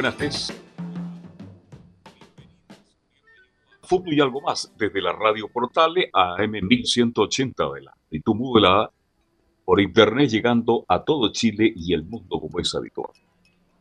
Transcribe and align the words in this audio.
Buenas 0.00 0.16
tardes. 0.16 0.62
Fútbol 3.82 4.14
y 4.14 4.20
algo 4.22 4.40
más 4.40 4.72
desde 4.78 5.02
la 5.02 5.12
radio 5.12 5.46
portale 5.52 6.08
a 6.14 6.38
M1180 6.38 7.74
de 7.74 7.82
la 7.82 7.94
tu 8.24 8.34
modulada 8.34 8.90
por 9.62 9.78
internet 9.78 10.30
llegando 10.30 10.86
a 10.88 11.04
todo 11.04 11.30
Chile 11.32 11.70
y 11.76 11.92
el 11.92 12.04
mundo 12.04 12.40
como 12.40 12.60
es 12.60 12.74
habitual. 12.74 13.10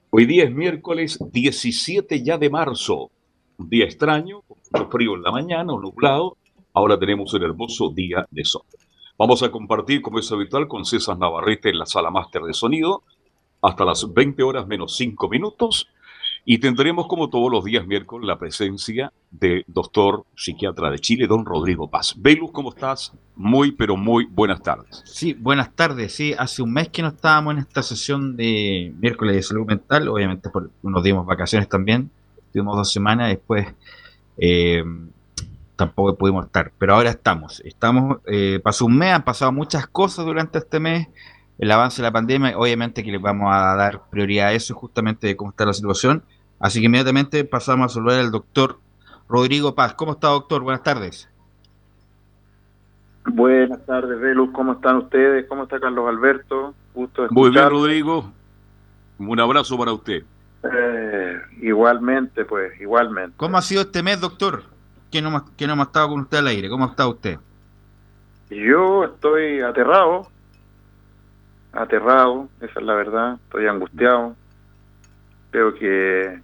Hoy 0.09 0.25
día 0.25 0.43
es 0.43 0.51
miércoles 0.51 1.17
17 1.31 2.21
ya 2.21 2.37
de 2.37 2.49
marzo, 2.49 3.11
un 3.57 3.69
día 3.69 3.85
extraño, 3.85 4.41
con 4.41 4.57
mucho 4.73 4.89
frío 4.91 5.15
en 5.15 5.23
la 5.23 5.31
mañana, 5.31 5.71
nublado, 5.71 6.35
ahora 6.73 6.99
tenemos 6.99 7.33
un 7.33 7.43
hermoso 7.43 7.91
día 7.91 8.27
de 8.29 8.43
sol. 8.43 8.63
Vamos 9.17 9.41
a 9.41 9.51
compartir, 9.51 10.01
como 10.01 10.19
es 10.19 10.29
habitual, 10.33 10.67
con 10.67 10.83
César 10.83 11.17
Navarrete 11.17 11.69
en 11.69 11.79
la 11.79 11.85
sala 11.85 12.11
máster 12.11 12.41
de 12.41 12.53
sonido, 12.53 13.03
hasta 13.61 13.85
las 13.85 14.13
20 14.13 14.43
horas 14.43 14.67
menos 14.67 14.97
5 14.97 15.29
minutos. 15.29 15.87
Y 16.51 16.57
tendremos, 16.57 17.05
como 17.05 17.29
todos 17.29 17.51
los 17.51 17.63
días 17.63 17.85
miércoles, 17.85 18.27
la 18.27 18.39
presencia 18.39 19.13
del 19.29 19.63
doctor 19.67 20.25
psiquiatra 20.35 20.89
de 20.89 20.97
Chile, 20.97 21.27
don 21.27 21.45
Rodrigo 21.45 21.91
Paz. 21.91 22.15
Velus, 22.17 22.49
¿cómo 22.49 22.69
estás? 22.69 23.13
Muy, 23.35 23.71
pero 23.71 23.95
muy 23.95 24.25
buenas 24.25 24.59
tardes. 24.63 25.03
Sí, 25.05 25.33
buenas 25.33 25.75
tardes. 25.75 26.11
Sí, 26.11 26.33
hace 26.35 26.63
un 26.63 26.73
mes 26.73 26.89
que 26.89 27.03
no 27.03 27.09
estábamos 27.09 27.53
en 27.53 27.59
esta 27.59 27.83
sesión 27.83 28.35
de 28.35 28.91
miércoles 28.99 29.35
de 29.35 29.43
salud 29.43 29.67
mental. 29.67 30.07
Obviamente, 30.07 30.49
por, 30.49 30.71
nos 30.81 31.03
dimos 31.03 31.23
vacaciones 31.23 31.69
también. 31.69 32.09
Tuvimos 32.51 32.75
dos 32.75 32.91
semanas, 32.91 33.29
después 33.29 33.67
eh, 34.39 34.83
tampoco 35.75 36.17
pudimos 36.17 36.47
estar. 36.47 36.71
Pero 36.79 36.95
ahora 36.95 37.11
estamos. 37.11 37.59
Estamos, 37.59 38.21
eh, 38.25 38.59
pasó 38.63 38.87
un 38.87 38.97
mes, 38.97 39.13
han 39.13 39.23
pasado 39.23 39.51
muchas 39.51 39.85
cosas 39.85 40.25
durante 40.25 40.57
este 40.57 40.79
mes 40.79 41.09
el 41.59 41.69
avance 41.71 42.01
de 42.01 42.07
la 42.07 42.11
pandemia, 42.11 42.57
obviamente 42.57 43.03
que 43.03 43.11
le 43.11 43.17
vamos 43.17 43.49
a 43.51 43.75
dar 43.75 44.09
prioridad 44.09 44.47
a 44.47 44.53
eso, 44.53 44.73
justamente 44.73 45.27
de 45.27 45.35
cómo 45.35 45.51
está 45.51 45.65
la 45.65 45.73
situación. 45.73 46.23
Así 46.59 46.79
que 46.79 46.87
inmediatamente 46.87 47.43
pasamos 47.45 47.91
a 47.91 47.95
saludar 47.95 48.19
al 48.19 48.31
doctor 48.31 48.79
Rodrigo 49.27 49.75
Paz. 49.75 49.93
¿Cómo 49.93 50.13
está, 50.13 50.27
doctor? 50.27 50.61
Buenas 50.61 50.83
tardes. 50.83 51.29
Buenas 53.25 53.85
tardes, 53.85 54.19
Velus. 54.19 54.49
¿Cómo 54.51 54.73
están 54.73 54.97
ustedes? 54.97 55.45
¿Cómo 55.47 55.63
está 55.63 55.79
Carlos 55.79 56.07
Alberto? 56.09 56.73
Gusto 56.93 57.27
Muy 57.29 57.51
bien, 57.51 57.69
Rodrigo. 57.69 58.31
Un 59.19 59.39
abrazo 59.39 59.77
para 59.77 59.93
usted. 59.93 60.23
Eh, 60.63 61.39
igualmente, 61.61 62.43
pues, 62.43 62.79
igualmente. 62.81 63.33
¿Cómo 63.37 63.57
ha 63.57 63.61
sido 63.61 63.81
este 63.83 64.03
mes, 64.03 64.19
doctor? 64.19 64.63
¿Quién 65.11 65.25
no, 65.25 65.45
que 65.55 65.67
no 65.67 65.73
ha 65.73 65.83
estado 65.83 66.09
con 66.09 66.21
usted 66.21 66.39
al 66.39 66.47
aire? 66.47 66.69
¿Cómo 66.69 66.85
está 66.85 67.07
usted? 67.07 67.39
Yo 68.49 69.05
estoy 69.05 69.61
aterrado, 69.61 70.27
aterrado, 71.71 72.49
esa 72.61 72.79
es 72.79 72.85
la 72.85 72.95
verdad, 72.95 73.39
estoy 73.45 73.67
angustiado. 73.67 74.35
Creo 75.51 75.73
que 75.75 76.41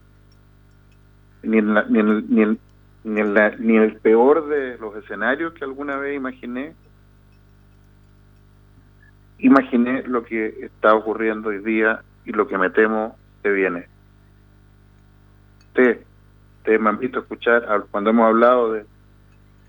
ni, 1.45 1.57
en 1.59 1.73
ni, 1.89 2.03
ni, 2.03 2.57
ni, 3.03 3.22
ni 3.59 3.78
el 3.78 3.97
peor 3.97 4.47
de 4.47 4.78
los 4.78 4.95
escenarios 4.95 5.53
que 5.53 5.63
alguna 5.63 5.97
vez 5.97 6.16
imaginé, 6.16 6.73
imaginé 9.39 10.03
lo 10.03 10.23
que 10.23 10.47
está 10.66 10.94
ocurriendo 10.94 11.50
hoy 11.50 11.59
día 11.59 12.01
y 12.25 12.31
lo 12.31 12.47
que 12.47 12.57
me 12.57 12.69
temo 12.69 13.16
que 13.44 13.51
viene. 13.51 13.88
Ustedes, 15.67 16.00
ustedes 16.57 16.81
me 16.81 16.89
han 16.89 17.00
visto 17.00 17.19
escuchar, 17.19 17.85
cuando 17.91 18.09
hemos 18.09 18.28
hablado 18.28 18.73
de, 18.73 18.85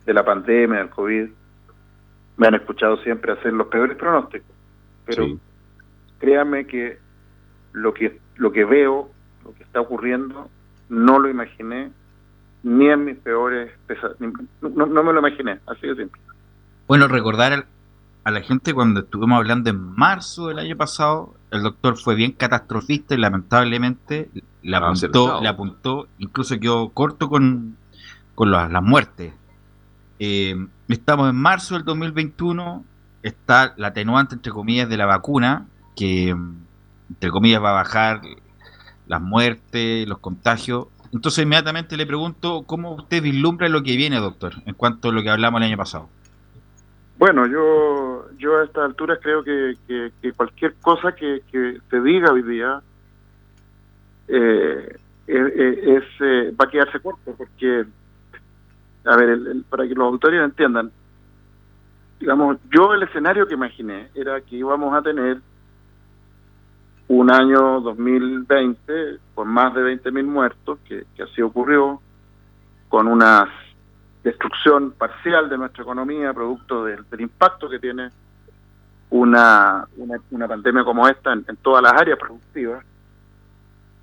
de 0.06 0.14
la 0.14 0.24
pandemia, 0.24 0.78
del 0.78 0.90
COVID, 0.90 1.28
me 2.36 2.46
han 2.46 2.54
escuchado 2.54 2.96
siempre 2.98 3.32
hacer 3.32 3.52
los 3.52 3.66
peores 3.68 3.96
pronósticos. 3.96 4.54
Pero 5.04 5.38
créame 6.18 6.66
que 6.66 6.98
lo 7.72 7.92
que 7.94 8.18
lo 8.36 8.52
que 8.52 8.64
veo, 8.64 9.10
lo 9.44 9.54
que 9.54 9.62
está 9.62 9.80
ocurriendo, 9.80 10.50
no 10.88 11.18
lo 11.18 11.28
imaginé 11.28 11.90
ni 12.62 12.88
en 12.88 13.04
mis 13.04 13.16
peores 13.18 13.70
no, 14.60 14.86
no, 14.86 15.02
me 15.04 15.12
lo 15.12 15.20
imaginé, 15.20 15.60
así 15.66 15.86
de 15.86 15.96
simple. 15.96 16.20
Bueno, 16.88 17.06
recordar 17.06 17.66
a 18.24 18.30
la 18.30 18.40
gente 18.40 18.74
cuando 18.74 19.00
estuvimos 19.00 19.38
hablando 19.38 19.70
en 19.70 19.94
marzo 19.94 20.48
del 20.48 20.58
año 20.58 20.76
pasado, 20.76 21.34
el 21.52 21.62
doctor 21.62 21.96
fue 21.96 22.16
bien 22.16 22.32
catastrofista 22.32 23.14
y 23.14 23.18
lamentablemente 23.18 24.30
le 24.62 24.76
apuntó, 24.76 25.40
le 25.40 25.48
apuntó 25.48 26.08
incluso 26.18 26.58
quedó 26.58 26.88
corto 26.88 27.28
con, 27.28 27.76
con 28.34 28.50
las, 28.50 28.70
las 28.70 28.82
muertes. 28.82 29.32
Eh, 30.18 30.56
estamos 30.88 31.30
en 31.30 31.36
marzo 31.36 31.74
del 31.74 31.84
2021, 31.84 32.84
está 33.22 33.74
la 33.76 33.88
atenuante, 33.88 34.34
entre 34.34 34.50
comillas, 34.50 34.88
de 34.88 34.96
la 34.96 35.06
vacuna, 35.06 35.66
que, 35.94 36.34
entre 37.10 37.30
comillas, 37.30 37.62
va 37.62 37.70
a 37.70 37.82
bajar 37.82 38.22
las 39.06 39.20
muertes, 39.20 40.08
los 40.08 40.18
contagios. 40.18 40.88
Entonces, 41.12 41.44
inmediatamente 41.44 41.96
le 41.96 42.06
pregunto 42.06 42.64
cómo 42.66 42.94
usted 42.94 43.22
vislumbra 43.22 43.68
lo 43.68 43.82
que 43.82 43.96
viene, 43.96 44.18
doctor, 44.18 44.54
en 44.66 44.74
cuanto 44.74 45.08
a 45.08 45.12
lo 45.12 45.22
que 45.22 45.30
hablamos 45.30 45.60
el 45.60 45.68
año 45.68 45.76
pasado. 45.76 46.08
Bueno, 47.18 47.46
yo, 47.46 48.26
yo 48.36 48.58
a 48.58 48.64
estas 48.64 48.84
alturas 48.84 49.18
creo 49.22 49.42
que, 49.42 49.74
cualquier 50.36 50.74
cosa 50.82 51.14
que, 51.14 51.42
que, 51.50 51.78
se 51.88 52.00
diga 52.02 52.32
hoy 52.32 52.42
día 52.42 52.82
eh, 54.28 54.98
es, 55.26 56.04
eh, 56.20 56.54
va 56.60 56.66
a 56.66 56.70
quedarse 56.70 57.00
corto, 57.00 57.34
porque, 57.36 57.84
a 59.04 59.16
ver, 59.16 59.38
para 59.70 59.88
que 59.88 59.94
los 59.94 60.06
autores 60.06 60.42
entiendan, 60.42 60.90
digamos, 62.20 62.58
yo 62.70 62.92
el 62.92 63.02
escenario 63.04 63.46
que 63.46 63.54
imaginé 63.54 64.08
era 64.14 64.40
que 64.40 64.56
íbamos 64.56 64.94
a 64.94 65.02
tener 65.02 65.40
un 67.08 67.30
año 67.30 67.80
2020 67.80 69.18
con 69.34 69.48
más 69.48 69.74
de 69.74 69.82
20.000 69.82 70.24
muertos, 70.24 70.78
que, 70.86 71.04
así 71.22 71.42
ocurrió, 71.42 72.00
con 72.88 73.06
una 73.06 73.48
destrucción 74.24 74.92
parcial 74.92 75.48
de 75.48 75.58
nuestra 75.58 75.82
economía, 75.82 76.32
producto 76.32 76.84
del, 76.84 77.04
impacto 77.18 77.68
que 77.68 77.78
tiene 77.78 78.10
una, 79.10 79.86
una, 80.30 80.48
pandemia 80.48 80.82
como 80.82 81.06
esta 81.06 81.32
en, 81.32 81.44
todas 81.62 81.82
las 81.82 81.92
áreas 81.92 82.18
productivas. 82.18 82.84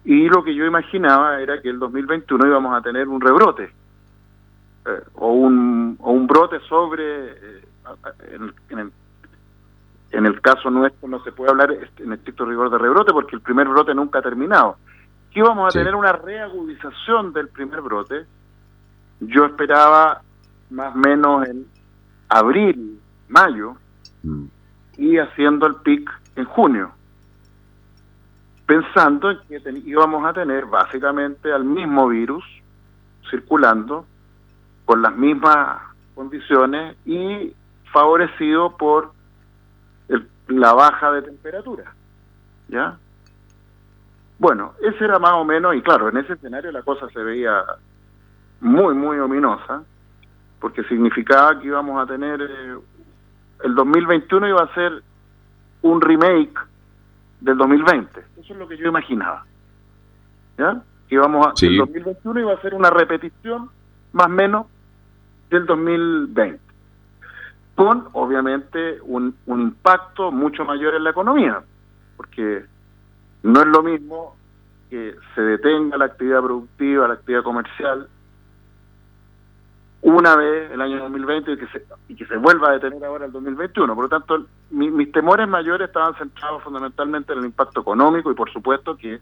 Y 0.06 0.28
lo 0.30 0.44
que 0.44 0.56
yo 0.56 0.66
imaginaba 0.66 1.42
era 1.42 1.62
que 1.62 1.70
el 1.70 1.80
2021 1.80 2.48
íbamos 2.48 2.78
a 2.78 2.82
tener 2.82 3.08
un 3.08 3.22
rebrote 3.22 3.72
eh, 4.86 5.02
o, 5.16 5.32
un, 5.32 5.98
o 6.02 6.12
un 6.12 6.28
brote 6.28 6.60
sobre 6.68 7.32
eh, 7.32 7.62
en, 8.70 8.80
el, 8.80 8.92
en 10.14 10.28
el 10.28 10.40
caso 10.42 10.70
nuestro 10.70 11.08
no 11.08 11.24
se 11.24 11.32
puede 11.32 11.52
hablar 11.52 11.72
en 11.98 12.14
estricto 12.14 12.46
rigor 12.46 12.70
de 12.70 12.78
rebrote 12.78 13.12
porque 13.12 13.36
el 13.36 13.42
primer 13.42 13.68
brote 13.68 13.96
nunca 13.96 14.20
ha 14.20 14.22
terminado. 14.22 14.78
Aquí 15.30 15.42
vamos 15.42 15.68
a 15.68 15.78
tener 15.78 15.96
una 15.96 16.12
reagudización 16.12 17.34
del 17.34 17.50
primer 17.50 17.82
brote. 17.82 18.26
Yo 19.20 19.46
esperaba 19.46 20.22
más 20.70 20.94
o 20.94 20.98
menos 21.00 21.48
en 21.48 21.66
abril, 22.30 23.00
mayo, 23.28 23.76
mm. 24.22 24.46
y 24.98 25.18
haciendo 25.18 25.66
el 25.66 25.76
pic 25.78 26.08
en 26.36 26.46
junio, 26.46 26.92
pensando 28.68 29.32
en 29.32 29.40
que 29.48 29.62
íbamos 29.84 30.24
a 30.26 30.34
tener 30.34 30.68
básicamente 30.68 31.52
al 31.52 31.64
mismo 31.64 32.08
virus 32.08 32.44
circulando 33.32 34.06
con 34.86 35.02
las 35.02 35.16
mismas 35.16 35.82
condiciones 36.14 36.96
y 37.04 37.52
favorecido 37.92 38.78
por 38.78 39.12
la 40.48 40.74
baja 40.74 41.12
de 41.12 41.22
temperatura. 41.22 41.94
¿Ya? 42.68 42.98
Bueno, 44.40 44.74
ese 44.82 45.06
era 45.06 45.20
más 45.20 45.34
o 45.34 45.46
menos, 45.46 45.76
y 45.76 45.82
claro, 45.82 46.10
en 46.10 46.18
ese 46.18 46.34
escenario 46.34 46.72
la 46.72 46.82
cosa 46.82 47.08
se 47.10 47.24
veía 47.24 47.64
muy, 48.62 48.94
muy 48.94 49.20
ominosa, 49.20 49.84
porque 50.60 50.84
significaba 50.86 51.60
que 51.60 51.68
íbamos 51.68 52.02
a 52.02 52.12
tener, 52.12 52.42
eh, 52.42 52.78
el 53.64 53.76
2021 53.76 54.48
iba 54.48 54.64
a 54.64 54.74
ser 54.74 55.04
un 55.82 56.02
remake 56.02 56.58
del 57.42 57.58
2020. 57.58 58.20
Eso 58.38 58.54
es 58.54 58.60
lo 58.60 58.68
que 58.68 58.78
yo 58.78 58.88
imaginaba. 58.88 59.46
¿Ya? 60.58 60.82
Que 61.08 61.16
íbamos 61.16 61.48
a, 61.48 61.66
el 61.66 61.78
2021 61.78 62.40
iba 62.40 62.54
a 62.54 62.62
ser 62.62 62.74
una 62.74 62.90
repetición 62.90 63.70
más 64.14 64.28
o 64.28 64.30
menos 64.30 64.68
del 65.50 65.66
2020. 65.66 66.73
Con, 67.76 68.08
obviamente, 68.14 69.00
un, 69.04 69.36
impacto 69.48 70.32
mucho 70.32 70.64
mayor 70.66 70.96
en 70.96 71.04
la 71.04 71.10
economía. 71.10 71.64
Porque 72.18 72.64
no 73.44 73.62
es 73.62 73.68
lo 73.68 73.82
mismo 73.82 74.36
que 74.90 75.16
se 75.34 75.42
detenga 75.42 75.98
la 75.98 76.06
actividad 76.06 76.42
productiva, 76.42 77.08
la 77.08 77.16
actividad 77.16 77.44
comercial, 77.44 78.08
una 80.04 80.36
vez 80.36 80.70
el 80.70 80.82
año 80.82 81.00
2020 81.00 81.54
y 81.54 81.58
que 81.58 81.68
se, 81.68 81.86
y 82.10 82.16
que 82.16 82.26
se 82.26 82.36
vuelva 82.36 82.70
a 82.70 82.74
detener 82.74 83.04
ahora 83.06 83.26
el 83.26 83.32
2021. 83.32 83.96
Por 83.96 84.04
lo 84.04 84.10
tanto, 84.10 84.46
mis 84.70 85.12
temores 85.12 85.48
mayores 85.48 85.88
estaban 85.88 86.14
centrados 86.16 86.62
fundamentalmente 86.62 87.32
en 87.32 87.40
el 87.40 87.46
impacto 87.46 87.82
económico 87.82 88.30
y 88.30 88.36
por 88.36 88.52
supuesto 88.52 88.98
que 88.98 89.22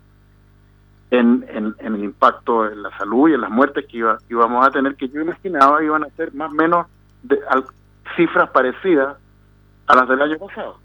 en, 1.12 1.45
en, 1.50 1.75
el 1.77 2.03
impacto 2.03 2.65
en 2.65 2.81
la 2.81 2.98
salud 2.98 3.30
y 3.30 3.33
en 3.33 3.42
las 3.42 3.51
muertes 3.51 3.86
que 3.86 3.98
iba, 3.98 4.18
íbamos 4.30 4.65
a 4.65 4.71
tener, 4.71 4.95
que 4.95 5.09
yo 5.09 5.21
imaginaba 5.21 5.83
iban 5.83 6.03
a 6.03 6.09
ser 6.12 6.33
más 6.33 6.51
o 6.51 6.56
menos 6.56 6.88
de, 7.21 7.38
cifras 8.15 8.49
parecidas 8.49 9.17
a 9.87 9.95
las 9.95 10.07
del 10.07 10.21
año 10.21 10.37
pasado. 10.37 10.79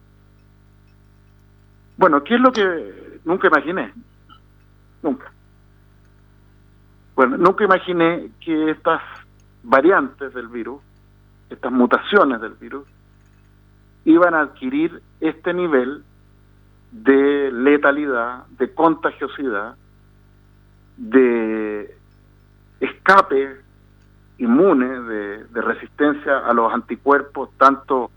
Bueno, 1.97 2.23
¿qué 2.25 2.35
es 2.35 2.41
lo 2.41 2.53
que 2.53 3.21
nunca 3.25 3.49
imaginé? 3.49 3.93
Nunca. 5.03 5.33
Bueno, 7.15 7.39
nunca 7.39 7.65
imaginé 7.65 8.31
que 8.41 8.71
estas 8.71 9.01
variantes 9.63 10.35
del 10.35 10.49
virus, 10.49 10.83
estas 11.49 11.73
mutaciones 11.73 12.41
del 12.41 12.53
virus, 12.55 12.87
iban 14.05 14.35
a 14.35 14.41
adquirir 14.43 15.03
este 15.21 15.55
nivel 15.55 16.05
de 16.93 17.51
letalidad, 17.53 18.47
de 18.59 18.73
contagiosidad, 18.75 19.77
de 20.97 21.97
escape 22.81 23.66
inmune, 24.39 24.87
de, 24.87 25.45
de, 25.45 25.63
resistencia 25.63 26.39
a 26.39 26.53
los 26.53 26.73
anticuerpos, 26.73 27.51
tanto 27.57 28.11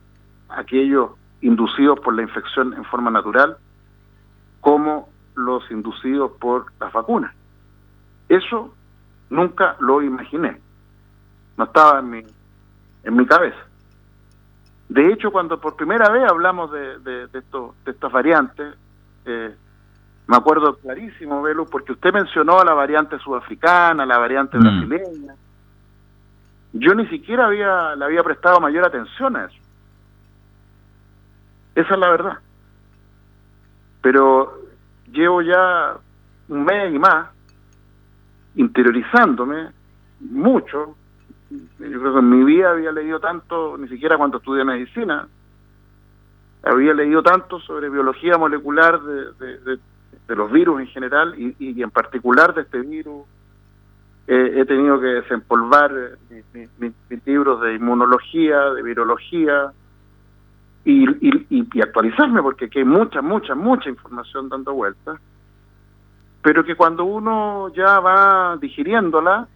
aquellos 0.50 1.12
inducidos 1.42 2.00
por 2.00 2.14
la 2.14 2.24
infección 2.24 2.74
en 2.74 2.84
forma 2.86 3.10
natural, 3.10 3.58
como 4.60 5.10
los 5.36 5.70
inducidos 5.72 6.32
por 6.40 6.72
las 6.80 6.92
vacunas. 6.92 7.34
Eso 8.28 8.74
nunca 9.30 9.78
lo 9.80 10.02
imaginé 10.02 10.60
no 11.60 11.66
estaba 11.66 12.00
en 12.00 12.10
mi, 12.10 12.24
en 13.04 13.16
mi 13.16 13.26
cabeza. 13.26 13.60
De 14.88 15.12
hecho, 15.12 15.30
cuando 15.30 15.60
por 15.60 15.76
primera 15.76 16.10
vez 16.10 16.24
hablamos 16.24 16.72
de, 16.72 17.00
de, 17.00 17.28
de, 17.28 17.42
de 17.86 17.92
estas 17.92 18.12
variantes, 18.12 18.76
eh, 19.26 19.54
me 20.26 20.38
acuerdo 20.38 20.78
clarísimo, 20.78 21.42
Velo, 21.42 21.66
porque 21.66 21.92
usted 21.92 22.14
mencionó 22.14 22.62
a 22.62 22.66
la 22.66 22.74
variante 22.74 23.20
sudafricana, 23.20 24.06
la 24.06 24.18
variante 24.18 24.58
mm. 24.58 24.62
brasileña. 24.62 25.34
Yo 26.74 26.94
ni 26.94 27.08
siquiera 27.08 27.48
había, 27.48 27.96
le 27.96 28.06
había 28.06 28.24
prestado 28.24 28.60
mayor 28.60 28.86
atención 28.86 29.36
a 29.36 29.46
eso. 29.46 29.58
Esa 31.76 31.94
es 31.94 32.00
la 32.00 32.10
verdad. 32.10 32.38
Pero 34.02 34.62
llevo 35.12 35.42
ya 35.42 35.98
un 36.48 36.64
mes 36.64 36.94
y 36.94 37.00
más 37.00 37.30
interiorizándome 38.56 39.70
mucho 40.20 40.96
yo 41.50 42.00
creo 42.00 42.14
que 42.14 42.20
en 42.20 42.30
mi 42.30 42.44
vida 42.44 42.72
había 42.72 42.92
leído 42.92 43.20
tanto, 43.20 43.78
ni 43.78 43.88
siquiera 43.88 44.18
cuando 44.18 44.38
estudié 44.38 44.64
medicina, 44.64 45.28
había 46.64 46.94
leído 46.94 47.24
tanto 47.24 47.60
sobre 47.60 47.90
biología 47.90 48.38
molecular 48.38 49.02
de, 49.02 49.80
los 50.28 50.52
virus 50.52 50.82
en 50.82 50.88
general 50.88 51.34
y, 51.38 51.82
en 51.82 51.90
particular 51.90 52.54
de 52.54 52.62
este 52.62 52.82
virus. 52.82 53.26
He 54.32 54.66
tenido 54.66 55.00
que 55.00 55.08
desempolvar 55.08 55.92
mis, 56.30 56.70
mis, 56.78 57.26
libros 57.26 57.62
de 57.62 57.74
inmunología, 57.74 58.60
de 58.72 58.84
virología 58.84 59.72
y, 60.86 61.06
y, 61.50 61.82
actualizarme 61.82 62.42
porque 62.42 62.66
aquí 62.66 62.80
hay 62.80 62.86
mucha, 62.86 63.22
mucha, 63.24 63.56
mucha 63.56 63.90
información 63.90 64.48
dando 64.50 64.74
vueltas, 64.74 65.20
pero 66.44 66.64
que 66.64 66.76
cuando 66.76 67.06
uno 67.06 67.70
ya 67.74 68.00
va 68.00 68.58
digiriéndola, 68.58 69.48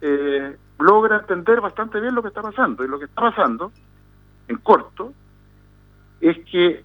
eh, 0.00 0.56
logra 0.78 1.18
entender 1.18 1.60
bastante 1.60 2.00
bien 2.00 2.14
lo 2.14 2.22
que 2.22 2.28
está 2.28 2.42
pasando. 2.42 2.84
Y 2.84 2.88
lo 2.88 2.98
que 2.98 3.06
está 3.06 3.22
pasando, 3.22 3.72
en 4.48 4.56
corto, 4.58 5.12
es 6.20 6.38
que 6.50 6.84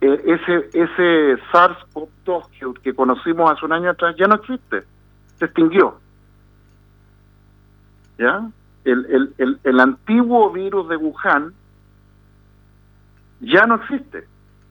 eh, 0.00 0.22
ese, 0.24 0.68
ese 0.72 1.36
SARS-CoV-2 1.52 2.80
que, 2.82 2.94
conocimos 2.94 3.50
hace 3.50 3.64
un 3.64 3.72
año 3.72 3.90
atrás 3.90 4.14
ya 4.16 4.26
no 4.26 4.36
existe, 4.36 4.84
se 5.38 5.44
extinguió. 5.44 5.98
¿Ya? 8.18 8.50
El, 8.84 9.06
el, 9.06 9.34
el, 9.38 9.60
el 9.64 9.80
antiguo 9.80 10.50
virus 10.50 10.88
de 10.88 10.96
Wuhan 10.96 11.52
ya 13.40 13.66
no 13.66 13.76
existe. 13.76 14.26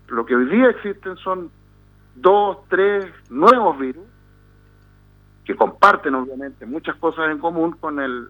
Lo 0.08 0.26
que 0.26 0.36
hoy 0.36 0.46
día 0.46 0.70
existen 0.70 1.18
son 1.18 1.52
dos, 2.16 2.58
tres 2.70 3.06
nuevos 3.30 3.78
virus 3.78 4.06
que 5.46 5.56
comparten 5.56 6.16
obviamente 6.16 6.66
muchas 6.66 6.96
cosas 6.98 7.32
en 7.32 7.40
común 7.40 7.72
con 7.80 8.00
el 8.00 8.28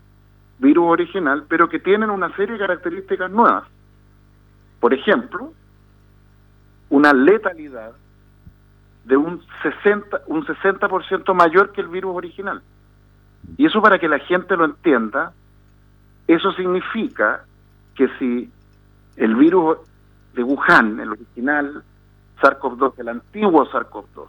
virus 0.59 0.85
original, 0.85 1.45
pero 1.47 1.67
que 1.67 1.79
tienen 1.79 2.09
una 2.09 2.35
serie 2.35 2.53
de 2.53 2.59
características 2.59 3.31
nuevas. 3.31 3.63
Por 4.79 4.93
ejemplo, 4.93 5.53
una 6.89 7.13
letalidad 7.13 7.93
de 9.05 9.17
un 9.17 9.41
60, 9.63 10.21
un 10.27 10.45
60% 10.45 11.33
mayor 11.33 11.71
que 11.71 11.81
el 11.81 11.87
virus 11.87 12.15
original. 12.15 12.61
Y 13.57 13.65
eso 13.65 13.81
para 13.81 13.99
que 13.99 14.07
la 14.07 14.19
gente 14.19 14.55
lo 14.55 14.65
entienda, 14.65 15.33
eso 16.27 16.51
significa 16.53 17.43
que 17.95 18.07
si 18.19 18.51
el 19.15 19.35
virus 19.35 19.77
de 20.33 20.43
Wuhan, 20.43 20.99
el 20.99 21.11
original 21.11 21.83
SARS-CoV-2, 22.41 22.99
el 22.99 23.09
antiguo 23.09 23.65
SARS-CoV-2, 23.67 24.27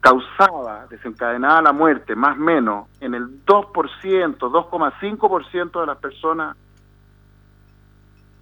causaba, 0.00 0.86
desencadenada 0.88 1.62
la 1.62 1.72
muerte, 1.72 2.14
más 2.14 2.36
o 2.36 2.40
menos, 2.40 2.88
en 3.00 3.14
el 3.14 3.44
2%, 3.44 4.36
2,5% 4.38 5.80
de 5.80 5.86
las 5.86 5.98
personas 5.98 6.56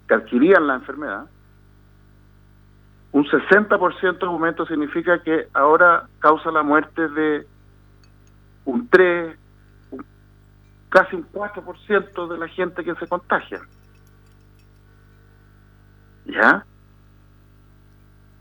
que 0.08 0.14
adquirían 0.14 0.66
la 0.66 0.74
enfermedad, 0.74 1.26
un 3.12 3.24
60% 3.24 4.18
de 4.18 4.26
aumento 4.26 4.66
significa 4.66 5.22
que 5.22 5.48
ahora 5.52 6.08
causa 6.20 6.50
la 6.50 6.62
muerte 6.62 7.08
de 7.08 7.46
un 8.64 8.88
3, 8.88 9.36
casi 10.88 11.16
un 11.16 11.30
4% 11.32 12.28
de 12.28 12.38
la 12.38 12.48
gente 12.48 12.84
que 12.84 12.94
se 12.94 13.06
contagia. 13.06 13.60
¿Ya? 16.26 16.64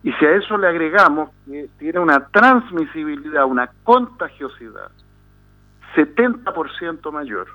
Y 0.04 0.12
si 0.14 0.26
a 0.26 0.36
eso 0.36 0.58
le 0.58 0.68
agregamos 0.68 1.30
que 1.46 1.70
tiene 1.78 2.00
una 2.00 2.28
transmisibilidad, 2.28 3.46
una 3.46 3.70
contagiosidad 3.84 4.92
70% 5.96 7.12
mayor, 7.12 7.48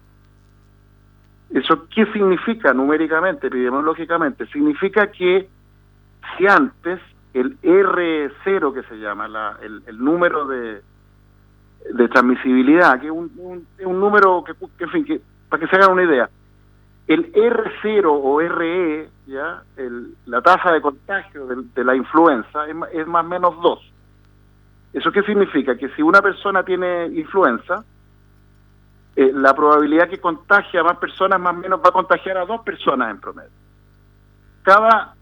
¿eso 1.51 1.87
qué 1.95 2.07
significa 2.13 2.75
numéricamente, 2.75 3.47
epidemiológicamente? 3.47 4.47
Significa 4.47 5.11
que 5.11 5.49
si 6.37 6.47
antes 6.47 7.01
el 7.33 7.61
R0 7.63 8.75
que 8.75 8.83
se 8.89 8.97
llama, 8.97 9.29
la, 9.29 9.59
el, 9.63 9.99
número 9.99 10.47
de, 10.47 10.83
de 11.93 12.09
transmisibilidad, 12.09 12.99
que 12.99 13.07
es 13.07 13.13
un, 13.13 13.67
un, 13.85 14.01
número 14.01 14.43
que, 14.45 14.55
en 14.85 14.91
fin, 14.91 15.05
que, 15.05 15.21
para 15.49 15.61
que 15.61 15.69
se 15.69 15.77
hagan 15.77 15.93
una 15.93 16.05
idea, 16.05 16.29
el 17.07 17.33
R0 17.33 18.05
o 18.07 18.41
RE, 18.41 19.09
¿ya? 19.27 19.63
la 20.27 20.41
tasa 20.41 20.73
de 20.73 20.81
contagio 20.81 21.47
de, 21.47 21.85
la 21.85 21.95
influenza 21.95 22.67
es, 22.93 23.07
más 23.07 23.25
o 23.25 23.29
menos 23.29 23.61
2. 23.61 23.93
¿Eso 24.95 25.13
qué 25.13 25.23
significa? 25.23 25.77
Que 25.77 25.89
si 25.91 26.03
una 26.03 26.23
persona 26.23 26.63
tiene 26.63 27.07
influenza, 27.07 27.85
eh, 29.17 29.31
la 29.35 29.55
probabilidad 29.55 30.09
que 30.09 30.21
contagie 30.21 30.79
a 30.79 30.85
más 30.85 30.97
personas 30.97 31.39
más 31.39 31.55
menos 31.55 31.81
va 31.81 31.89
a 31.91 31.93
contagiar 31.93 32.39
a 32.39 32.47
dos 32.47 32.63
personas 32.63 33.11
en 33.11 33.21
promedio. 33.21 33.51
Cada 34.63 35.15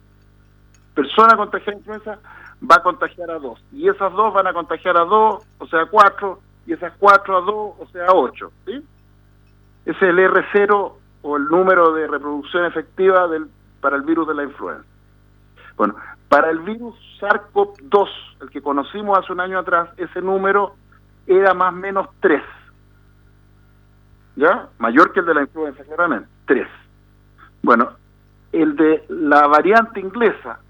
persona 0.95 1.37
contagiada 1.37 1.73
de 1.73 1.79
influenza 1.79 2.19
va 2.71 2.77
a 2.77 2.83
contagiar 2.83 3.31
a 3.31 3.39
dos. 3.39 3.63
Y 3.73 3.89
esas 3.89 4.13
dos 4.13 4.33
van 4.33 4.47
a 4.47 4.53
contagiar 4.53 4.97
a 4.97 5.05
dos, 5.05 5.43
o 5.59 5.67
sea, 5.67 5.87
cuatro, 5.87 6.41
y 6.67 6.73
esas 6.73 6.93
cuatro 6.99 7.37
a 7.37 7.41
dos, 7.41 7.75
o 7.79 7.87
sea, 7.93 8.07
ocho. 8.13 8.53
¿sí? 8.67 8.85
Ese 9.85 9.97
es 9.97 10.03
el 10.03 10.19
R0 10.19 10.93
o 11.23 11.37
el 11.37 11.45
número 11.45 11.93
de 11.93 12.07
reproducción 12.07 12.65
efectiva 12.67 13.29
del, 13.29 13.47
para 13.81 13.97
el 13.97 14.03
virus 14.03 14.29
de 14.29 14.35
la 14.35 14.45
influenza. 14.45 14.87
Bueno, 15.77 15.97
para 16.29 16.51
el 16.51 16.61
virus 16.61 16.95
SARS-CoV-2, 17.21 18.09
el 18.43 18.51
que 18.51 18.63
conocimos 18.63 19.19
hace 19.19 19.33
un 19.33 19.41
año 19.41 19.59
atrás, 19.59 19.91
ese 19.97 20.21
número 20.21 20.75
era 21.27 21.55
más 21.55 21.73
o 21.73 21.77
menos 21.77 22.09
3. 22.21 22.43
¿Ya? 24.37 24.69
Mayor 24.79 25.13
que 25.13 25.21
el 25.21 25.27
de 25.27 25.35
la 25.35 25.43
influenza, 25.43 25.85
claramente. 25.85 26.29
3. 26.47 26.67
Bueno, 27.63 27.91
el 28.53 28.77
de 28.77 29.05
la 29.09 29.47
variante 29.47 30.01
inglesa, 30.01 30.61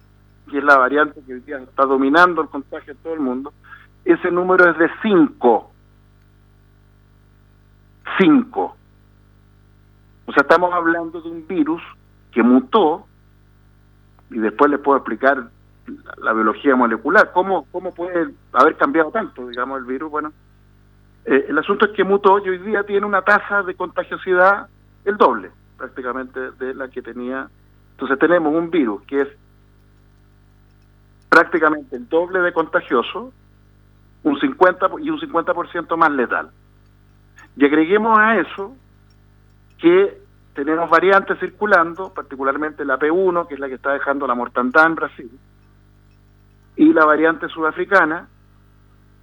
que 0.50 0.58
es 0.58 0.64
la 0.64 0.76
variante 0.76 1.22
que 1.26 1.34
hoy 1.34 1.40
día 1.40 1.58
está 1.58 1.84
dominando 1.84 2.42
el 2.42 2.49
contagio 2.49 2.92
en 2.92 2.99
todo 2.99 3.14
el 3.14 3.20
mundo, 3.20 3.52
ese 4.04 4.30
número 4.30 4.68
es 4.70 4.78
de 4.78 4.90
5. 5.02 5.72
5. 8.19 8.76
O 10.26 10.33
sea, 10.33 10.42
estamos 10.42 10.73
hablando 10.73 11.21
de 11.21 11.28
un 11.28 11.47
virus 11.47 11.83
que 12.31 12.42
mutó, 12.42 13.07
y 14.31 14.38
después 14.38 14.71
les 14.71 14.81
puedo 14.81 14.99
explicar 14.99 15.49
la, 16.19 16.33
biología 16.33 16.76
molecular, 16.76 17.33
cómo, 17.33 17.66
cómo 17.71 17.92
puede 17.92 18.33
haber 18.52 18.76
cambiado 18.76 19.11
tanto, 19.11 19.49
digamos, 19.49 19.78
el 19.78 19.85
virus. 19.85 20.11
Bueno, 20.11 20.33
eh, 21.25 21.47
el 21.49 21.59
asunto 21.59 21.87
es 21.87 21.92
que 21.92 22.04
mutó 22.04 22.38
y 22.38 22.49
hoy 22.49 22.59
día 22.59 22.85
tiene 22.85 23.07
una 23.07 23.23
tasa 23.23 23.62
de 23.62 23.75
contagiosidad 23.75 24.69
el 25.04 25.16
doble, 25.16 25.50
prácticamente, 25.76 26.52
de 26.52 26.75
la 26.75 26.88
que 26.88 27.02
tenía. 27.02 27.49
Entonces 27.92 28.19
tenemos 28.19 28.54
un 28.54 28.71
virus 28.71 29.02
que 29.02 29.23
es 29.23 29.28
prácticamente 31.28 31.97
el 31.97 32.09
doble 32.09 32.40
de 32.40 32.52
contagioso 32.52 33.33
un 34.23 34.38
50 34.38 34.90
y 35.00 35.11
un 35.11 35.19
50% 35.19 35.97
más 35.97 36.11
letal. 36.12 36.50
Y 37.56 37.64
agreguemos 37.64 38.18
a 38.18 38.37
eso 38.37 38.75
que 39.78 40.18
tenemos 40.54 40.88
variantes 40.90 41.38
circulando, 41.38 42.12
particularmente 42.12 42.85
la 42.85 42.99
P1, 42.99 43.47
que 43.49 43.54
es 43.54 43.61
la 43.61 43.68
que 43.68 43.75
está 43.75 43.92
dejando 43.92 44.26
la 44.26 44.35
mortandad 44.35 44.87
en 44.87 44.94
Brasil, 44.94 45.30
y 46.76 46.92
la 46.92 47.04
variante 47.04 47.49
sudafricana, 47.49 48.28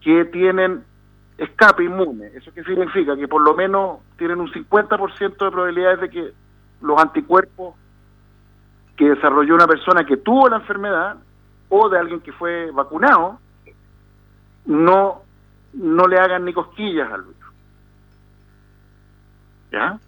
que 0.02 0.26
tienen 0.26 0.84
escape 1.38 1.84
inmune. 1.84 2.28
¿Eso 2.36 2.52
qué 2.54 2.64
significa? 2.64 3.16
Que 3.16 3.28
por 3.28 3.42
lo 3.42 3.54
menos 3.56 4.00
tienen 4.18 4.40
un 4.40 4.52
50% 4.52 5.20
de 5.20 5.52
probabilidades 5.52 6.02
de 6.02 6.10
que 6.10 6.34
los 6.82 7.00
anticuerpos 7.00 7.76
que 8.96 9.10
desarrolló 9.10 9.56
una 9.56 9.68
persona 9.68 10.04
que 10.04 10.18
tuvo 10.18 10.50
la 10.50 10.58
enfermedad 10.58 11.18
o 11.70 11.90
de 11.90 12.00
alguien 12.00 12.20
que 12.20 12.34
fue 12.34 12.70
vacunado 12.72 13.40
no, 14.66 15.22
no 15.74 16.08
le 16.08 16.20
hagan 16.20 16.44
ni 16.44 16.54
cosquillas 16.54 17.12
al 17.12 17.24
virus. 17.24 17.39
¿Ya? 19.72 20.00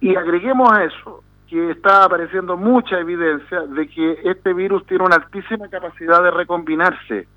Y 0.00 0.14
agreguemos 0.14 0.70
a 0.72 0.84
eso 0.84 1.22
que 1.48 1.70
está 1.70 2.04
apareciendo 2.04 2.56
mucha 2.56 2.98
evidencia 2.98 3.60
de 3.60 3.88
que 3.88 4.18
este 4.24 4.52
virus 4.52 4.84
tiene 4.86 5.04
una 5.04 5.16
altísima 5.16 5.68
capacidad 5.68 6.22
de 6.22 6.30
recombinarse. 6.30 7.28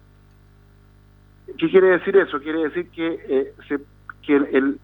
¿Qué 1.58 1.70
quiere 1.70 1.88
decir 1.88 2.16
eso? 2.18 2.40
Quiere 2.40 2.64
decir 2.64 2.90
que, 2.92 3.20
eh, 3.28 3.54
se, 3.68 3.80
que 4.24 4.36
el, 4.36 4.80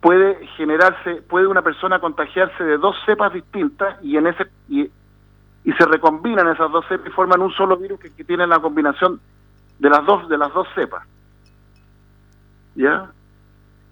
puede 0.00 0.46
generarse, 0.56 1.22
puede 1.22 1.46
una 1.46 1.62
persona 1.62 2.00
contagiarse 2.00 2.62
de 2.62 2.78
dos 2.78 2.96
cepas 3.06 3.32
distintas 3.32 4.02
y 4.04 4.16
en 4.16 4.26
ese 4.26 4.46
y, 4.68 4.82
y 5.64 5.72
se 5.72 5.84
recombinan 5.84 6.48
esas 6.48 6.70
dos 6.70 6.84
cepas 6.88 7.08
y 7.08 7.10
forman 7.10 7.40
un 7.40 7.52
solo 7.52 7.76
virus 7.76 8.00
que, 8.00 8.14
que 8.14 8.24
tiene 8.24 8.46
la 8.46 8.60
combinación 8.60 9.20
de 9.78 9.90
las 9.90 10.04
dos 10.04 10.28
de 10.28 10.38
las 10.38 10.52
dos 10.52 10.66
cepas. 10.74 11.04
¿Ya? 12.74 13.10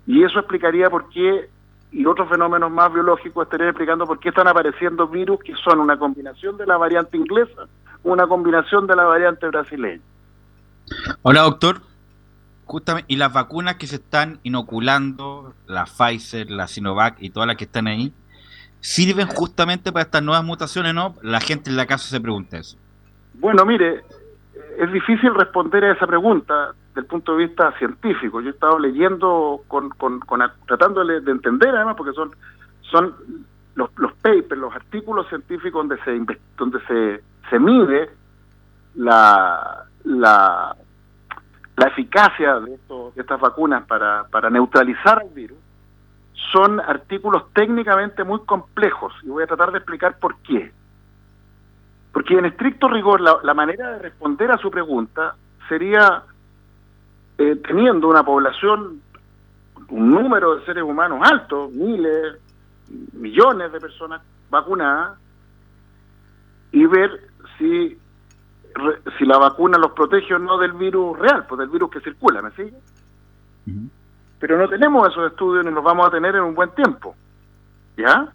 Y 0.06 0.22
eso 0.22 0.38
explicaría 0.38 0.90
por 0.90 1.08
qué 1.08 1.48
y 1.94 2.06
otros 2.06 2.28
fenómenos 2.28 2.70
más 2.72 2.92
biológicos 2.92 3.44
estarían 3.44 3.68
explicando 3.68 4.04
por 4.04 4.18
qué 4.18 4.30
están 4.30 4.48
apareciendo 4.48 5.06
virus 5.06 5.38
que 5.44 5.54
son 5.54 5.78
una 5.78 5.96
combinación 5.96 6.56
de 6.56 6.66
la 6.66 6.76
variante 6.76 7.16
inglesa, 7.16 7.68
una 8.02 8.26
combinación 8.26 8.86
de 8.88 8.96
la 8.96 9.04
variante 9.04 9.46
brasileña. 9.46 10.02
Hola, 11.22 11.42
doctor. 11.42 11.80
Justamente, 12.66 13.12
y 13.12 13.16
las 13.16 13.32
vacunas 13.32 13.76
que 13.76 13.86
se 13.86 13.96
están 13.96 14.40
inoculando, 14.42 15.54
la 15.66 15.84
Pfizer, 15.84 16.50
la 16.50 16.66
Sinovac 16.66 17.16
y 17.20 17.30
todas 17.30 17.46
las 17.46 17.56
que 17.56 17.64
están 17.64 17.86
ahí, 17.86 18.12
¿sirven 18.80 19.28
justamente 19.28 19.92
para 19.92 20.04
estas 20.04 20.22
nuevas 20.22 20.44
mutaciones 20.44 20.94
no? 20.94 21.14
La 21.22 21.40
gente 21.40 21.70
en 21.70 21.76
la 21.76 21.86
casa 21.86 22.08
se 22.08 22.20
pregunta 22.20 22.58
eso. 22.58 22.76
Bueno, 23.34 23.64
mire, 23.64 24.02
es 24.78 24.92
difícil 24.92 25.34
responder 25.34 25.84
a 25.84 25.92
esa 25.92 26.06
pregunta 26.06 26.72
desde 26.88 27.00
el 27.00 27.06
punto 27.06 27.32
de 27.32 27.46
vista 27.46 27.72
científico. 27.78 28.40
Yo 28.40 28.48
he 28.48 28.52
estado 28.52 28.78
leyendo, 28.78 29.62
con, 29.68 29.90
con, 29.90 30.20
tratando 30.66 31.04
de, 31.04 31.18
entender 31.30 31.74
además, 31.74 31.96
porque 31.96 32.12
son, 32.12 33.14
los, 33.74 33.90
papers, 34.22 34.60
los 34.60 34.74
artículos 34.74 35.28
científicos 35.28 35.86
donde 35.86 36.02
se, 36.04 36.38
donde 36.56 36.80
se, 36.86 37.22
se 37.50 37.58
mide 37.58 38.10
la, 38.94 39.84
la, 40.04 40.76
la 41.76 41.86
eficacia 41.88 42.60
de, 42.60 42.70
de 42.70 43.20
estas 43.20 43.40
vacunas 43.40 43.84
para, 43.86 44.24
para 44.30 44.50
neutralizar 44.50 45.22
el 45.22 45.34
virus, 45.34 45.58
son 46.52 46.80
artículos 46.80 47.52
técnicamente 47.52 48.22
muy 48.22 48.40
complejos 48.40 49.12
y 49.22 49.28
voy 49.28 49.42
a 49.42 49.46
tratar 49.46 49.72
de 49.72 49.78
explicar 49.78 50.18
por 50.18 50.36
qué. 50.38 50.72
Porque 52.14 52.38
en 52.38 52.46
estricto 52.46 52.88
rigor 52.88 53.20
la, 53.20 53.38
la 53.42 53.52
manera 53.52 53.90
de 53.90 53.98
responder 53.98 54.50
a 54.50 54.56
su 54.56 54.70
pregunta 54.70 55.34
sería 55.68 56.22
eh, 57.36 57.56
teniendo 57.66 58.08
una 58.08 58.24
población, 58.24 59.02
un 59.88 60.10
número 60.10 60.54
de 60.54 60.64
seres 60.64 60.84
humanos 60.84 61.20
alto, 61.22 61.68
miles, 61.72 62.38
millones 63.12 63.72
de 63.72 63.80
personas 63.80 64.22
vacunadas, 64.48 65.18
y 66.70 66.86
ver 66.86 67.10
si, 67.58 67.98
si 69.18 69.24
la 69.24 69.38
vacuna 69.38 69.76
los 69.78 69.92
protege 69.92 70.34
o 70.34 70.38
no 70.38 70.58
del 70.58 70.72
virus 70.72 71.18
real, 71.18 71.44
pues 71.48 71.58
del 71.58 71.68
virus 71.68 71.90
que 71.90 72.00
circula, 72.00 72.40
¿me 72.40 72.52
sigue? 72.52 72.78
Pero 74.38 74.58
no 74.58 74.68
tenemos 74.68 75.08
esos 75.08 75.32
estudios 75.32 75.64
ni 75.64 75.72
los 75.72 75.82
vamos 75.82 76.06
a 76.06 76.10
tener 76.10 76.36
en 76.36 76.42
un 76.42 76.54
buen 76.54 76.70
tiempo, 76.70 77.16
¿ya? 77.96 78.32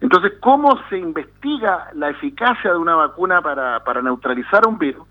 Entonces, 0.00 0.32
¿cómo 0.40 0.78
se 0.88 0.98
investiga 0.98 1.90
la 1.94 2.10
eficacia 2.10 2.72
de 2.72 2.78
una 2.78 2.94
vacuna 2.94 3.40
para, 3.40 3.82
para 3.84 4.02
neutralizar 4.02 4.66
un 4.66 4.78
virus? 4.78 5.06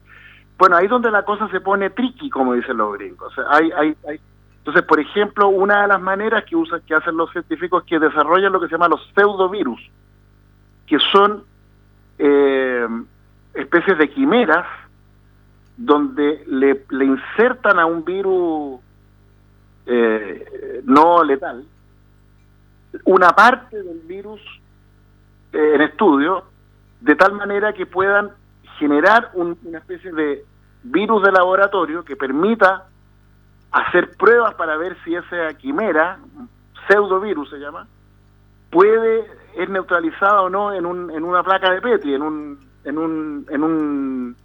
Bueno, 0.58 0.76
ahí 0.76 0.86
es 0.86 0.92
donde 0.92 1.12
la 1.12 1.24
cosa 1.24 1.48
se 1.50 1.62
pone 1.62 1.90
tricky, 1.90 2.30
como 2.30 2.54
dicen 2.54 2.78
los 2.78 2.94
gringos. 2.94 3.34
hay, 3.50 3.72
hay, 3.72 3.96
hay... 4.08 4.20
Entonces, 4.60 4.84
por 4.84 5.00
ejemplo, 5.00 5.50
una 5.50 5.82
de 5.82 5.88
las 5.90 6.02
maneras 6.02 6.46
que 6.46 6.56
usan, 6.56 6.82
que 6.88 6.96
hacen 6.96 7.18
los 7.18 7.32
científicos 7.32 7.84
es 7.84 7.90
que 7.90 8.00
desarrollan 8.00 8.54
lo 8.54 8.62
que 8.62 8.68
se 8.68 8.74
llama 8.74 8.88
los 8.88 9.02
pseudovirus, 9.14 9.82
que 10.88 11.00
son 11.12 11.44
eh, 12.18 12.88
especies 13.54 13.98
de 13.98 14.10
quimeras 14.10 14.66
donde 15.76 16.44
le, 16.48 16.86
le, 16.92 17.06
insertan 17.06 17.80
a 17.80 17.86
un 17.86 18.06
virus 18.06 18.80
eh, 19.86 20.82
no 20.86 21.24
letal 21.24 21.66
una 23.06 23.30
parte 23.30 23.82
del 23.82 24.00
virus 24.02 24.40
en 25.54 25.82
estudio, 25.82 26.44
de 27.02 27.16
tal 27.16 27.34
manera 27.34 27.74
que 27.74 27.86
puedan 27.86 28.32
generar 28.78 29.32
una 29.34 29.78
especie 29.78 30.12
de 30.12 30.44
virus 30.84 31.24
de 31.24 31.32
laboratorio 31.32 32.04
que 32.04 32.16
permita 32.16 32.86
hacer 33.72 34.12
pruebas 34.18 34.56
para 34.56 34.78
ver 34.78 34.98
si 35.04 35.16
esa 35.16 35.54
quimera, 35.58 36.20
pseudovirus 36.88 37.50
se 37.50 37.58
llama, 37.58 37.88
puede, 38.70 39.26
es 39.56 39.70
neutralizada 39.70 40.42
o 40.42 40.50
no 40.50 40.74
en, 40.74 40.86
un, 40.86 41.12
en 41.12 41.24
una 41.24 41.44
placa 41.44 41.72
de 41.72 41.82
Petri, 41.82 42.14
en 42.14 42.22
un, 42.22 42.60
en 42.84 42.98
un, 42.98 43.46
en 43.50 43.64
un, 43.64 44.36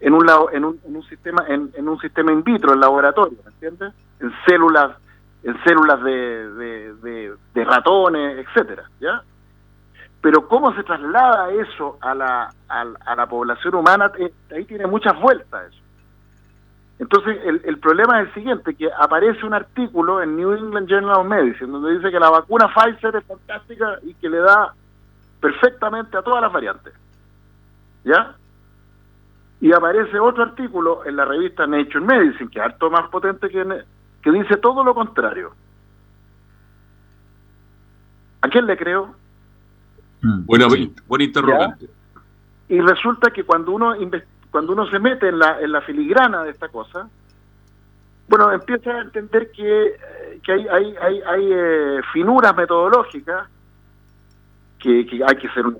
en 0.00 0.12
un, 0.14 0.28
en 0.52 0.64
un, 0.64 0.80
en 0.84 0.96
un 0.96 1.02
sistema, 1.04 1.44
en, 1.48 1.70
en, 1.74 1.88
un 1.88 1.98
sistema 2.00 2.32
in 2.32 2.42
vitro, 2.42 2.72
en 2.72 2.80
laboratorio, 2.80 3.38
¿me 3.44 3.50
entiendes? 3.50 3.94
En 4.20 4.32
células, 4.46 4.96
en 5.42 5.62
células 5.64 6.02
de, 6.02 6.50
de, 6.52 6.94
de, 6.94 7.34
de 7.54 7.64
ratones, 7.64 8.46
etcétera, 8.46 8.84
¿ya? 9.00 9.22
Pero 10.20 10.46
cómo 10.46 10.74
se 10.74 10.82
traslada 10.82 11.50
eso 11.52 11.96
a 12.00 12.14
la, 12.14 12.52
a, 12.68 13.16
la 13.16 13.26
población 13.26 13.74
humana, 13.74 14.12
eh, 14.18 14.32
ahí 14.54 14.64
tiene 14.64 14.86
muchas 14.86 15.18
vueltas 15.18 15.72
eso. 15.72 15.80
Entonces, 16.98 17.38
el, 17.44 17.62
el, 17.64 17.78
problema 17.78 18.20
es 18.20 18.28
el 18.28 18.34
siguiente, 18.34 18.74
que 18.74 18.90
aparece 18.92 19.46
un 19.46 19.54
artículo 19.54 20.22
en 20.22 20.36
New 20.36 20.52
England 20.52 20.86
Journal 20.86 21.20
of 21.20 21.26
Medicine 21.26 21.70
donde 21.70 21.96
dice 21.96 22.10
que 22.10 22.20
la 22.20 22.28
vacuna 22.28 22.68
Pfizer 22.68 23.16
es 23.16 23.24
fantástica 23.24 23.98
y 24.02 24.12
que 24.14 24.28
le 24.28 24.36
da 24.38 24.74
perfectamente 25.40 26.18
a 26.18 26.22
todas 26.22 26.42
las 26.42 26.52
variantes. 26.52 26.92
¿Ya? 28.04 28.34
Y 29.62 29.72
aparece 29.72 30.18
otro 30.18 30.42
artículo 30.42 31.06
en 31.06 31.16
la 31.16 31.24
revista 31.24 31.66
Nature 31.66 32.04
Medicine, 32.04 32.50
que 32.50 32.58
es 32.58 32.64
harto 32.66 32.90
más 32.90 33.08
potente 33.08 33.48
que, 33.48 33.84
que 34.22 34.30
dice 34.30 34.58
todo 34.58 34.84
lo 34.84 34.94
contrario. 34.94 35.52
¿A 38.42 38.48
quién 38.48 38.66
le 38.66 38.76
creo? 38.76 39.14
Mm. 40.22 40.46
Buena, 40.46 40.66
buen 41.06 41.20
interrogante. 41.22 41.88
Y 42.68 42.80
resulta 42.80 43.30
que 43.30 43.44
cuando 43.44 43.72
uno 43.72 43.94
cuando 44.50 44.72
uno 44.72 44.86
se 44.90 44.98
mete 44.98 45.28
en 45.28 45.38
la, 45.38 45.60
en 45.60 45.72
la 45.72 45.80
filigrana 45.80 46.42
de 46.42 46.50
esta 46.50 46.68
cosa, 46.68 47.08
bueno, 48.28 48.52
empieza 48.52 48.90
a 48.90 49.02
entender 49.02 49.50
que, 49.50 49.86
eh, 49.86 50.40
que 50.42 50.52
hay, 50.52 50.66
hay, 50.68 50.94
hay, 51.00 51.20
hay 51.22 51.48
eh, 51.52 52.00
finuras 52.12 52.56
metodológicas 52.56 53.48
que, 54.78 55.06
hay 55.26 55.36
que 55.36 55.48
ser 55.50 55.66
un, 55.66 55.78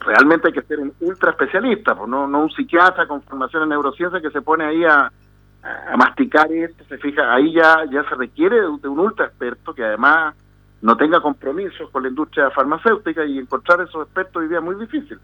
realmente 0.00 0.48
hay 0.48 0.52
que 0.52 0.62
ser 0.62 0.80
un 0.80 0.92
ultra 1.00 1.30
especialista, 1.30 1.94
pues 1.94 2.08
no, 2.08 2.26
no 2.26 2.42
un 2.42 2.50
psiquiatra 2.50 3.06
con 3.06 3.22
formación 3.22 3.62
en 3.62 3.68
neurociencia 3.70 4.20
que 4.20 4.30
se 4.30 4.42
pone 4.42 4.64
ahí 4.64 4.84
a, 4.84 5.12
a 5.62 5.96
masticar 5.96 6.50
esto, 6.50 6.84
se 6.88 6.98
fija, 6.98 7.32
ahí 7.32 7.52
ya, 7.52 7.84
ya 7.90 8.02
se 8.08 8.14
requiere 8.14 8.60
de 8.60 8.88
un 8.88 8.98
ultra 8.98 9.26
experto 9.26 9.74
que 9.74 9.84
además 9.84 10.34
no 10.80 10.96
tenga 10.96 11.20
compromisos 11.20 11.90
con 11.90 12.02
la 12.02 12.08
industria 12.08 12.50
farmacéutica 12.50 13.24
y 13.24 13.38
encontrar 13.38 13.80
esos 13.80 14.06
expertos 14.06 14.42
hoy 14.42 14.60
muy 14.60 14.76
difícil. 14.76 15.18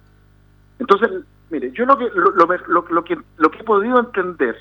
Entonces, 0.78 1.10
mire, 1.50 1.70
yo 1.72 1.86
lo 1.86 1.96
que 1.96 2.10
lo, 2.14 2.30
lo, 2.30 2.46
lo, 2.88 3.04
que 3.04 3.16
lo 3.36 3.50
que 3.50 3.58
he 3.58 3.64
podido 3.64 3.98
entender 4.00 4.56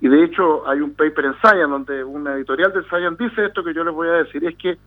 y 0.00 0.08
de 0.08 0.24
hecho 0.24 0.66
hay 0.66 0.80
un 0.80 0.94
paper 0.94 1.26
en 1.26 1.34
Science 1.34 1.68
donde 1.68 2.02
una 2.04 2.34
editorial 2.34 2.72
de 2.72 2.82
Science 2.84 3.22
dice 3.22 3.46
esto 3.46 3.62
que 3.62 3.74
yo 3.74 3.84
les 3.84 3.94
voy 3.94 4.08
a 4.08 4.12
decir 4.12 4.44
es 4.44 4.56
que 4.56 4.78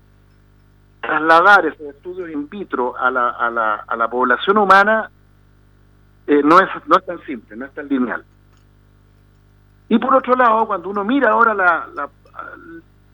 trasladar 1.01 1.65
esos 1.67 1.81
estudios 1.81 2.29
in 2.31 2.49
vitro 2.49 2.97
a 2.97 3.11
la, 3.11 3.29
a 3.29 3.51
la, 3.51 3.75
a 3.87 3.95
la 3.95 4.09
población 4.09 4.57
humana 4.57 5.09
eh, 6.25 6.41
no 6.43 6.59
es 6.59 6.69
no 6.87 6.95
es 6.97 7.05
tan 7.05 7.19
simple, 7.25 7.55
no 7.55 7.65
es 7.65 7.73
tan 7.73 7.87
lineal. 7.87 8.23
Y 9.89 9.99
por 9.99 10.15
otro 10.15 10.35
lado, 10.35 10.65
cuando 10.65 10.89
uno 10.89 11.03
mira 11.03 11.31
ahora 11.31 11.53
la, 11.53 11.87
la, 11.93 12.09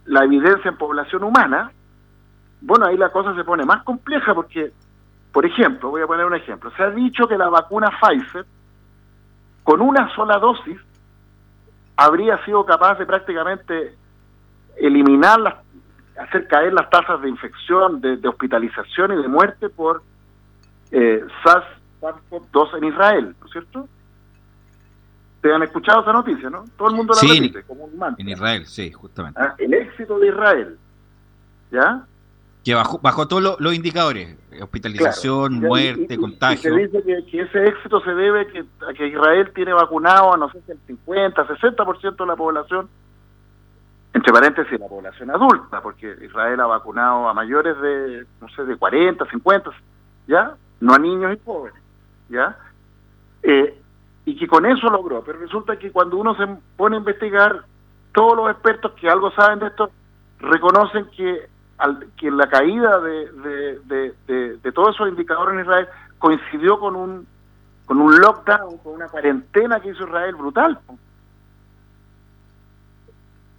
la 0.10 0.24
evidencia 0.24 0.70
en 0.70 0.78
población 0.78 1.24
humana, 1.24 1.72
bueno, 2.62 2.88
ahí 2.88 2.98
la 2.98 3.10
cosa 3.10 3.36
se 3.36 3.44
pone 3.44 3.64
más 3.64 3.84
compleja 3.84 4.34
porque, 4.34 4.72
por 5.32 5.46
ejemplo, 5.46 5.92
voy 5.92 6.02
a 6.02 6.08
poner 6.08 6.26
un 6.26 6.34
ejemplo, 6.34 6.72
se 6.76 6.82
ha 6.82 6.90
dicho 6.90 7.28
que 7.28 7.38
la 7.38 7.48
vacuna 7.48 7.92
Pfizer, 8.02 8.46
con 9.64 9.82
una 9.82 10.14
sola 10.16 10.40
dosis, 10.40 10.80
habría 11.96 12.44
sido 12.44 12.66
capaz 12.66 12.98
de 12.98 13.06
prácticamente 13.06 13.96
eliminar, 14.78 15.40
las, 15.40 15.56
hacer 16.18 16.48
caer 16.48 16.74
las 16.74 16.90
tasas 16.90 17.22
de 17.22 17.30
infección, 17.30 18.02
de, 18.02 18.28
hospitalización 18.28 19.14
y 19.14 19.22
de 19.22 19.28
muerte 19.28 19.70
por 19.70 20.02
eh, 20.90 21.24
SARS-CoV-2 21.44 22.78
en 22.80 22.84
Israel, 22.86 23.36
¿no 23.40 23.46
es 23.46 23.52
cierto? 23.52 23.88
¿Te 25.42 25.54
han 25.54 25.64
escuchado 25.64 26.02
esa 26.02 26.12
noticia, 26.12 26.50
no? 26.50 26.66
Todo 26.78 26.90
el 26.90 26.96
mundo 26.96 27.14
la 27.14 27.20
sí, 27.20 27.54
como 27.66 27.86
un 27.86 27.98
mantra. 27.98 28.22
En 28.22 28.30
Israel, 28.30 28.66
sí, 28.66 28.92
justamente. 28.92 29.40
Ah, 29.42 29.56
el 29.58 29.74
éxito 29.74 30.20
de 30.20 30.28
Israel, 30.28 30.78
¿ya? 31.72 32.04
Que 32.64 32.76
bajó, 32.76 33.00
bajó 33.00 33.28
todos 33.28 33.58
los 33.60 33.74
indicadores, 33.74 34.38
hospitalización, 34.62 35.62
muerte, 35.62 36.18
contagio. 36.18 36.74
se 36.74 36.88
dice 36.88 37.04
que, 37.32 37.42
ese 37.42 37.68
éxito 37.68 38.02
se 38.02 38.12
debe 38.12 38.48
que, 38.48 38.66
a 38.86 38.94
que 38.94 39.08
Israel 39.08 39.52
tiene 39.56 39.72
vacunado 39.72 40.34
a 40.34 40.38
no 40.38 40.52
sé 40.52 40.60
si 40.66 40.74
el 40.74 40.80
50, 40.86 41.48
60% 41.48 42.16
de 42.18 42.26
la 42.26 42.36
población, 42.36 42.90
entre 44.14 44.34
paréntesis 44.34 44.78
la 44.78 44.88
población 44.90 45.32
adulta, 45.32 45.82
porque 45.82 46.18
Israel 46.22 46.60
ha 46.60 46.66
vacunado 46.66 47.30
a 47.30 47.34
mayores 47.34 47.80
de, 47.80 48.26
no 48.42 48.50
sé, 48.50 48.66
de 48.66 48.76
40, 48.76 49.26
50, 49.26 49.72
¿ya? 50.28 50.54
No 50.82 50.94
a 50.94 51.00
niños 51.00 51.34
y 51.34 51.46
jóvenes, 51.46 51.82
¿ya? 52.28 52.58
Eh, 53.44 53.79
y 54.30 54.36
que 54.36 54.48
con 54.48 54.66
eso 54.66 54.90
logró. 54.90 55.24
Pero 55.24 55.40
resulta 55.40 55.78
que 55.78 55.92
cuando 55.92 56.18
uno 56.18 56.36
se 56.36 56.46
pone 56.78 56.98
a 56.98 57.00
investigar, 57.00 57.64
todos 58.14 58.38
los 58.38 58.52
expertos 58.52 58.92
que 58.94 59.10
algo 59.10 59.32
saben 59.32 59.58
de 59.58 59.68
esto 59.68 59.90
reconocen 60.40 61.06
que, 61.16 61.50
al, 61.80 62.08
que 62.16 62.30
la 62.30 62.48
caída 62.48 63.00
de, 63.00 63.80
de, 63.86 64.58
de, 64.62 64.72
todos 64.72 64.94
esos 64.94 65.10
indicadores 65.10 65.56
en 65.56 65.62
Israel 65.62 65.88
coincidió 66.20 66.80
con 66.80 66.96
un, 66.96 67.28
con 67.86 68.00
un 68.00 68.20
lockdown, 68.20 68.78
con 68.78 68.94
una 68.94 69.08
cuarentena 69.08 69.80
que 69.80 69.90
hizo 69.90 70.04
Israel 70.04 70.36
brutal. 70.36 70.80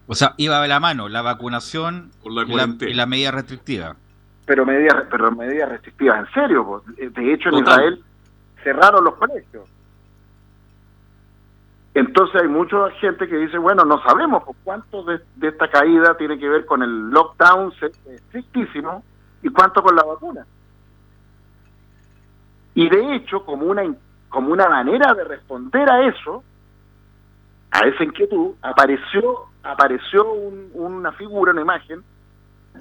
O 0.07 0.15
sea, 0.15 0.35
iba 0.37 0.61
de 0.62 0.69
la 0.69 0.79
mano 0.79 1.09
la 1.09 1.23
vacunación 1.23 2.12
y, 2.25 2.95
la, 2.95 3.07
medida 3.07 3.33
restrictiva. 3.33 3.97
Pero 4.47 4.65
medidas 4.65 5.05
pero 5.11 5.33
medidas 5.33 5.69
restrictivas 5.69 6.29
en 6.29 6.33
serio. 6.33 6.85
De 6.97 7.33
hecho, 7.33 7.49
en 7.49 7.59
Israel 7.59 8.05
cerraron 8.62 9.05
los 9.05 9.17
colegios. 9.17 9.65
Entonces 12.00 12.40
hay 12.40 12.49
mucha 12.49 12.90
gente 12.92 13.28
que 13.28 13.37
dice, 13.37 13.59
bueno, 13.59 13.85
no 13.85 14.02
sabemos 14.02 14.42
cuánto 14.64 15.04
de, 15.04 15.21
esta 15.42 15.69
caída 15.69 16.16
tiene 16.16 16.38
que 16.38 16.49
ver 16.49 16.64
con 16.64 16.83
el 16.83 17.11
lockdown 17.11 17.75
estrictísimo 18.06 19.04
y 19.43 19.50
cuánto 19.50 19.82
con 19.82 19.95
la 19.95 20.02
vacuna. 20.02 20.47
Y 22.75 22.89
de 22.89 23.17
hecho, 23.17 23.45
como 23.45 23.67
una, 23.67 23.82
como 24.30 24.50
una 24.50 24.71
manera 24.71 25.13
de 25.13 25.25
responder 25.25 25.91
a 25.91 26.06
eso, 26.06 26.43
a 27.71 27.80
esa 27.80 28.02
inquietud, 28.02 28.54
apareció, 28.63 29.49
apareció 29.63 30.25
una 30.73 31.13
figura, 31.13 31.52
una 31.52 31.60
imagen, 31.60 32.02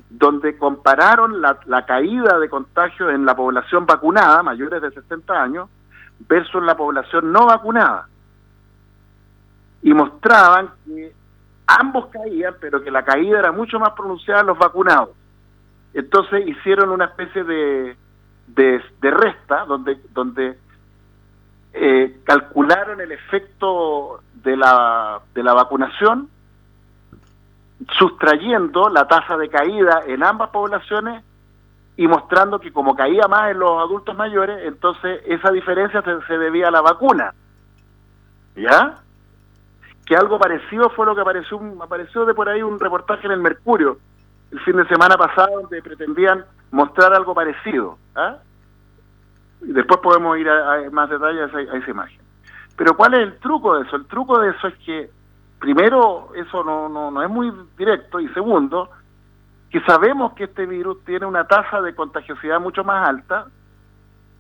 donde 0.10 0.58
compararon 0.58 1.42
la, 1.42 1.60
la 1.66 1.86
caída 1.86 2.40
de 2.40 2.48
contagios 2.48 3.12
en 3.12 3.26
la 3.26 3.36
población 3.36 3.86
vacunada, 3.86 4.44
mayores 4.44 4.82
de 4.82 4.92
60 4.92 5.44
años, 5.44 5.70
versus 6.20 6.64
la 6.64 6.78
población 6.78 7.34
no 7.34 7.48
vacunada 7.48 8.08
y 9.82 9.94
mostraban 9.94 10.72
que 10.86 11.14
ambos 11.68 12.08
caían, 12.08 12.56
pero 12.60 12.84
que 12.84 12.92
la 12.92 13.04
caída 13.04 13.40
era 13.40 13.52
mucho 13.52 13.80
más 13.80 13.92
pronunciada 13.94 14.42
en 14.42 14.48
los 14.48 14.58
vacunados. 14.58 15.10
Entonces 15.94 16.48
hicieron 16.48 16.90
una 16.90 17.06
especie 17.06 17.44
de, 17.44 17.96
de, 18.48 18.82
resta 19.02 19.66
donde, 19.66 20.00
donde 20.12 20.58
eh, 21.74 22.20
calcularon 22.24 23.02
el 23.02 23.12
efecto 23.12 24.22
de 24.34 24.58
la, 24.58 25.22
de 25.34 25.44
la 25.44 25.54
vacunación, 25.54 26.30
sustrayendo 27.98 28.90
la 28.90 29.08
tasa 29.08 29.38
de 29.38 29.50
caída 29.50 30.04
en 30.06 30.24
ambas 30.24 30.50
poblaciones 30.50 31.24
y 31.98 32.08
mostrando 32.08 32.60
que 32.60 32.72
como 32.72 32.96
caía 32.96 33.28
más 33.28 33.52
en 33.52 33.60
los 33.60 33.80
adultos 33.80 34.16
mayores, 34.16 34.66
entonces 34.66 35.22
esa 35.26 35.52
diferencia 35.52 36.02
se, 36.02 36.22
se 36.28 36.38
debía 36.38 36.70
a 36.70 36.72
la 36.72 36.82
vacuna. 36.82 37.34
¿Ya? 38.56 39.02
Que 40.10 40.16
algo 40.16 40.40
parecido 40.40 40.90
fue 40.90 41.06
lo 41.06 41.14
que 41.14 41.22
apareció, 41.22 41.62
apareció 41.80 42.26
de 42.26 42.34
por 42.34 42.50
ahí 42.50 42.64
un 42.64 42.80
reportaje 42.80 43.28
en 43.28 43.32
el 43.32 43.42
Mercurio 43.42 44.00
el 44.52 44.60
fin 44.62 44.76
de 44.76 44.88
semana 44.88 45.16
pasado 45.16 45.62
donde 45.62 45.84
pretendían 45.84 46.44
mostrar 46.72 47.14
algo 47.14 47.36
parecido. 47.36 48.00
¿ah? 48.16 48.38
Y 49.62 49.72
después 49.72 50.00
podemos 50.00 50.36
ir 50.40 50.50
a, 50.50 50.90
más 50.92 51.12
detalles 51.12 51.54
a, 51.54 51.62
esa 51.78 51.92
imagen. 51.92 52.20
Pero 52.76 52.98
¿cuál 52.98 53.14
es 53.14 53.20
el 53.20 53.38
truco 53.38 53.78
de 53.78 53.86
eso? 53.86 53.98
El 53.98 54.08
truco 54.08 54.40
de 54.40 54.50
eso 54.50 54.70
es 54.70 54.76
que, 54.80 55.12
primero, 55.60 56.30
eso 56.36 56.64
no, 56.64 56.90
no, 56.90 57.12
no 57.12 57.22
es 57.22 57.30
muy 57.30 57.54
directo, 57.78 58.20
y 58.20 58.28
segundo, 58.30 58.90
que 59.70 59.80
sabemos 59.82 60.34
que 60.34 60.46
este 60.46 60.66
virus 60.66 61.06
tiene 61.06 61.28
una 61.28 61.46
tasa 61.46 61.82
de 61.82 61.94
contagiosidad 61.94 62.60
mucho 62.60 62.84
más 62.84 63.08
alta 63.08 63.46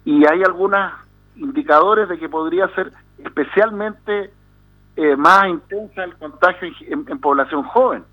y 0.03 0.25
hay 0.25 0.41
algunos 0.41 0.91
indicadores 1.35 2.09
de 2.09 2.17
que 2.17 2.27
podría 2.27 2.67
ser 2.69 2.91
especialmente 3.19 4.33
eh, 5.01 5.15
más 5.15 5.47
intensa 5.47 6.03
el 6.03 6.13
contagio 6.17 6.69
en, 6.81 7.05
población 7.19 7.63
joven. 7.63 8.03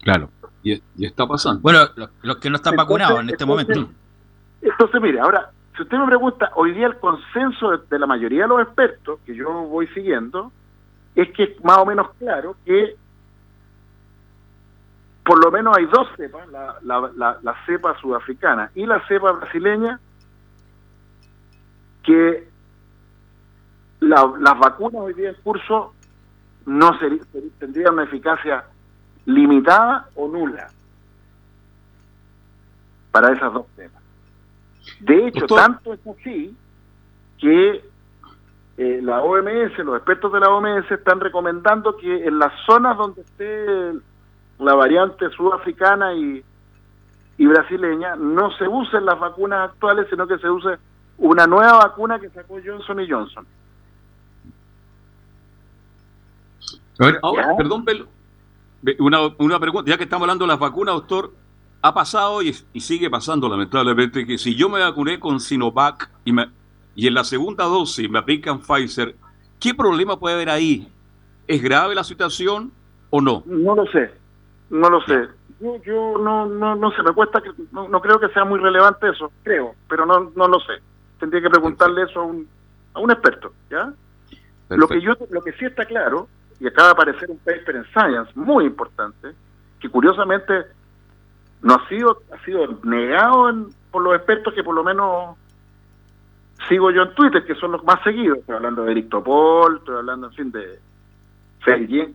Claro. 0.00 0.30
Y, 0.62 0.80
está 1.04 1.26
pasando. 1.26 1.60
Bueno, 1.60 1.80
los, 2.22 2.36
que 2.38 2.48
no 2.48 2.56
están 2.56 2.76
vacunados 2.76 3.20
en 3.20 3.28
este 3.28 3.44
momento. 3.44 3.90
Entonces, 4.62 5.02
mire, 5.02 5.20
ahora, 5.20 5.50
si 5.76 5.82
usted 5.82 5.98
me 5.98 6.06
pregunta, 6.06 6.50
hoy 6.54 6.72
día 6.72 6.86
el 6.86 6.96
consenso 6.96 7.76
de, 7.76 7.98
la 7.98 8.06
mayoría 8.06 8.44
de 8.44 8.48
los 8.48 8.62
expertos 8.62 9.20
que 9.26 9.34
yo 9.34 9.52
voy 9.52 9.86
siguiendo 9.88 10.50
es 11.14 11.30
que 11.32 11.42
es 11.42 11.64
más 11.64 11.76
o 11.76 11.84
menos 11.84 12.08
claro 12.18 12.56
que 12.64 12.96
por 15.24 15.44
lo 15.44 15.50
menos 15.50 15.76
hay 15.76 15.84
dos 15.84 16.08
cepas, 16.16 16.48
la, 16.48 16.78
la, 16.82 17.38
la 17.42 17.56
cepa 17.66 18.00
sudafricana 18.00 18.70
y 18.74 18.86
la 18.86 19.06
cepa 19.06 19.32
brasileña, 19.32 20.00
que 22.02 22.50
las 24.02 24.58
vacunas 24.58 25.02
hoy 25.02 25.14
día 25.14 25.30
en 25.30 25.36
curso 25.42 25.94
no 26.66 26.90
tendrían 27.58 27.94
una 27.94 28.04
eficacia 28.04 28.64
limitada 29.24 30.08
o 30.14 30.28
nula 30.28 30.68
para 33.10 33.32
esas 33.32 33.52
dos 33.52 33.66
temas. 33.76 34.02
De 35.00 35.26
hecho, 35.26 35.46
tanto 35.46 35.92
es 35.92 36.00
así 36.06 36.56
que 37.38 37.84
eh, 38.78 39.00
la 39.02 39.22
OMS, 39.22 39.78
los 39.78 39.96
expertos 39.96 40.32
de 40.32 40.40
la 40.40 40.48
OMS 40.48 40.90
están 40.90 41.20
recomendando 41.20 41.96
que 41.96 42.26
en 42.26 42.38
las 42.38 42.52
zonas 42.66 42.96
donde 42.96 43.20
esté 43.20 43.92
la 44.58 44.74
variante 44.74 45.28
sudafricana 45.30 46.14
y, 46.14 46.42
y 47.38 47.46
brasileña 47.46 48.16
no 48.16 48.50
se 48.52 48.66
usen 48.66 49.04
las 49.04 49.18
vacunas 49.18 49.70
actuales, 49.70 50.06
sino 50.10 50.26
que 50.26 50.38
se 50.38 50.48
use 50.48 50.78
una 51.18 51.46
nueva 51.46 51.78
vacuna 51.78 52.18
que 52.18 52.30
sacó 52.30 52.58
Johnson 52.64 53.00
y 53.00 53.10
Johnson. 53.10 53.46
Ahora, 56.98 57.56
perdón, 57.56 57.84
una, 58.98 59.18
una 59.38 59.60
pregunta, 59.60 59.90
ya 59.90 59.96
que 59.96 60.04
estamos 60.04 60.24
hablando 60.24 60.44
de 60.44 60.48
las 60.48 60.58
vacunas, 60.58 60.94
doctor, 60.94 61.32
ha 61.82 61.92
pasado 61.92 62.42
y, 62.42 62.52
sigue 62.52 63.10
pasando 63.10 63.48
lamentablemente 63.48 64.24
que 64.24 64.38
si 64.38 64.54
yo 64.54 64.68
me 64.68 64.80
vacuné 64.80 65.18
con 65.18 65.40
Sinovac 65.40 66.10
y, 66.24 66.32
me, 66.32 66.48
y 66.94 67.08
en 67.08 67.14
la 67.14 67.24
segunda 67.24 67.64
dosis 67.64 68.08
me 68.08 68.20
aplican 68.20 68.60
Pfizer, 68.60 69.16
¿qué 69.58 69.74
problema 69.74 70.18
puede 70.18 70.36
haber 70.36 70.50
ahí? 70.50 70.88
¿Es 71.48 71.60
grave 71.60 71.94
la 71.94 72.04
situación 72.04 72.72
o 73.10 73.20
no? 73.20 73.42
No 73.46 73.74
lo 73.74 73.86
sé, 73.86 74.12
no 74.70 74.88
lo 74.88 75.00
sé. 75.02 75.28
Yo, 75.60 75.76
yo 75.82 76.18
no, 76.18 76.46
no, 76.46 76.76
no 76.76 76.90
sé, 76.92 77.02
me 77.02 77.12
cuesta, 77.12 77.40
que, 77.40 77.50
no, 77.72 78.00
creo 78.00 78.18
que 78.20 78.28
sea 78.28 78.44
muy 78.44 78.60
relevante 78.60 79.08
eso, 79.08 79.32
creo, 79.42 79.74
pero 79.88 80.06
no, 80.06 80.32
no 80.36 80.48
lo 80.48 80.60
sé. 80.60 80.74
Tendría 81.18 81.42
que 81.42 81.50
preguntarle 81.50 82.04
eso 82.04 82.20
a 82.20 82.24
un, 82.24 82.48
a 82.94 83.00
un 83.00 83.10
experto, 83.10 83.52
¿ya? 83.70 83.92
Lo 84.68 84.88
que, 84.88 85.00
yo, 85.00 85.14
lo 85.30 85.42
que 85.42 85.52
sí 85.52 85.66
está 85.66 85.84
claro 85.84 86.28
y 86.60 86.66
acaba 86.66 86.88
de 86.88 86.92
aparecer 86.92 87.30
un 87.30 87.38
paper 87.38 87.76
en 87.76 87.84
Science 87.86 88.32
muy 88.34 88.64
importante, 88.64 89.32
que 89.80 89.88
curiosamente 89.88 90.64
no 91.62 91.74
ha 91.74 91.88
sido, 91.88 92.22
ha 92.32 92.44
sido 92.44 92.78
negado 92.82 93.68
por 93.90 94.02
los 94.02 94.14
expertos 94.16 94.54
que 94.54 94.64
por 94.64 94.74
lo 94.74 94.84
menos 94.84 95.36
sigo 96.68 96.90
yo 96.90 97.02
en 97.02 97.14
Twitter, 97.14 97.44
que 97.44 97.54
son 97.54 97.72
los 97.72 97.84
más 97.84 98.02
seguidos. 98.02 98.38
Estoy 98.38 98.56
hablando 98.56 98.84
de 98.84 98.92
Eric 98.92 99.08
Topol, 99.08 99.76
estoy 99.78 99.96
hablando, 99.96 100.28
en 100.28 100.32
fin, 100.32 100.52
de 100.52 100.78
Fein, 101.60 102.14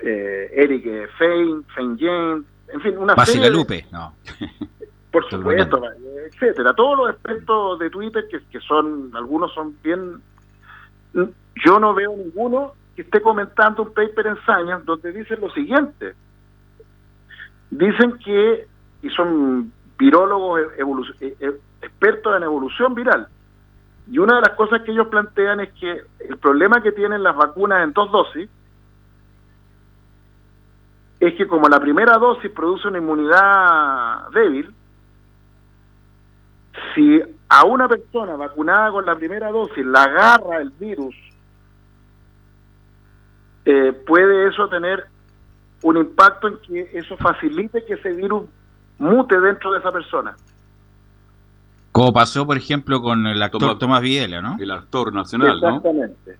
eh, 0.00 0.50
Eric 0.52 1.10
Fein, 1.18 1.64
Fein 1.74 1.98
James, 1.98 2.44
en 2.68 2.80
fin, 2.80 2.98
una 2.98 3.24
serie 3.24 3.50
Lupe, 3.50 3.86
no. 3.92 4.14
Por 5.12 5.30
supuesto, 5.30 5.80
etcétera. 6.26 6.74
Todos 6.74 6.98
los 6.98 7.10
expertos 7.10 7.78
de 7.78 7.88
Twitter, 7.88 8.26
que, 8.28 8.40
que 8.50 8.58
son, 8.60 9.12
algunos 9.14 9.54
son 9.54 9.76
bien... 9.80 10.20
Yo 11.64 11.78
no 11.78 11.94
veo 11.94 12.16
ninguno 12.16 12.72
que 12.94 13.02
esté 13.02 13.20
comentando 13.20 13.82
un 13.82 13.92
paper 13.92 14.26
en 14.28 14.36
Science 14.44 14.84
donde 14.84 15.12
dicen 15.12 15.40
lo 15.40 15.50
siguiente. 15.50 16.14
Dicen 17.70 18.18
que, 18.24 18.66
y 19.02 19.10
son 19.10 19.72
virólogos 19.98 20.60
e, 21.20 21.36
e, 21.40 21.60
expertos 21.82 22.36
en 22.36 22.42
evolución 22.42 22.94
viral, 22.94 23.28
y 24.10 24.18
una 24.18 24.36
de 24.36 24.42
las 24.42 24.50
cosas 24.50 24.82
que 24.82 24.92
ellos 24.92 25.08
plantean 25.08 25.60
es 25.60 25.72
que 25.72 26.02
el 26.28 26.36
problema 26.38 26.82
que 26.82 26.92
tienen 26.92 27.22
las 27.22 27.34
vacunas 27.34 27.82
en 27.84 27.92
dos 27.92 28.12
dosis 28.12 28.50
es 31.20 31.34
que 31.34 31.46
como 31.46 31.68
la 31.68 31.80
primera 31.80 32.18
dosis 32.18 32.50
produce 32.50 32.88
una 32.88 32.98
inmunidad 32.98 34.28
débil, 34.30 34.74
si 36.94 37.22
a 37.48 37.64
una 37.64 37.88
persona 37.88 38.36
vacunada 38.36 38.90
con 38.90 39.06
la 39.06 39.16
primera 39.16 39.50
dosis 39.50 39.86
la 39.86 40.02
agarra 40.02 40.58
el 40.58 40.70
virus, 40.70 41.14
eh, 43.64 43.92
puede 44.06 44.48
eso 44.48 44.68
tener 44.68 45.06
un 45.82 45.96
impacto 45.96 46.48
en 46.48 46.58
que 46.58 46.90
eso 46.94 47.16
facilite 47.16 47.84
que 47.84 47.94
ese 47.94 48.12
virus 48.12 48.44
mute 48.98 49.38
dentro 49.40 49.72
de 49.72 49.78
esa 49.78 49.92
persona. 49.92 50.34
Como 51.92 52.12
pasó, 52.12 52.46
por 52.46 52.56
ejemplo, 52.56 53.00
con 53.00 53.26
el 53.26 53.40
actor 53.42 53.78
Tomás, 53.78 54.02
Videla, 54.02 54.42
¿no? 54.42 54.56
El 54.58 54.70
actor 54.70 55.12
nacional, 55.12 55.56
Exactamente. 55.56 56.38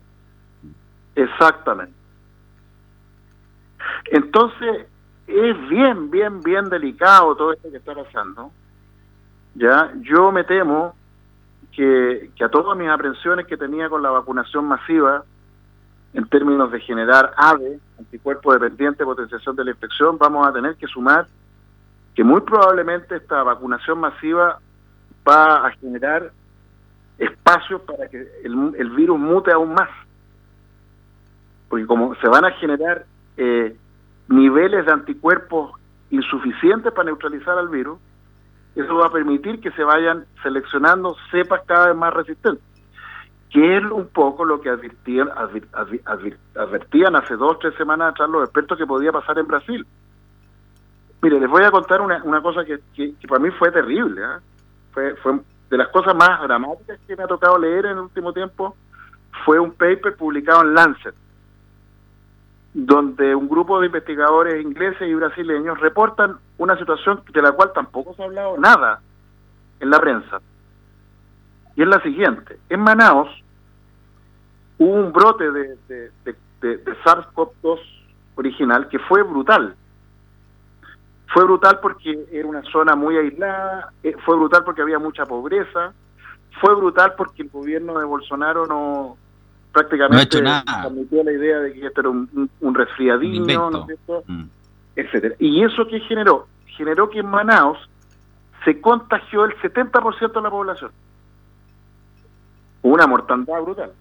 Exactamente. 1.14 1.94
Entonces, 4.06 4.86
es 5.26 5.68
bien, 5.68 6.10
bien, 6.10 6.42
bien 6.42 6.68
delicado 6.68 7.36
todo 7.36 7.52
esto 7.52 7.70
que 7.70 7.76
está 7.76 7.94
pasando. 7.94 8.50
Ya, 9.54 9.92
yo 10.00 10.32
me 10.32 10.42
temo 10.44 10.96
que, 11.72 12.30
que 12.34 12.44
a 12.44 12.48
todas 12.48 12.76
mis 12.76 12.88
aprensiones 12.88 13.46
que 13.46 13.56
tenía 13.56 13.88
con 13.88 14.02
la 14.02 14.10
vacunación 14.10 14.66
masiva, 14.66 15.24
en 16.14 16.26
términos 16.28 16.70
de 16.70 16.80
generar 16.80 17.34
AVE, 17.36 17.80
anticuerpo 17.98 18.52
dependiente 18.52 18.98
de 19.00 19.04
potenciación 19.04 19.56
de 19.56 19.64
la 19.64 19.70
infección, 19.72 20.16
vamos 20.16 20.46
a 20.46 20.52
tener 20.52 20.76
que 20.76 20.86
sumar 20.86 21.26
que 22.14 22.22
muy 22.22 22.40
probablemente 22.42 23.16
esta 23.16 23.42
vacunación 23.42 23.98
masiva 23.98 24.60
va 25.28 25.66
a 25.66 25.72
generar 25.72 26.30
espacios 27.18 27.80
para 27.82 28.08
que 28.08 28.28
el, 28.44 28.74
el 28.78 28.90
virus 28.90 29.18
mute 29.18 29.52
aún 29.52 29.74
más. 29.74 29.88
Porque 31.68 31.86
como 31.86 32.14
se 32.16 32.28
van 32.28 32.44
a 32.44 32.52
generar 32.52 33.04
eh, 33.36 33.76
niveles 34.28 34.86
de 34.86 34.92
anticuerpos 34.92 35.72
insuficientes 36.10 36.92
para 36.92 37.06
neutralizar 37.06 37.58
al 37.58 37.68
virus, 37.68 37.98
eso 38.76 38.94
va 38.94 39.06
a 39.06 39.12
permitir 39.12 39.60
que 39.60 39.72
se 39.72 39.82
vayan 39.82 40.26
seleccionando 40.44 41.16
cepas 41.32 41.62
cada 41.66 41.88
vez 41.88 41.96
más 41.96 42.14
resistentes 42.14 42.73
que 43.54 43.76
es 43.76 43.84
un 43.84 44.08
poco 44.08 44.44
lo 44.44 44.60
que 44.60 44.68
advertían, 44.68 45.28
advertían 46.56 47.14
hace 47.14 47.36
dos 47.36 47.52
o 47.52 47.58
tres 47.58 47.72
semanas 47.76 48.10
atrás 48.10 48.28
los 48.28 48.42
expertos 48.42 48.76
que 48.76 48.84
podía 48.84 49.12
pasar 49.12 49.38
en 49.38 49.46
Brasil. 49.46 49.86
Mire, 51.22 51.38
les 51.38 51.48
voy 51.48 51.62
a 51.62 51.70
contar 51.70 52.00
una, 52.00 52.20
una 52.24 52.42
cosa 52.42 52.64
que, 52.64 52.80
que, 52.96 53.14
para 53.28 53.38
mí 53.38 53.50
fue 53.52 53.70
terrible. 53.70 54.22
¿eh? 54.22 54.40
Fue, 54.90 55.14
fue 55.22 55.38
de 55.70 55.78
las 55.78 55.86
cosas 55.90 56.16
más 56.16 56.42
dramáticas 56.42 56.98
que 57.06 57.14
me 57.14 57.22
ha 57.22 57.28
tocado 57.28 57.56
leer 57.56 57.86
en 57.86 57.92
el 57.92 57.98
último 58.00 58.32
tiempo. 58.32 58.74
Fue 59.44 59.60
un 59.60 59.70
paper 59.70 60.16
publicado 60.16 60.62
en 60.62 60.74
Lancet, 60.74 61.14
donde 62.72 63.36
un 63.36 63.48
grupo 63.48 63.78
de 63.78 63.86
investigadores 63.86 64.64
ingleses 64.64 65.08
y 65.08 65.14
brasileños 65.14 65.78
reportan 65.78 66.38
una 66.58 66.76
situación 66.76 67.22
de 67.32 67.40
la 67.40 67.52
cual 67.52 67.70
tampoco 67.72 68.14
se 68.14 68.22
ha 68.22 68.26
hablado 68.26 68.58
nada 68.58 69.00
en 69.78 69.90
la 69.90 70.00
prensa. 70.00 70.40
Y 71.76 71.82
es 71.82 71.88
la 71.88 72.02
siguiente. 72.02 72.58
En 72.68 72.80
Manaus, 72.80 73.43
hubo 74.78 74.92
un 74.92 75.12
brote 75.12 75.50
de, 75.50 75.76
de, 75.88 76.10
de, 76.60 76.84
SARS-CoV-2 77.04 77.78
original 78.36 78.88
que 78.88 78.98
fue 78.98 79.22
brutal. 79.22 79.74
Fue 81.32 81.44
brutal 81.44 81.80
porque 81.80 82.26
era 82.30 82.46
una 82.46 82.62
zona 82.70 82.94
muy 82.94 83.16
aislada, 83.16 83.92
eh, 84.02 84.14
fue 84.24 84.36
brutal 84.36 84.62
porque 84.64 84.82
había 84.82 84.98
mucha 84.98 85.26
pobreza, 85.26 85.92
fue 86.60 86.74
brutal 86.74 87.14
porque 87.16 87.42
el 87.42 87.48
gobierno 87.48 87.98
de 87.98 88.04
Bolsonaro 88.04 88.66
no 88.66 89.16
prácticamente 89.72 90.40
no 90.40 90.62
transmitió 90.64 91.24
la 91.24 91.32
idea 91.32 91.58
de 91.58 91.72
que 91.72 91.86
esto 91.86 92.00
era 92.00 92.10
un, 92.10 92.50
un 92.60 92.74
resfriadillo, 92.74 93.70
¿no 93.70 93.86
mm. 94.26 94.44
etcétera. 94.94 95.34
Y 95.40 95.64
eso 95.64 95.86
que 95.88 95.98
generó, 96.00 96.46
generó 96.76 97.10
que 97.10 97.18
en 97.18 97.26
Manaus 97.26 97.78
se 98.64 98.80
contagió 98.80 99.44
el 99.44 99.56
70% 99.56 100.32
de 100.32 100.40
la 100.40 100.50
población. 100.50 100.92
Una 102.82 103.06
mortandad 103.06 103.60
brutal. 103.62 103.92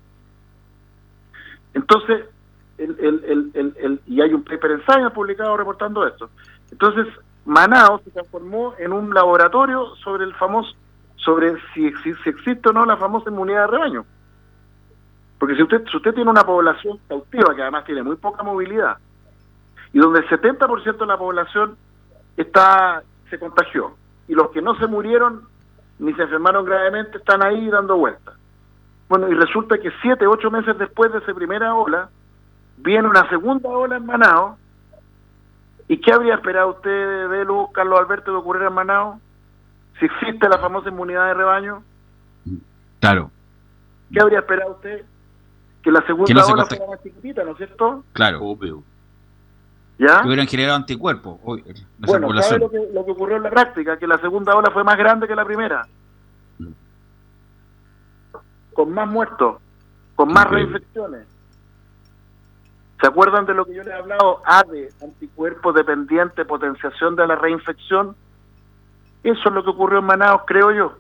Entonces, 1.73 2.25
el, 2.77 4.01
y 4.05 4.21
hay 4.21 4.33
un 4.33 4.43
paper 4.43 4.71
en 4.71 4.86
Science 4.86 5.12
publicado 5.12 5.57
reportando 5.57 6.05
esto. 6.07 6.29
Entonces, 6.71 7.07
Manaus 7.45 8.01
se 8.03 8.12
transformó 8.12 8.73
en 8.77 8.93
un 8.93 9.13
laboratorio 9.13 9.95
sobre 10.03 10.23
el 10.23 10.33
famoso, 10.36 10.75
sobre 11.15 11.55
si, 11.73 11.91
si, 12.03 12.29
existe 12.29 12.69
o 12.69 12.73
no 12.73 12.86
la 12.86 12.97
famosa 12.97 13.29
inmunidad 13.29 13.62
de 13.62 13.67
rebaño. 13.67 14.05
Porque 15.39 15.55
si 15.55 15.63
usted, 15.63 15.83
si 15.89 15.97
usted 15.97 16.13
tiene 16.13 16.29
una 16.29 16.43
población 16.43 16.99
cautiva 17.07 17.53
que 17.55 17.62
además 17.62 17.86
tiene 17.86 18.03
muy 18.03 18.15
poca 18.15 18.43
movilidad 18.43 18.97
y 19.91 19.99
donde 19.99 20.19
el 20.19 20.29
70% 20.29 20.97
de 20.97 21.05
la 21.05 21.17
población 21.17 21.77
está 22.38 23.03
se 23.29 23.38
contagió 23.39 23.95
y 24.27 24.36
los 24.36 24.51
que 24.51 24.62
no 24.62 24.75
se 24.75 24.88
murieron 24.88 25.47
ni 25.99 26.13
se 26.13 26.23
enfermaron 26.23 26.65
gravemente 26.65 27.17
están 27.17 27.43
ahí 27.43 27.69
dando 27.69 27.97
vueltas. 27.97 28.36
Bueno, 29.13 29.30
y 29.30 29.36
resulta 29.36 29.78
que 29.78 29.91
siete, 30.02 30.26
ocho 30.26 30.49
meses 30.49 30.76
después 30.76 31.12
de 31.12 31.19
esa 31.19 31.36
primera 31.36 31.76
ola, 31.76 32.10
viene 32.78 33.08
una 33.08 33.30
segunda 33.30 33.69
ola 33.69 33.97
en 33.97 34.08
Manao. 34.08 34.58
¿Y 35.88 36.02
qué 36.02 36.12
habría 36.12 36.34
esperado 36.34 36.71
usted 36.71 37.30
de 37.30 37.45
Luz, 37.45 37.69
Carlos 37.73 37.99
Alberto, 37.99 38.32
de 38.32 38.38
ocurrir 38.38 38.63
en 38.63 38.73
Manao? 38.73 39.19
Si 39.99 40.06
existe 40.06 40.49
la 40.49 40.58
famosa 40.58 40.89
inmunidad 40.89 41.28
de 41.28 41.34
rebaño. 41.36 41.84
Claro. 42.99 43.30
¿Qué 44.12 44.19
habría 44.19 44.39
esperado 44.39 44.71
usted? 44.71 45.06
Que 45.84 45.91
la 45.91 46.04
segunda 46.08 46.45
ola 46.47 46.65
fuera 46.65 46.88
más 46.88 47.04
chiquitita, 47.04 47.43
¿no 47.43 47.52
es 47.52 47.58
cierto? 47.58 48.04
Claro. 48.13 48.41
Obvio. 48.41 48.82
¿Ya? 49.99 50.21
Que 50.21 50.28
hubieran 50.28 50.47
generado 50.47 50.78
anticuerpos. 50.78 51.39
Bueno, 51.99 52.41
¿sabe 52.41 52.62
lo 52.62 52.71
que, 52.71 52.80
lo 52.91 53.06
que 53.06 53.12
ocurrió 53.12 53.38
en 53.38 53.43
la 53.43 53.52
práctica? 53.52 53.95
Que 53.99 54.08
la 54.08 54.17
segunda 54.17 54.56
ola 54.56 54.71
fue 54.71 54.84
más 54.84 54.97
grande 54.97 55.28
que 55.28 55.36
la 55.36 55.45
primera 55.45 55.88
con 58.73 58.91
más 58.91 59.07
muertos, 59.07 59.57
con 60.15 60.31
más 60.31 60.49
reinfecciones. 60.49 61.27
¿Se 62.99 63.07
acuerdan 63.07 63.45
de 63.45 63.53
lo 63.53 63.65
que 63.65 63.75
yo 63.75 63.83
les 63.83 63.93
he 63.93 63.97
hablado? 63.97 64.41
ADE, 64.45 64.89
anticuerpo 65.01 65.73
dependiente, 65.73 66.45
potenciación 66.45 67.15
de 67.15 67.27
la 67.27 67.36
reinfección. 67.36 68.15
Eso 69.23 69.49
es 69.49 69.53
lo 69.53 69.63
que 69.63 69.71
ocurrió 69.71 69.99
en 69.99 70.05
Manaus, 70.05 70.43
creo 70.47 70.71
yo. 70.71 70.93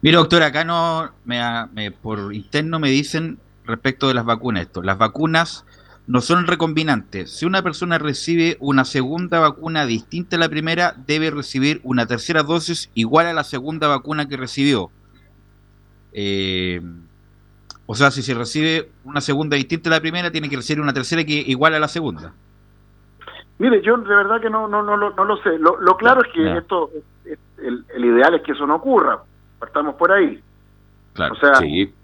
Mira, 0.00 0.18
doctor, 0.18 0.42
acá 0.42 0.64
no, 0.64 1.10
me, 1.24 1.90
por 1.90 2.32
interno 2.32 2.78
me 2.78 2.88
dicen 2.90 3.38
respecto 3.64 4.08
de 4.08 4.14
las 4.14 4.24
vacunas 4.24 4.62
esto. 4.62 4.82
Las 4.82 4.96
vacunas 4.96 5.66
no 6.06 6.22
son 6.22 6.46
recombinantes. 6.46 7.36
Si 7.36 7.44
una 7.44 7.62
persona 7.62 7.98
recibe 7.98 8.56
una 8.60 8.86
segunda 8.86 9.40
vacuna 9.40 9.84
distinta 9.84 10.36
a 10.36 10.38
la 10.38 10.48
primera, 10.48 10.94
debe 11.06 11.30
recibir 11.30 11.80
una 11.84 12.06
tercera 12.06 12.42
dosis 12.42 12.90
igual 12.94 13.26
a 13.26 13.34
la 13.34 13.44
segunda 13.44 13.88
vacuna 13.88 14.26
que 14.26 14.38
recibió. 14.38 14.90
Eh, 16.20 16.80
o 17.86 17.94
sea, 17.94 18.10
si 18.10 18.22
se 18.22 18.34
recibe 18.34 18.90
una 19.04 19.20
segunda 19.20 19.56
distinta 19.56 19.88
a 19.88 19.92
la 19.92 20.00
primera, 20.00 20.32
tiene 20.32 20.48
que 20.48 20.56
recibir 20.56 20.82
una 20.82 20.92
tercera 20.92 21.22
que 21.22 21.32
igual 21.32 21.74
a 21.74 21.78
la 21.78 21.86
segunda. 21.86 22.32
Mire, 23.58 23.80
yo 23.82 23.96
de 23.98 24.16
verdad 24.16 24.40
que 24.40 24.50
no 24.50 24.66
no 24.66 24.82
no, 24.82 24.96
no, 24.96 25.24
lo 25.24 25.36
sé. 25.36 25.56
Lo, 25.60 25.96
claro 25.96 26.22
es 26.22 26.32
que 26.32 26.58
esto, 26.58 26.90
el, 27.58 28.04
ideal 28.04 28.34
es 28.34 28.42
que 28.42 28.50
eso 28.50 28.66
no 28.66 28.74
ocurra. 28.74 29.22
Partamos 29.60 29.94
por 29.94 30.10
ahí. 30.10 30.42
Claro, 31.12 31.34
o 31.34 31.36
sea, 31.36 31.54
sí. 31.54 31.94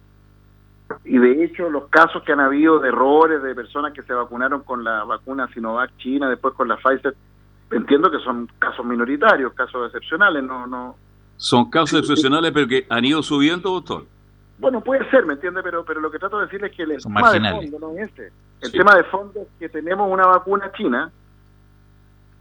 y 1.04 1.18
de 1.18 1.44
hecho 1.44 1.68
los 1.68 1.88
casos 1.88 2.22
que 2.22 2.32
han 2.32 2.40
habido 2.40 2.78
de 2.78 2.90
errores 2.90 3.42
de 3.42 3.52
personas 3.52 3.92
que 3.92 4.02
se 4.02 4.12
vacunaron 4.12 4.62
con 4.62 4.84
la 4.84 5.02
vacuna 5.02 5.48
Sinovac 5.48 5.96
China, 5.96 6.28
después 6.30 6.54
con 6.54 6.68
la 6.68 6.76
Pfizer, 6.76 7.16
entiendo 7.72 8.12
que 8.12 8.20
son 8.20 8.48
casos 8.60 8.86
minoritarios, 8.86 9.52
casos 9.54 9.86
excepcionales, 9.86 10.44
no 10.44 10.68
no 10.68 10.94
son 11.36 11.70
casos 11.70 12.00
excepcionales, 12.00 12.52
pero 12.52 12.66
que 12.68 12.86
han 12.88 13.04
ido 13.04 13.22
subiendo, 13.22 13.70
doctor. 13.70 14.04
Bueno, 14.58 14.80
puede 14.80 15.08
ser, 15.10 15.26
¿me 15.26 15.34
entiende? 15.34 15.62
Pero, 15.62 15.84
pero 15.84 16.00
lo 16.00 16.10
que 16.10 16.18
trato 16.18 16.38
de 16.38 16.46
decirles 16.46 16.70
es 16.70 16.76
que 16.76 16.82
el 16.84 17.02
tema 17.02 17.32
de 17.32 17.50
fondo 17.50 17.78
no 17.80 17.90
es 17.98 18.08
este. 18.08 18.32
El 18.60 18.72
tema 18.72 18.94
de 18.94 19.04
fondo 19.04 19.40
es 19.40 19.48
que 19.58 19.68
tenemos 19.68 20.10
una 20.10 20.26
vacuna 20.26 20.70
china 20.72 21.10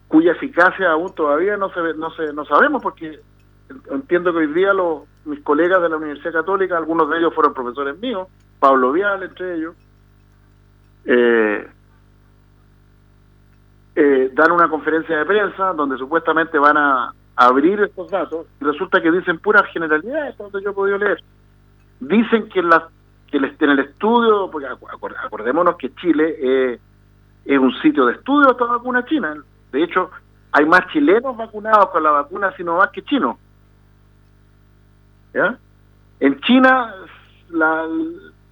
cuya 0.08 0.34
eficacia 0.34 0.92
aún 0.92 1.14
todavía 1.16 1.58
no 1.58 1.74
se 1.74 1.80
no 1.96 2.12
se 2.12 2.32
no 2.34 2.46
sabemos 2.46 2.84
porque 2.84 3.20
entiendo 3.90 4.32
que 4.32 4.40
hoy 4.40 4.54
día 4.54 4.72
los 4.72 5.04
mis 5.26 5.40
colegas 5.42 5.82
de 5.82 5.90
la 5.90 5.98
Universidad 5.98 6.34
Católica, 6.34 6.78
algunos 6.78 7.10
de 7.10 7.18
ellos 7.18 7.34
fueron 7.34 7.54
profesores 7.54 7.98
míos, 8.00 8.28
Pablo 8.60 8.92
Vial 8.92 9.24
entre 9.24 9.56
ellos, 9.56 9.76
eh, 11.06 11.68
eh, 13.96 14.32
dan 14.34 14.52
una 14.52 14.70
conferencia 14.70 15.18
de 15.18 15.26
prensa 15.26 15.74
donde 15.74 15.98
supuestamente 15.98 16.60
van 16.60 16.78
a 16.78 17.14
abrir 17.36 17.80
estos 17.82 18.10
datos 18.12 18.48
y 18.62 18.66
resulta 18.66 19.02
que 19.02 19.12
dicen 19.12 19.40
puras 19.40 19.64
generalidades, 19.72 20.38
donde 20.38 20.62
yo 20.64 20.72
he 20.72 20.74
podido 20.74 20.98
leer. 20.98 21.24
Dicen 22.00 22.50
que, 22.50 22.60
en, 22.60 22.70
la, 22.70 22.88
que 23.30 23.38
en 23.38 23.70
el 23.70 23.80
estudio, 23.80 24.50
porque 24.52 24.68
acordémonos 24.68 25.78
que 25.78 25.94
Chile 25.96 26.36
eh, 26.40 26.80
es 27.46 27.60
un 27.60 27.74
sitio 27.82 28.06
de 28.06 28.14
estudio 28.14 28.48
de 28.48 28.52
esta 28.52 28.66
vacuna 28.66 29.06
china. 29.06 29.36
De 29.72 29.84
hecho, 29.84 30.12
hay 30.52 30.66
más 30.66 30.88
chilenos 30.92 31.36
vacunados 31.36 31.90
con 31.90 32.04
la 32.04 32.12
vacuna 32.12 32.56
Sinovac 32.56 32.92
que 32.92 33.04
chinos. 33.04 33.38
¿Ya? 35.34 35.58
En 36.20 36.40
China, 36.42 36.94
la, 37.50 37.88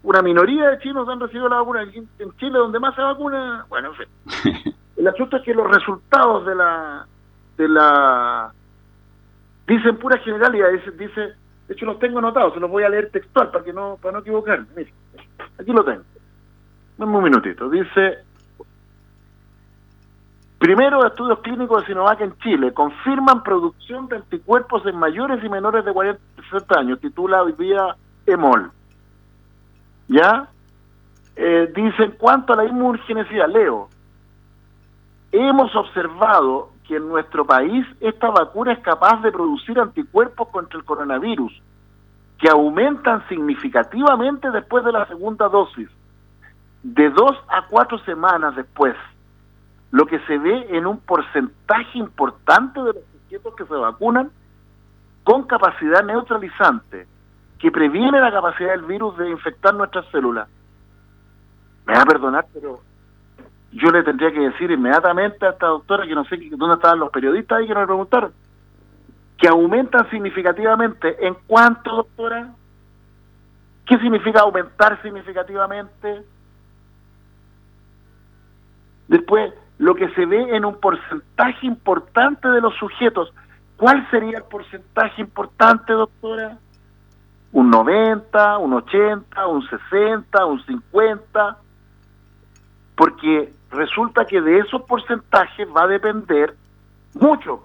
una 0.04 0.22
minoría 0.24 0.72
de 0.72 0.80
chinos 0.80 1.08
han 1.08 1.20
recibido 1.20 1.48
la 1.48 1.58
vacuna. 1.58 1.84
En 1.84 2.38
Chile, 2.38 2.58
donde 2.58 2.80
más 2.80 2.96
se 2.96 3.02
vacuna, 3.02 3.65
bueno, 3.70 3.89
en 3.89 3.96
fin. 3.96 4.74
El 4.98 5.08
asunto 5.08 5.38
es 5.38 5.44
que 5.44 5.54
los 5.54 5.70
resultados 5.70 6.46
de 6.46 6.56
la 6.56 7.08
de 7.58 7.67
la 7.67 8.52
dicen 9.67 9.97
pura 9.97 10.17
generalidad, 10.19 10.69
dice, 10.97 11.21
de 11.21 11.74
hecho 11.74 11.86
los 11.86 12.00
tengo 12.00 12.19
anotados, 12.19 12.54
se 12.54 12.60
los 12.60 12.69
voy 12.69 12.84
a 12.84 12.89
leer 12.89 13.10
textual 13.12 13.52
para 13.52 13.63
que 13.63 13.74
no 13.74 13.97
para 14.02 14.13
no 14.13 14.19
equivocarme. 14.19 14.67
Mire, 14.76 14.93
aquí 15.60 15.71
lo 15.71 15.84
tengo. 15.84 16.04
Dame 16.97 17.17
un 17.17 17.24
minutito. 17.24 17.69
Dice 17.69 18.19
Primero, 20.62 21.04
estudios 21.04 21.39
clínicos 21.39 21.82
de 21.82 21.88
Sinovac 21.88 22.21
en 22.21 22.38
Chile 22.38 22.71
confirman 22.71 23.41
producción 23.41 24.08
de 24.08 24.17
anticuerpos 24.17 24.86
en 24.86 24.95
mayores 24.95 25.43
y 25.43 25.50
menores 25.50 25.84
de 25.84 25.91
40 25.91 26.21
años. 26.78 27.00
Titula 27.00 27.41
hoy 27.41 27.54
día 27.54 27.95
EMOL. 28.28 28.69
¿Ya? 30.08 30.50
Eh, 31.36 31.74
dice, 31.76 32.04
en 32.04 32.12
cuanto 32.12 32.54
a 32.54 32.58
la 32.58 32.65
inmunogenicidad, 32.65 33.50
leo, 33.50 33.89
hemos 35.32 35.76
observado 35.76 36.69
que 36.88 36.98
en 36.98 37.08
nuestro 37.08 37.46
país 37.46 37.86
esta 38.00 38.30
vacuna 38.30 38.74
es 38.74 38.80
capaz 38.80 39.22
de 39.22 39.32
producir 39.32 39.80
anticuerpos 39.80 40.48
contra 40.50 40.80
el 40.80 40.86
coronavirus, 40.86 41.52
que 42.39 42.50
aumentan 42.50 43.28
significativamente 43.28 44.50
después 44.52 44.84
de 44.84 44.91
la 44.91 45.06
segunda 45.08 45.48
dosis, 45.48 45.89
de 46.84 47.10
dos 47.12 47.38
a 47.48 47.67
cuatro 47.67 48.00
semanas 48.00 48.56
después 48.56 48.96
lo 49.91 50.06
que 50.06 50.20
se 50.20 50.38
ve 50.38 50.67
en 50.70 50.88
un 50.88 51.00
porcentaje 51.00 51.98
importante 51.98 52.80
de 52.80 52.94
los 52.94 53.04
sujetos 53.24 53.56
que 53.56 53.65
se 53.65 53.74
vacunan 53.74 54.32
con 55.24 55.44
capacidad 55.44 56.04
neutralizante, 56.04 57.06
que 57.60 57.72
previene 57.72 58.20
la 58.20 58.32
capacidad 58.32 58.72
del 58.72 58.86
virus 58.86 59.17
de 59.17 59.30
infectar 59.30 59.76
nuestras 59.76 60.06
células. 60.08 60.48
Me 61.86 61.94
va 61.94 62.02
a 62.02 62.06
perdonar, 62.06 62.46
pero 62.54 62.80
yo 63.72 63.90
le 63.90 64.04
tendría 64.04 64.32
que 64.32 64.40
decir 64.40 64.70
inmediatamente 64.72 65.46
a 65.46 65.52
esta 65.52 65.68
doctora, 65.68 66.06
que 66.06 66.16
no 66.16 66.26
sé 66.26 66.38
dónde 66.52 66.76
estaban 66.76 67.00
los 67.00 67.10
periodistas 67.10 67.60
ahí 67.60 67.68
que 67.68 67.74
nos 67.74 67.86
preguntaron, 67.86 68.34
que 69.38 69.48
aumentan 69.48 70.10
significativamente. 70.10 71.26
¿En 71.26 71.36
cuánto, 71.48 71.96
doctora? 71.96 72.50
¿Qué 73.86 73.98
significa 74.00 74.42
aumentar 74.42 75.02
significativamente? 75.02 76.24
Después, 79.08 79.54
lo 79.78 79.96
que 79.96 80.10
se 80.10 80.26
ve 80.26 80.56
en 80.56 80.64
un 80.64 80.80
porcentaje 80.80 81.66
importante 81.66 82.48
de 82.48 82.62
los 82.62 82.76
sujetos. 82.76 83.34
¿Cuál 83.78 84.08
sería 84.12 84.38
el 84.38 84.44
porcentaje 84.44 85.22
importante, 85.22 85.92
doctora? 85.94 86.58
¿Un 87.52 87.70
90, 87.70 88.60
un 88.60 88.74
80, 88.74 89.48
un 89.48 89.68
60, 89.68 90.46
un 90.46 90.64
50? 90.66 91.58
Porque 92.96 93.54
resulta 93.72 94.26
que 94.26 94.42
de 94.42 94.60
esos 94.60 94.82
porcentajes 94.84 95.68
va 95.76 95.84
a 95.84 95.88
depender 95.88 96.56
mucho. 97.14 97.64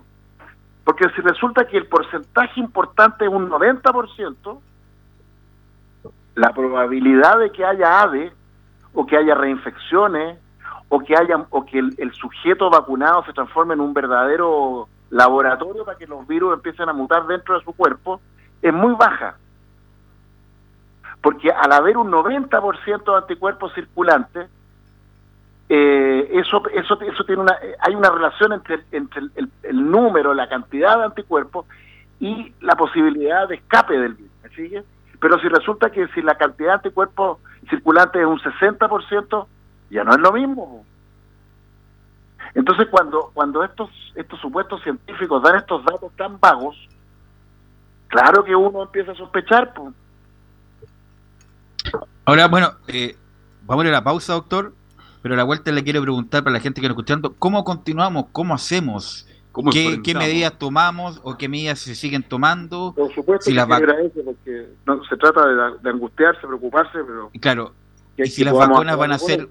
Porque 0.84 1.08
si 1.16 1.20
resulta 1.20 1.66
que 1.66 1.76
el 1.76 1.86
porcentaje 1.86 2.60
importante 2.60 3.24
es 3.24 3.30
un 3.30 3.50
90%, 3.50 4.60
la 6.36 6.52
probabilidad 6.52 7.38
de 7.38 7.50
que 7.50 7.64
haya 7.64 8.02
ADE 8.02 8.32
o 8.94 9.06
que 9.06 9.16
haya 9.16 9.34
reinfecciones 9.34 10.38
o 10.88 11.00
que 11.00 11.16
haya 11.16 11.44
o 11.50 11.64
que 11.64 11.78
el, 11.78 12.12
sujeto 12.12 12.70
vacunado 12.70 13.24
se 13.24 13.32
transforme 13.32 13.74
en 13.74 13.80
un 13.80 13.92
verdadero 13.92 14.88
laboratorio 15.10 15.84
para 15.84 15.98
que 15.98 16.06
los 16.06 16.26
virus 16.26 16.54
empiecen 16.54 16.88
a 16.88 16.92
mutar 16.92 17.26
dentro 17.26 17.58
de 17.58 17.64
su 17.64 17.72
cuerpo 17.72 18.20
es 18.62 18.72
muy 18.72 18.94
baja. 18.94 19.36
Porque 21.22 21.50
al 21.50 21.72
haber 21.72 21.96
un 21.96 22.10
90% 22.10 23.04
de 23.04 23.16
anticuerpos 23.16 23.74
circulantes, 23.74 24.48
eh, 25.68 26.28
eso, 26.32 26.62
eso, 26.72 27.00
eso 27.00 27.24
tiene 27.24 27.42
una, 27.42 27.56
hay 27.80 27.94
una 27.94 28.10
relación 28.10 28.52
entre, 28.52 28.84
entre 28.92 29.22
el, 29.34 29.50
el, 29.62 29.90
número, 29.90 30.32
la 30.32 30.48
cantidad 30.48 30.98
de 30.98 31.04
anticuerpos 31.04 31.66
y 32.20 32.52
la 32.60 32.76
posibilidad 32.76 33.48
de 33.48 33.56
escape 33.56 33.98
del 33.98 34.14
virus. 34.14 34.32
¿sigue? 34.54 34.84
Pero 35.20 35.40
si 35.40 35.48
resulta 35.48 35.90
que 35.90 36.06
si 36.08 36.22
la 36.22 36.36
cantidad 36.36 36.68
de 36.68 36.74
anticuerpos 36.74 37.38
circulantes 37.68 38.22
es 38.22 38.28
un 38.28 38.38
60%, 38.38 39.46
ya 39.90 40.04
no 40.04 40.12
es 40.12 40.20
lo 40.20 40.32
mismo. 40.32 40.84
Entonces, 42.54 42.86
cuando, 42.90 43.30
cuando 43.34 43.64
estos, 43.64 43.90
estos 44.14 44.40
supuestos 44.40 44.82
científicos 44.82 45.42
dan 45.42 45.56
estos 45.56 45.84
datos 45.84 46.12
tan 46.16 46.38
vagos, 46.38 46.76
claro 48.08 48.44
que 48.44 48.54
uno 48.54 48.82
empieza 48.82 49.12
a 49.12 49.16
sospechar. 49.16 49.74
Pues. 49.74 49.94
Ahora, 52.24 52.46
bueno, 52.46 52.72
eh, 52.86 53.16
vamos 53.62 53.84
a 53.84 53.88
la 53.88 54.04
pausa, 54.04 54.34
doctor, 54.34 54.72
pero 55.26 55.34
a 55.34 55.38
la 55.38 55.42
vuelta 55.42 55.72
le 55.72 55.82
quiero 55.82 56.00
preguntar 56.02 56.44
para 56.44 56.54
la 56.54 56.60
gente 56.60 56.80
que 56.80 56.86
nos 56.86 56.94
escuchando, 56.94 57.34
¿cómo 57.36 57.64
continuamos? 57.64 58.26
¿Cómo 58.30 58.54
hacemos? 58.54 59.26
¿Qué, 59.72 60.00
¿Qué, 60.00 60.14
medidas 60.14 60.56
tomamos 60.56 61.20
o 61.24 61.36
qué 61.36 61.48
medidas 61.48 61.80
se 61.80 61.96
siguen 61.96 62.22
tomando? 62.22 62.94
Por 62.96 63.12
supuesto 63.12 63.50
que 63.50 63.58
agradece 63.58 64.22
porque 64.22 64.68
no 64.86 65.02
se 65.02 65.16
trata 65.16 65.44
de, 65.82 65.90
angustiarse, 65.90 66.46
preocuparse, 66.46 66.98
pero... 67.04 67.32
Claro, 67.40 67.74
y 68.16 68.26
si 68.26 68.44
las 68.44 68.54
vacunas 68.54 68.96
van 68.96 69.10
a 69.10 69.18
ser 69.18 69.48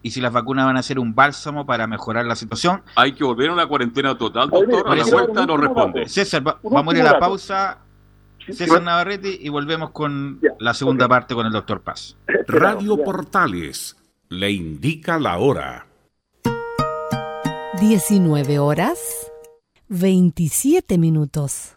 y 0.00 0.12
si 0.12 0.22
las 0.22 0.32
vacunas 0.32 0.64
van 0.64 0.78
a 0.78 0.82
ser 0.82 0.98
un 0.98 1.14
bálsamo 1.14 1.66
para 1.66 1.86
mejorar 1.86 2.24
la 2.24 2.34
situación. 2.34 2.80
Hay 2.94 3.12
que 3.12 3.22
volver 3.22 3.50
a 3.50 3.52
una 3.52 3.66
cuarentena 3.66 4.16
total, 4.16 4.48
doctor. 4.48 4.90
A 4.90 4.96
la 4.96 5.04
vuelta 5.04 5.44
no 5.44 5.58
responde. 5.58 6.08
César, 6.08 6.42
vamos 6.42 6.94
a 6.94 6.96
ir 6.96 7.06
a 7.06 7.12
la 7.12 7.18
pausa. 7.18 7.80
César 8.48 8.82
Navarrete 8.82 9.28
y 9.28 9.50
volvemos 9.50 9.90
con 9.90 10.40
la 10.58 10.72
segunda 10.72 11.06
parte 11.06 11.34
con 11.34 11.44
el 11.44 11.52
doctor 11.52 11.82
Paz. 11.82 12.16
Radio 12.48 12.96
Portales 12.96 13.94
le 14.28 14.50
indica 14.50 15.18
la 15.18 15.38
hora. 15.38 15.86
19 17.80 18.58
horas 18.58 18.98
27 19.88 20.98
minutos. 20.98 21.76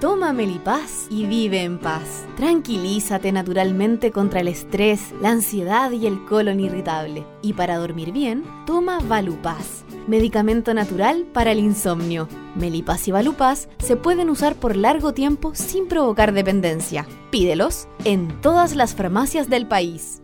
Toma 0.00 0.32
Melipaz 0.32 1.08
y 1.10 1.26
vive 1.26 1.62
en 1.62 1.78
paz. 1.78 2.24
Tranquilízate 2.38 3.32
naturalmente 3.32 4.10
contra 4.10 4.40
el 4.40 4.48
estrés, 4.48 5.12
la 5.20 5.28
ansiedad 5.28 5.90
y 5.90 6.06
el 6.06 6.24
colon 6.24 6.58
irritable. 6.58 7.26
Y 7.42 7.52
para 7.52 7.76
dormir 7.76 8.10
bien, 8.10 8.42
toma 8.64 9.00
Valupaz, 9.00 9.84
medicamento 10.06 10.72
natural 10.72 11.26
para 11.34 11.52
el 11.52 11.58
insomnio. 11.58 12.28
Melipaz 12.54 13.08
y 13.08 13.10
Valupaz 13.10 13.68
se 13.78 13.96
pueden 13.96 14.30
usar 14.30 14.54
por 14.54 14.74
largo 14.74 15.12
tiempo 15.12 15.54
sin 15.54 15.86
provocar 15.86 16.32
dependencia. 16.32 17.06
Pídelos 17.30 17.86
en 18.06 18.40
todas 18.40 18.74
las 18.76 18.94
farmacias 18.94 19.50
del 19.50 19.68
país. 19.68 20.22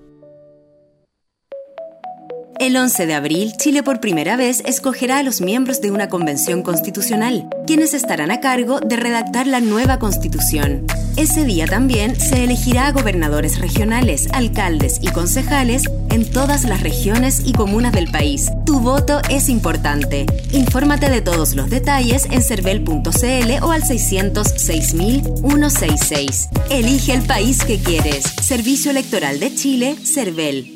El 2.59 2.75
11 2.75 3.07
de 3.07 3.15
abril, 3.15 3.53
Chile 3.59 3.83
por 3.83 4.01
primera 4.01 4.35
vez 4.37 4.63
escogerá 4.65 5.19
a 5.19 5.23
los 5.23 5.43
miembros 5.43 5.83
de 5.83 5.91
una 5.91 6.09
convención 6.09 6.63
constitucional, 6.63 7.51
quienes 7.67 7.93
estarán 7.93 8.31
a 8.31 8.41
cargo 8.41 8.81
de 8.81 8.97
redactar 8.97 9.47
la 9.47 9.61
nueva 9.61 9.99
constitución. 9.99 10.87
Ese 11.17 11.45
día 11.45 11.67
también 11.67 12.19
se 12.19 12.45
elegirá 12.45 12.87
a 12.87 12.93
gobernadores 12.93 13.59
regionales, 13.59 14.29
alcaldes 14.33 15.01
y 15.03 15.09
concejales 15.09 15.83
en 16.11 16.31
todas 16.31 16.65
las 16.65 16.83
regiones 16.83 17.43
y 17.45 17.53
comunas 17.53 17.93
del 17.93 18.11
país. 18.11 18.51
Tu 18.65 18.81
voto 18.81 19.21
es 19.29 19.51
importante. 19.51 20.25
Infórmate 20.53 21.11
de 21.11 21.21
todos 21.21 21.55
los 21.55 21.69
detalles 21.69 22.27
en 22.31 22.41
cervel.cl 22.43 23.63
o 23.63 23.71
al 23.71 23.83
606.166. 23.83 26.49
Elige 26.71 27.13
el 27.13 27.21
país 27.23 27.63
que 27.65 27.79
quieres. 27.79 28.25
Servicio 28.43 28.91
Electoral 28.91 29.41
de 29.41 29.55
Chile, 29.55 29.95
Cervel. 30.03 30.76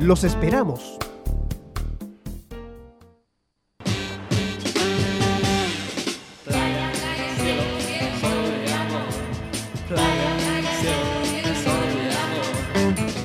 Los 0.00 0.24
esperamos. 0.24 0.98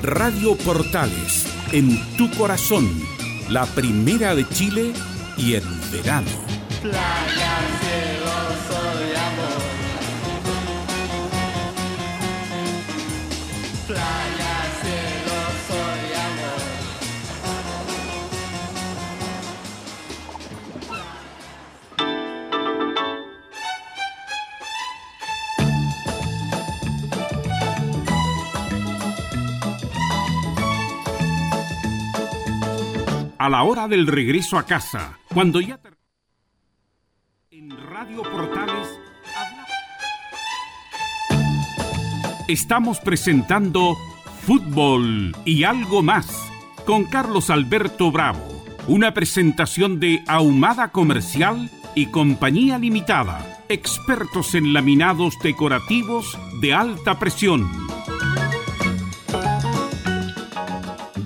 Radio 0.02 0.56
Portales, 0.56 1.44
en 1.72 1.98
tu 2.16 2.30
corazón, 2.30 2.88
la 3.50 3.66
primera 3.66 4.34
de 4.34 4.48
Chile 4.48 4.92
y 5.36 5.54
en 5.54 5.64
verano. 5.92 6.30
A 33.48 33.50
la 33.50 33.62
hora 33.62 33.88
del 33.88 34.06
regreso 34.06 34.58
a 34.58 34.64
casa, 34.64 35.18
cuando 35.32 35.62
ya 35.62 35.80
en 37.50 37.70
Radio 37.70 38.22
Portales 38.22 39.00
estamos 42.46 43.00
presentando 43.00 43.96
Fútbol 44.42 45.34
y 45.46 45.64
algo 45.64 46.02
más 46.02 46.28
con 46.84 47.06
Carlos 47.06 47.48
Alberto 47.48 48.12
Bravo, 48.12 48.46
una 48.86 49.14
presentación 49.14 49.98
de 49.98 50.22
Ahumada 50.26 50.88
Comercial 50.92 51.70
y 51.94 52.10
Compañía 52.10 52.78
Limitada, 52.78 53.64
expertos 53.70 54.54
en 54.56 54.74
laminados 54.74 55.38
decorativos 55.42 56.38
de 56.60 56.74
alta 56.74 57.18
presión. 57.18 57.87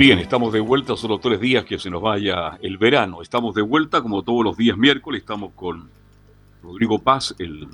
Bien, 0.03 0.19
estamos 0.19 0.53
de 0.53 0.59
vuelta, 0.59 0.97
solo 0.97 1.21
tres 1.21 1.39
días 1.39 1.65
que 1.65 1.79
se 1.79 1.89
nos 1.89 2.03
vaya 2.03 2.59
el 2.61 2.77
verano. 2.77 3.23
Estamos 3.23 3.55
de 3.55 3.63
vuelta 3.63 4.03
como 4.03 4.25
todos 4.25 4.43
los 4.43 4.57
días 4.57 4.77
miércoles, 4.77 5.21
estamos 5.21 5.53
con 5.55 5.91
Rodrigo 6.61 6.99
Paz, 6.99 7.37
el 7.39 7.69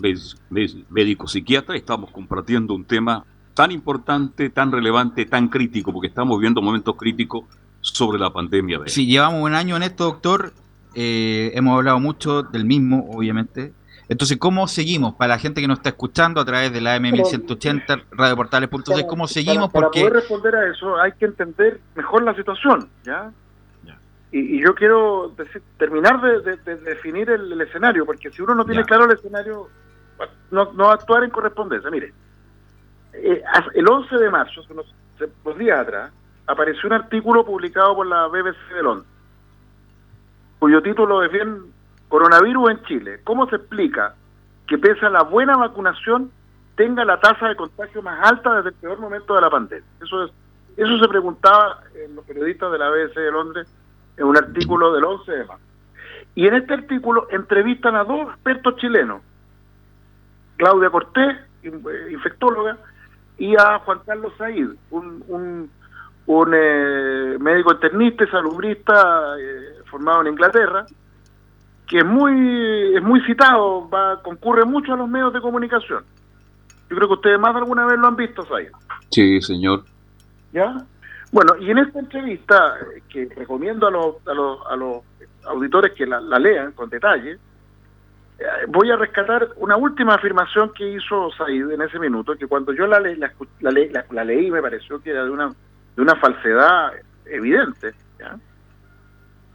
médico 0.91 1.27
psiquiatra, 1.27 1.75
estamos 1.75 2.11
compartiendo 2.11 2.75
un 2.75 2.85
tema 2.85 3.25
tan 3.55 3.71
importante, 3.71 4.51
tan 4.51 4.71
relevante, 4.71 5.25
tan 5.25 5.49
crítico, 5.49 5.91
porque 5.91 6.09
estamos 6.09 6.39
viendo 6.39 6.61
momentos 6.61 6.97
críticos 6.97 7.45
sobre 7.81 8.19
la 8.19 8.31
pandemia. 8.31 8.81
Sí, 8.89 9.07
llevamos 9.07 9.43
un 9.43 9.55
año 9.55 9.79
en 9.79 9.85
esto, 9.85 10.05
doctor. 10.05 10.53
Eh, 10.95 11.53
hemos 11.55 11.79
hablado 11.79 11.99
mucho 11.99 12.43
del 12.43 12.67
mismo, 12.67 13.09
obviamente. 13.11 13.73
Entonces, 14.09 14.39
¿cómo 14.39 14.67
seguimos? 14.69 15.15
Para 15.15 15.35
la 15.35 15.39
gente 15.39 15.61
que 15.61 15.69
nos 15.69 15.79
está 15.79 15.91
escuchando 15.91 16.41
a 16.41 16.45
través 16.45 16.73
de 16.73 16.81
la 16.81 16.97
M1180, 16.97 18.05
radioportales.c, 18.13 19.07
¿cómo 19.07 19.29
seguimos? 19.29 19.71
Para, 19.71 19.91
poder 19.91 20.15
responder 20.15 20.57
a 20.57 20.71
eso 20.71 20.99
hay 20.99 21.13
que 21.13 21.27
entender 21.27 21.81
mejor 21.95 22.23
la 22.23 22.35
situación, 22.35 22.89
¿ya? 23.05 23.31
Y, 24.31 24.61
yo 24.63 24.75
quiero 24.75 25.35
terminar 25.79 26.21
de, 26.21 26.57
definir 26.77 27.31
el, 27.31 27.59
escenario, 27.61 28.05
porque 28.05 28.31
si 28.31 28.43
uno 28.43 28.55
no 28.55 28.65
tiene 28.65 28.85
claro 28.85 29.07
el 29.07 29.13
escenario, 29.13 29.69
no, 30.51 30.73
no 30.73 30.91
actuar 30.91 31.25
en 31.25 31.31
correspondencia. 31.31 31.91
Mire, 31.91 32.13
eh, 33.15 33.43
el 33.75 33.89
11 33.89 34.17
de 34.17 34.31
marzo, 34.31 34.61
hace 34.61 34.73
unos, 34.73 35.59
días 35.59 35.81
atrás, 35.81 36.13
apareció 36.47 36.89
un 36.89 36.95
artículo 36.95 37.45
publicado 37.45 37.95
por 37.95 38.07
la 38.07 38.27
BBC 38.27 38.75
de 38.75 38.83
Londres, 38.83 39.09
cuyo 40.59 40.83
título 40.83 41.23
es 41.23 41.33
bien 41.33 41.73
Coronavirus 42.09 42.71
en 42.71 42.83
Chile. 42.85 43.21
¿Cómo 43.25 43.49
se 43.49 43.57
explica 43.57 44.15
que 44.67 44.79
pese 44.79 45.07
a 45.07 45.11
la 45.11 45.23
buena 45.23 45.57
vacunación 45.57 46.31
tenga 46.77 47.05
la 47.05 47.21
tasa 47.21 47.49
de 47.49 47.57
contagio 47.57 48.03
más 48.03 48.19
alta 48.27 48.57
desde 48.57 48.71
el 48.71 48.75
peor 48.77 48.99
momento 48.99 49.35
de 49.35 49.41
la 49.41 49.51
pandemia? 49.51 49.89
Eso 50.03 50.25
es, 50.25 50.33
eso 50.77 50.99
se 50.99 51.09
preguntaba 51.09 51.83
en 51.95 52.15
los 52.15 52.25
periodistas 52.25 52.73
de 52.73 52.79
la 52.79 52.91
BBC 52.91 53.15
de 53.15 53.33
Londres 53.33 53.69
en 54.17 54.25
un 54.25 54.37
artículo 54.37 54.93
del 54.93 55.05
11 55.05 55.33
de 55.33 55.45
marzo. 55.45 55.65
Y 56.35 56.47
en 56.47 56.55
este 56.55 56.75
artículo 56.75 57.27
entrevistan 57.31 57.97
a 57.97 58.05
dos 58.05 58.29
expertos 58.29 58.77
chilenos, 58.77 59.23
Claudia 60.57 60.91
Cortés, 60.91 61.37
eh, 61.63 62.09
infectóloga, 62.13 62.79
y 63.39 63.57
a 63.57 63.79
Juan 63.81 64.01
Carlos 64.05 64.33
Said, 64.37 64.69
un, 64.91 65.25
un, 65.29 65.71
un 66.27 66.55
eh, 66.55 67.37
médico 67.41 67.73
internista 67.73 68.25
y 68.25 68.29
salubrista 68.29 69.37
eh, 69.39 69.83
formado 69.91 70.23
en 70.23 70.29
Inglaterra, 70.29 70.87
que 71.89 71.99
es 71.99 72.05
muy, 72.05 72.97
es 72.97 73.03
muy 73.03 73.21
citado, 73.23 73.89
va, 73.89 74.23
concurre 74.23 74.65
mucho 74.65 74.93
a 74.93 74.97
los 74.97 75.09
medios 75.09 75.33
de 75.33 75.41
comunicación. 75.41 76.05
Yo 76.91 76.97
creo 76.97 77.09
que 77.09 77.15
ustedes 77.15 77.41
más 77.41 77.55
de 77.55 77.61
alguna 77.61 77.87
vez 77.87 77.99
lo 77.99 78.07
han 78.07 78.17
visto, 78.17 78.45
Saya. 78.47 78.71
Sí, 79.11 79.41
señor. 79.41 79.85
¿Ya? 80.53 80.85
Bueno, 81.33 81.57
y 81.59 81.71
en 81.71 81.79
esta 81.79 81.99
entrevista, 81.99 82.77
eh, 82.81 83.03
que 83.09 83.29
recomiendo 83.35 83.87
a 83.87 83.91
los, 83.91 84.17
a 84.27 84.35
los, 84.35 84.59
a 84.67 84.77
los 84.77 85.03
auditores 85.45 85.93
que 85.93 86.07
la, 86.07 86.21
lean 86.21 86.73
con 86.73 86.89
detalle, 86.89 87.39
eh, 88.39 88.45
voy 88.69 88.91
a 88.91 88.97
rescatar 88.97 89.49
una 89.57 89.77
última 89.77 90.15
afirmación 90.15 90.73
que 90.75 90.89
hizo 90.89 91.31
Said 91.37 91.71
en 91.71 91.83
ese 91.83 91.99
minuto, 91.99 92.37
que 92.37 92.47
cuando 92.47 92.73
yo 92.73 92.87
la, 92.87 93.01
le, 93.01 93.17
la, 93.17 93.33
la, 94.11 94.25
leí 94.25 94.51
me 94.51 94.63
pareció 94.63 95.01
que 95.03 95.11
era 95.11 95.25
de 95.25 95.31
una, 95.31 95.49
de 95.97 96.03
una 96.03 96.17
falsedad 96.17 96.93
evidente. 97.27 97.93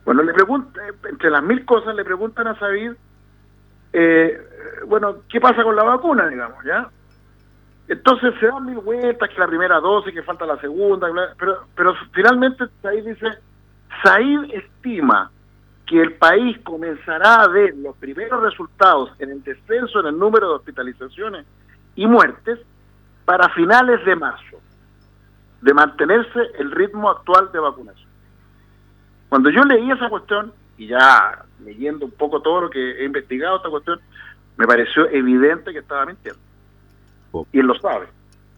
Bueno, 0.06 0.24
le 0.24 0.34
pregunta, 0.34 0.82
entre 1.10 1.30
las 1.30 1.43
mil 1.43 1.66
cosas 1.66 1.95
le 1.95 2.04
preguntan 2.04 2.47
a 2.47 2.60
Said, 2.60 2.93
eh, 3.93 4.41
bueno, 4.88 5.18
¿qué 5.30 5.39
pasa 5.39 5.64
con 5.64 5.76
la 5.76 5.84
vacuna, 5.84 6.28
digamos, 6.28 6.64
ya? 6.66 6.89
Entonces 7.88 8.34
se 8.39 8.47
dan 8.47 8.66
mil 8.66 8.80
vueltas, 8.80 9.30
que 9.30 9.39
la 9.39 9.47
primera 9.47 9.80
dosis, 9.80 10.14
que 10.14 10.24
falta 10.24 10.45
la 10.45 10.60
segunda, 10.60 11.08
pero, 11.38 11.66
pero 11.76 11.93
finalmente 12.12 12.66
Said 12.82 13.06
dice, 13.06 13.30
Said 14.04 14.51
estima 14.51 15.32
que 15.86 16.01
el 16.01 16.14
país 16.14 16.58
comenzará 16.64 17.43
a 17.43 17.47
ver 17.47 17.76
los 17.76 17.95
primeros 17.97 18.41
resultados 18.41 19.12
en 19.20 19.32
el 19.32 19.43
descenso 19.43 19.99
en 19.99 20.08
el 20.08 20.18
número 20.18 20.49
de 20.49 20.56
hospitalizaciones 20.56 21.45
y 21.95 22.08
muertes 22.08 22.60
para 23.26 23.49
finales 23.49 24.04
de 24.06 24.16
marzo, 24.16 24.60
de 25.62 25.74
mantenerse 25.74 26.39
el 26.58 26.72
ritmo 26.72 27.10
actual 27.10 27.51
de 27.51 27.60
vacunación. 27.60 28.03
Cuando 29.34 29.49
yo 29.49 29.63
leí 29.63 29.89
esa 29.89 30.09
cuestión, 30.09 30.53
y 30.77 30.86
ya 30.86 31.43
leyendo 31.65 32.05
un 32.05 32.11
poco 32.11 32.39
todo 32.39 32.61
lo 32.61 32.69
que 32.69 33.01
he 33.01 33.05
investigado 33.05 33.57
esta 33.57 33.69
cuestión, 33.71 33.99
me 34.57 34.67
pareció 34.67 35.09
evidente 35.09 35.73
que 35.73 35.79
estaba 35.79 36.05
mintiendo. 36.05 36.39
Oh. 37.31 37.47
Y 37.51 37.61
él 37.61 37.65
lo 37.65 37.73
sabe, 37.79 38.09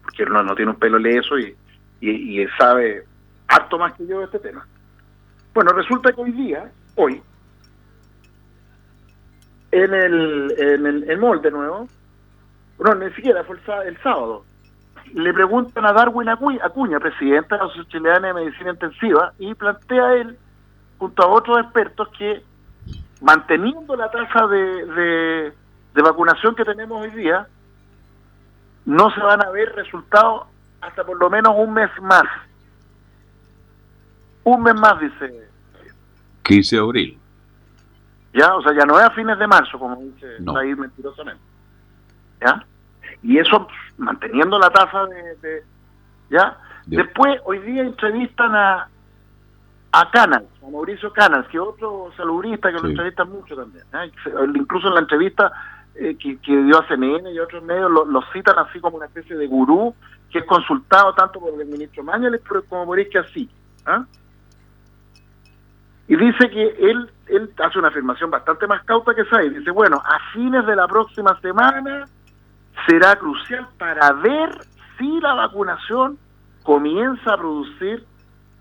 porque 0.02 0.24
él 0.24 0.28
no, 0.34 0.54
tiene 0.54 0.72
un 0.72 0.78
pelo 0.78 0.98
leso 0.98 1.38
y, 1.38 1.56
y, 2.02 2.42
y 2.42 2.46
sabe 2.58 3.06
harto 3.48 3.78
más 3.78 3.94
que 3.94 4.06
yo 4.06 4.18
de 4.18 4.26
este 4.26 4.38
tema. 4.38 4.66
Bueno, 5.54 5.72
resulta 5.72 6.12
que 6.12 6.20
hoy 6.20 6.32
día, 6.32 6.70
hoy, 6.96 7.22
en 9.70 9.94
el, 9.94 10.54
en 10.58 10.86
el, 10.86 11.10
el 11.10 11.18
mall 11.18 11.40
de 11.40 11.52
nuevo, 11.52 11.88
no, 12.80 12.94
ni 12.96 13.10
siquiera 13.14 13.42
fue 13.44 13.56
el, 13.86 13.96
sábado, 14.02 14.44
le 15.14 15.32
preguntan 15.32 15.86
a 15.86 15.94
Darwin 15.94 16.28
Acuña, 16.28 17.00
presidenta 17.00 17.56
de 17.56 17.62
la 17.62 17.68
Sociedad 17.68 17.88
Chilena 17.88 18.28
de 18.28 18.34
Medicina 18.34 18.72
Intensiva, 18.72 19.32
y 19.38 19.54
plantea 19.54 20.16
él, 20.16 20.36
junto 20.98 21.22
a 21.22 21.26
otros 21.26 21.58
expertos, 21.60 22.08
que 22.18 22.42
manteniendo 23.20 23.96
la 23.96 24.10
tasa 24.10 24.46
de, 24.46 25.52
de, 25.94 26.02
vacunación 26.02 26.54
que 26.54 26.64
tenemos 26.64 27.02
hoy 27.02 27.10
día, 27.10 27.46
no 28.84 29.10
se 29.10 29.20
van 29.20 29.44
a 29.44 29.50
ver 29.50 29.74
resultados 29.74 30.46
hasta 30.80 31.04
por 31.04 31.18
lo 31.18 31.30
menos 31.30 31.54
un 31.56 31.72
mes 31.72 31.90
más. 32.02 32.24
Un 34.44 34.62
mes 34.62 34.74
más, 34.74 35.00
dice. 35.00 35.48
15 36.42 36.76
de 36.76 36.82
abril. 36.82 37.18
¿ya? 38.36 38.54
O 38.54 38.62
sea, 38.62 38.72
ya 38.72 38.84
no 38.84 38.98
es 38.98 39.06
a 39.06 39.10
fines 39.10 39.38
de 39.38 39.46
marzo, 39.46 39.78
como 39.78 39.96
dice 39.96 40.26
ahí 40.56 40.74
mentirosamente, 40.74 41.42
¿ya? 42.40 42.64
Y 43.22 43.38
eso 43.38 43.66
manteniendo 43.96 44.58
la 44.58 44.70
tasa 44.70 45.06
de, 45.06 45.64
¿ya? 46.30 46.58
Después, 46.86 47.40
hoy 47.44 47.58
día 47.60 47.82
entrevistan 47.82 48.54
a, 48.54 48.88
a 49.92 50.10
Canals, 50.10 50.46
a 50.62 50.70
Mauricio 50.70 51.12
Canals, 51.12 51.48
que 51.48 51.56
es 51.56 51.62
otro 51.62 52.10
saludista 52.16 52.70
que 52.70 52.78
lo 52.78 52.88
entrevistan 52.88 53.30
mucho 53.30 53.56
también, 53.56 53.84
incluso 54.54 54.88
en 54.88 54.94
la 54.94 55.00
entrevista 55.00 55.52
eh, 55.94 56.16
que, 56.18 56.38
dio 56.44 56.78
a 56.78 56.86
CNN 56.86 57.32
y 57.32 57.38
otros 57.38 57.62
medios 57.62 57.90
lo, 57.90 58.22
citan 58.32 58.58
así 58.58 58.80
como 58.80 58.98
una 58.98 59.06
especie 59.06 59.36
de 59.36 59.46
gurú 59.46 59.94
que 60.30 60.40
es 60.40 60.44
consultado 60.44 61.14
tanto 61.14 61.40
por 61.40 61.58
el 61.58 61.66
ministro 61.66 62.02
Mañales 62.02 62.42
como 62.68 62.84
por 62.84 63.08
que 63.08 63.18
así. 63.18 63.48
¿ah? 63.86 64.04
Y 66.08 66.16
dice 66.16 66.50
que 66.50 66.76
él, 66.78 67.10
él 67.28 67.50
hace 67.58 67.78
una 67.78 67.88
afirmación 67.88 68.30
bastante 68.30 68.66
más 68.66 68.84
cauta 68.84 69.14
que 69.14 69.22
esa 69.22 69.42
y 69.42 69.50
dice, 69.50 69.70
bueno, 69.70 70.02
a 70.04 70.18
fines 70.32 70.66
de 70.66 70.76
la 70.76 70.86
próxima 70.86 71.40
semana 71.40 72.06
será 72.86 73.16
crucial 73.16 73.66
para 73.78 74.12
ver 74.12 74.50
si 74.98 75.20
la 75.20 75.34
vacunación 75.34 76.18
comienza 76.62 77.32
a 77.32 77.38
producir 77.38 78.04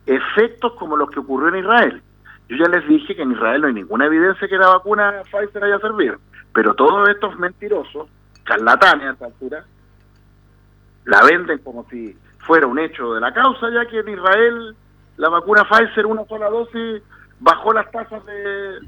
efectos 0.05 0.73
como 0.73 0.97
los 0.97 1.09
que 1.09 1.19
ocurrió 1.19 1.49
en 1.49 1.63
Israel. 1.63 2.01
Yo 2.47 2.57
ya 2.57 2.69
les 2.69 2.87
dije 2.87 3.15
que 3.15 3.23
en 3.23 3.31
Israel 3.31 3.61
no 3.61 3.67
hay 3.67 3.73
ninguna 3.73 4.05
evidencia 4.05 4.47
que 4.47 4.57
la 4.57 4.67
vacuna 4.67 5.21
Pfizer 5.23 5.63
haya 5.63 5.79
servido, 5.79 6.17
pero 6.53 6.73
todos 6.75 7.09
estos 7.09 7.37
mentirosos, 7.39 8.07
charlatanes 8.47 9.07
a 9.07 9.11
esta 9.13 9.25
altura, 9.25 9.65
la 11.05 11.23
venden 11.23 11.57
como 11.59 11.87
si 11.89 12.15
fuera 12.39 12.67
un 12.67 12.77
hecho 12.77 13.13
de 13.13 13.21
la 13.21 13.33
causa, 13.33 13.67
ya 13.71 13.89
que 13.89 13.99
en 13.99 14.09
Israel 14.09 14.75
la 15.17 15.29
vacuna 15.29 15.67
Pfizer, 15.67 16.05
una 16.05 16.25
sola 16.25 16.49
dosis, 16.49 17.01
bajó 17.39 17.73
las 17.73 17.89
tasas 17.91 18.23
de... 18.25 18.79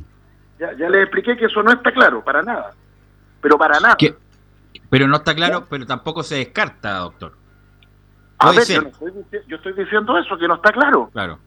Ya, 0.60 0.74
ya 0.74 0.90
les 0.90 1.04
expliqué 1.04 1.38
que 1.38 1.46
eso 1.46 1.62
no 1.62 1.72
está 1.72 1.92
claro, 1.92 2.24
para 2.24 2.42
nada. 2.42 2.72
Pero 3.42 3.58
para 3.58 3.80
nada. 3.80 3.96
Pero 4.90 5.08
no 5.08 5.18
está 5.18 5.36
claro, 5.36 5.66
pero 5.70 5.86
tampoco 5.86 6.24
se 6.24 6.36
descarta, 6.36 6.98
doctor. 6.98 7.34
A 8.40 8.52
ver, 8.52 8.66
yo, 9.48 9.56
estoy, 9.56 9.74
diciendo 9.74 10.18
eso, 10.18 10.38
que 10.38 10.48
no 10.48 10.56
está 10.56 10.72
claro. 10.72 11.10
Claro. 11.12 11.40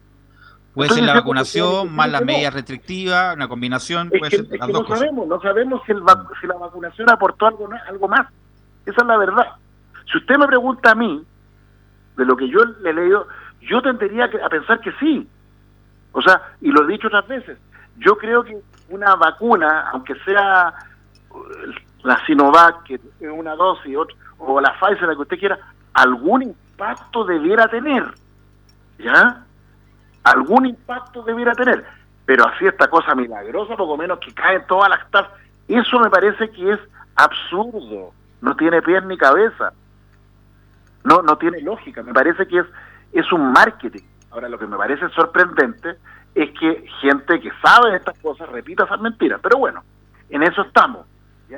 Puede 0.73 0.89
ser 0.91 1.03
la 1.03 1.15
vacunación 1.15 1.93
más 1.93 2.09
las 2.09 2.23
medidas 2.23 2.53
restrictivas, 2.53 3.35
una 3.35 3.47
combinación. 3.47 4.09
puede 4.09 4.29
ser 4.29 4.47
las 4.57 4.69
dos 4.69 4.89
no 4.89 4.95
sabemos, 4.95 5.27
no 5.27 5.41
sabemos 5.41 5.81
si, 5.85 5.91
el 5.91 6.01
si 6.39 6.47
la 6.47 6.55
vacunación 6.55 7.09
aportó 7.09 7.47
algo, 7.47 7.69
algo 7.87 8.07
más. 8.07 8.27
Esa 8.85 9.01
es 9.01 9.07
la 9.07 9.17
verdad. 9.17 9.47
Si 10.11 10.17
usted 10.17 10.37
me 10.37 10.47
pregunta 10.47 10.91
a 10.91 10.95
mí, 10.95 11.23
de 12.17 12.25
lo 12.25 12.35
que 12.35 12.49
yo 12.49 12.63
le 12.65 12.89
he 12.89 12.93
leído, 12.93 13.27
yo 13.61 13.81
tendría 13.81 14.25
a 14.25 14.49
pensar 14.49 14.79
que 14.81 14.91
sí, 14.93 15.27
o 16.13 16.21
sea, 16.21 16.41
y 16.61 16.71
lo 16.71 16.83
he 16.83 16.91
dicho 16.91 17.07
otras 17.07 17.27
veces, 17.27 17.57
yo 17.97 18.17
creo 18.17 18.43
que 18.43 18.57
una 18.89 19.15
vacuna, 19.15 19.89
aunque 19.91 20.15
sea 20.25 20.73
eh, 21.29 21.73
la 22.03 22.25
Sinovac, 22.25 22.83
que 22.83 22.95
es 22.95 23.01
una 23.21 23.55
dosis, 23.55 23.95
o 24.37 24.59
la 24.59 24.73
Pfizer, 24.79 25.07
la 25.07 25.15
que 25.15 25.21
usted 25.21 25.39
quiera, 25.39 25.59
algún 25.93 26.55
impacto 26.81 27.23
debiera 27.25 27.67
tener. 27.67 28.03
¿Ya? 28.99 29.45
Algún 30.23 30.65
impacto 30.65 31.23
debiera 31.23 31.53
tener. 31.53 31.85
Pero 32.25 32.47
así 32.47 32.65
esta 32.65 32.87
cosa 32.89 33.15
milagrosa, 33.15 33.75
poco 33.75 33.97
menos 33.97 34.19
que 34.19 34.33
caen 34.33 34.65
todas 34.67 34.89
las 34.89 35.09
tasas, 35.09 35.31
eso 35.67 35.99
me 35.99 36.09
parece 36.09 36.49
que 36.49 36.73
es 36.73 36.79
absurdo. 37.15 38.13
No 38.41 38.55
tiene 38.55 38.81
pies 38.81 39.03
ni 39.05 39.17
cabeza. 39.17 39.73
No, 41.03 41.21
no 41.21 41.37
tiene 41.37 41.61
lógica. 41.61 42.03
Me 42.03 42.13
parece 42.13 42.47
que 42.47 42.59
es, 42.59 42.65
es 43.13 43.31
un 43.31 43.51
marketing. 43.51 44.03
Ahora, 44.31 44.49
lo 44.49 44.57
que 44.57 44.67
me 44.67 44.77
parece 44.77 45.09
sorprendente 45.09 45.97
es 46.33 46.51
que 46.59 46.85
gente 47.01 47.39
que 47.39 47.51
sabe 47.61 47.95
estas 47.95 48.17
cosas 48.19 48.49
repita 48.49 48.85
esas 48.85 49.01
mentiras. 49.01 49.39
Pero 49.41 49.57
bueno, 49.57 49.83
en 50.29 50.43
eso 50.43 50.61
estamos. 50.61 51.05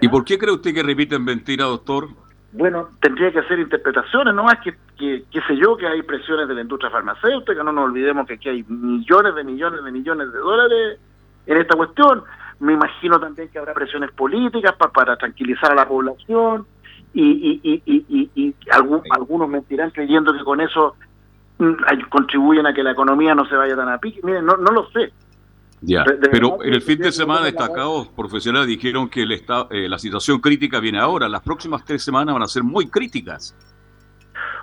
¿Y 0.02 0.08
por 0.08 0.26
qué 0.26 0.40
cree 0.40 0.54
usted 0.54 0.74
que 0.74 0.82
repiten 0.82 1.24
mentiras, 1.24 1.68
doctor? 1.68 2.10
Bueno, 2.54 2.90
tendría 3.02 3.32
que 3.32 3.40
hacer 3.40 3.58
interpretaciones, 3.60 4.34
no 4.34 4.44
más 4.44 4.60
que, 4.60 4.76
que, 4.96 5.42
sé 5.48 5.58
yo, 5.58 5.76
que 5.76 5.88
hay 5.88 6.04
presiones 6.04 6.48
de 6.48 6.54
la 6.54 6.62
industria 6.62 6.92
farmacéutica, 6.92 7.64
no 7.64 7.72
nos 7.72 7.86
olvidemos 7.86 8.28
que 8.28 8.36
aquí 8.36 8.48
hay 8.48 8.64
millones 8.68 9.34
de 9.34 9.44
millones 9.44 9.84
de 9.84 9.92
millones 9.92 10.32
de 10.32 10.38
dólares 10.38 11.00
en 11.48 11.58
esta 11.58 11.76
cuestión. 11.76 12.24
Me 12.60 12.74
imagino 12.74 13.20
también 13.20 13.50
que 13.50 13.58
habrá 13.58 13.74
presiones 13.74 14.12
políticas 14.12 14.76
para 14.94 15.18
tranquilizar 15.18 15.72
a 15.72 15.76
la 15.76 15.88
población 15.88 16.68
y, 17.12 17.60
y, 17.64 17.82
y, 17.86 18.06
y, 18.08 18.32
y 18.36 18.56
algunos 18.70 19.50
mentirán 19.50 19.90
creyendo 19.90 20.32
que 20.32 20.44
con 20.44 20.62
eso 20.62 20.96
contribuyen 22.10 22.68
a 22.68 22.74
que 22.74 22.84
la 22.84 22.92
economía 22.92 23.34
no 23.34 23.46
se 23.46 23.56
vaya 23.56 23.76
tan 23.76 23.90
a 23.90 23.98
pique. 23.98 24.22
Miren, 24.24 24.46
no, 24.46 24.58
no 24.58 24.72
lo 24.72 24.90
sé. 24.92 25.12
Ya, 25.86 26.06
pero 26.32 26.64
en 26.64 26.74
el 26.74 26.82
fin 26.82 26.98
de 27.00 27.12
semana 27.12 27.46
destacados 27.46 28.08
profesionales 28.08 28.68
dijeron 28.68 29.10
que 29.10 29.24
el 29.24 29.32
eh, 29.34 29.90
la 29.90 30.00
situación 30.00 30.40
crítica 30.40 30.80
viene 30.80 31.00
ahora. 31.00 31.28
Las 31.28 31.42
próximas 31.42 31.84
tres 31.84 32.04
semanas 32.04 32.34
van 32.34 32.44
a 32.44 32.48
ser 32.48 32.64
muy 32.64 32.88
críticas. 32.88 33.54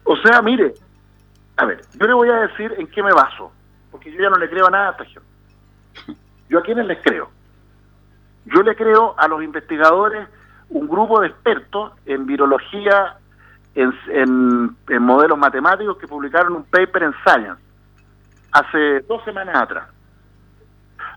O 0.04 0.16
sea, 0.16 0.40
mire, 0.40 0.72
a 1.56 1.66
ver, 1.66 1.82
yo 1.98 2.06
le 2.06 2.14
voy 2.14 2.28
a 2.30 2.36
decir 2.46 2.74
en 2.78 2.86
qué 2.86 3.02
me 3.02 3.12
baso, 3.12 3.52
porque 3.90 4.10
yo 4.10 4.22
ya 4.22 4.30
no 4.30 4.38
le 4.38 4.48
creo 4.48 4.66
a 4.66 4.70
nada 4.70 4.88
a 4.88 4.90
esta 4.92 5.04
gente. 5.04 5.28
Yo 6.48 6.58
a 6.58 6.62
quiénes 6.62 6.86
les 6.86 6.98
creo. 7.02 7.30
Yo 8.46 8.62
le 8.62 8.74
creo 8.74 9.14
a 9.18 9.28
los 9.28 9.42
investigadores, 9.42 10.26
un 10.70 10.88
grupo 10.88 11.20
de 11.20 11.28
expertos 11.28 11.92
en 12.06 12.26
virología 12.26 13.18
en, 13.74 14.76
modelos 15.00 15.38
matemáticos 15.38 15.96
que 15.98 16.08
publicaron 16.08 16.54
un 16.54 16.64
paper 16.64 17.04
en 17.04 17.14
Science 17.24 17.62
hace 18.52 19.00
dos 19.00 19.22
semanas 19.24 19.54
atrás, 19.56 19.88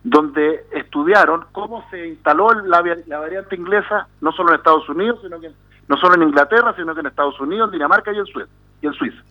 donde 0.04 0.66
estudiaron 0.72 1.46
cómo 1.52 1.88
se 1.90 2.08
instaló 2.08 2.54
la, 2.54 2.82
variante 2.82 3.56
inglesa 3.56 4.08
no 4.22 4.32
solo 4.34 4.50
en 4.50 4.56
Estados 4.58 4.88
Unidos, 4.90 5.20
sino 5.22 5.40
que 5.40 5.52
no 5.88 5.98
solo 5.98 6.16
en 6.16 6.24
Inglaterra, 6.24 6.74
sino 6.76 6.94
que 6.94 7.02
en 7.02 7.08
Estados 7.08 7.40
Unidos, 7.40 7.70
en 7.70 7.74
Dinamarca 7.74 8.12
y 8.12 8.18
en. 8.18 8.26
Y 8.82 8.88
en 8.88 8.94
Suiza. 8.94 9.24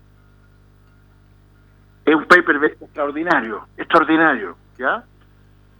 Es 2.04 2.14
un 2.14 2.24
paper 2.24 2.64
extraordinario, 2.80 3.66
extraordinario, 3.76 4.56
¿ya? 4.78 5.04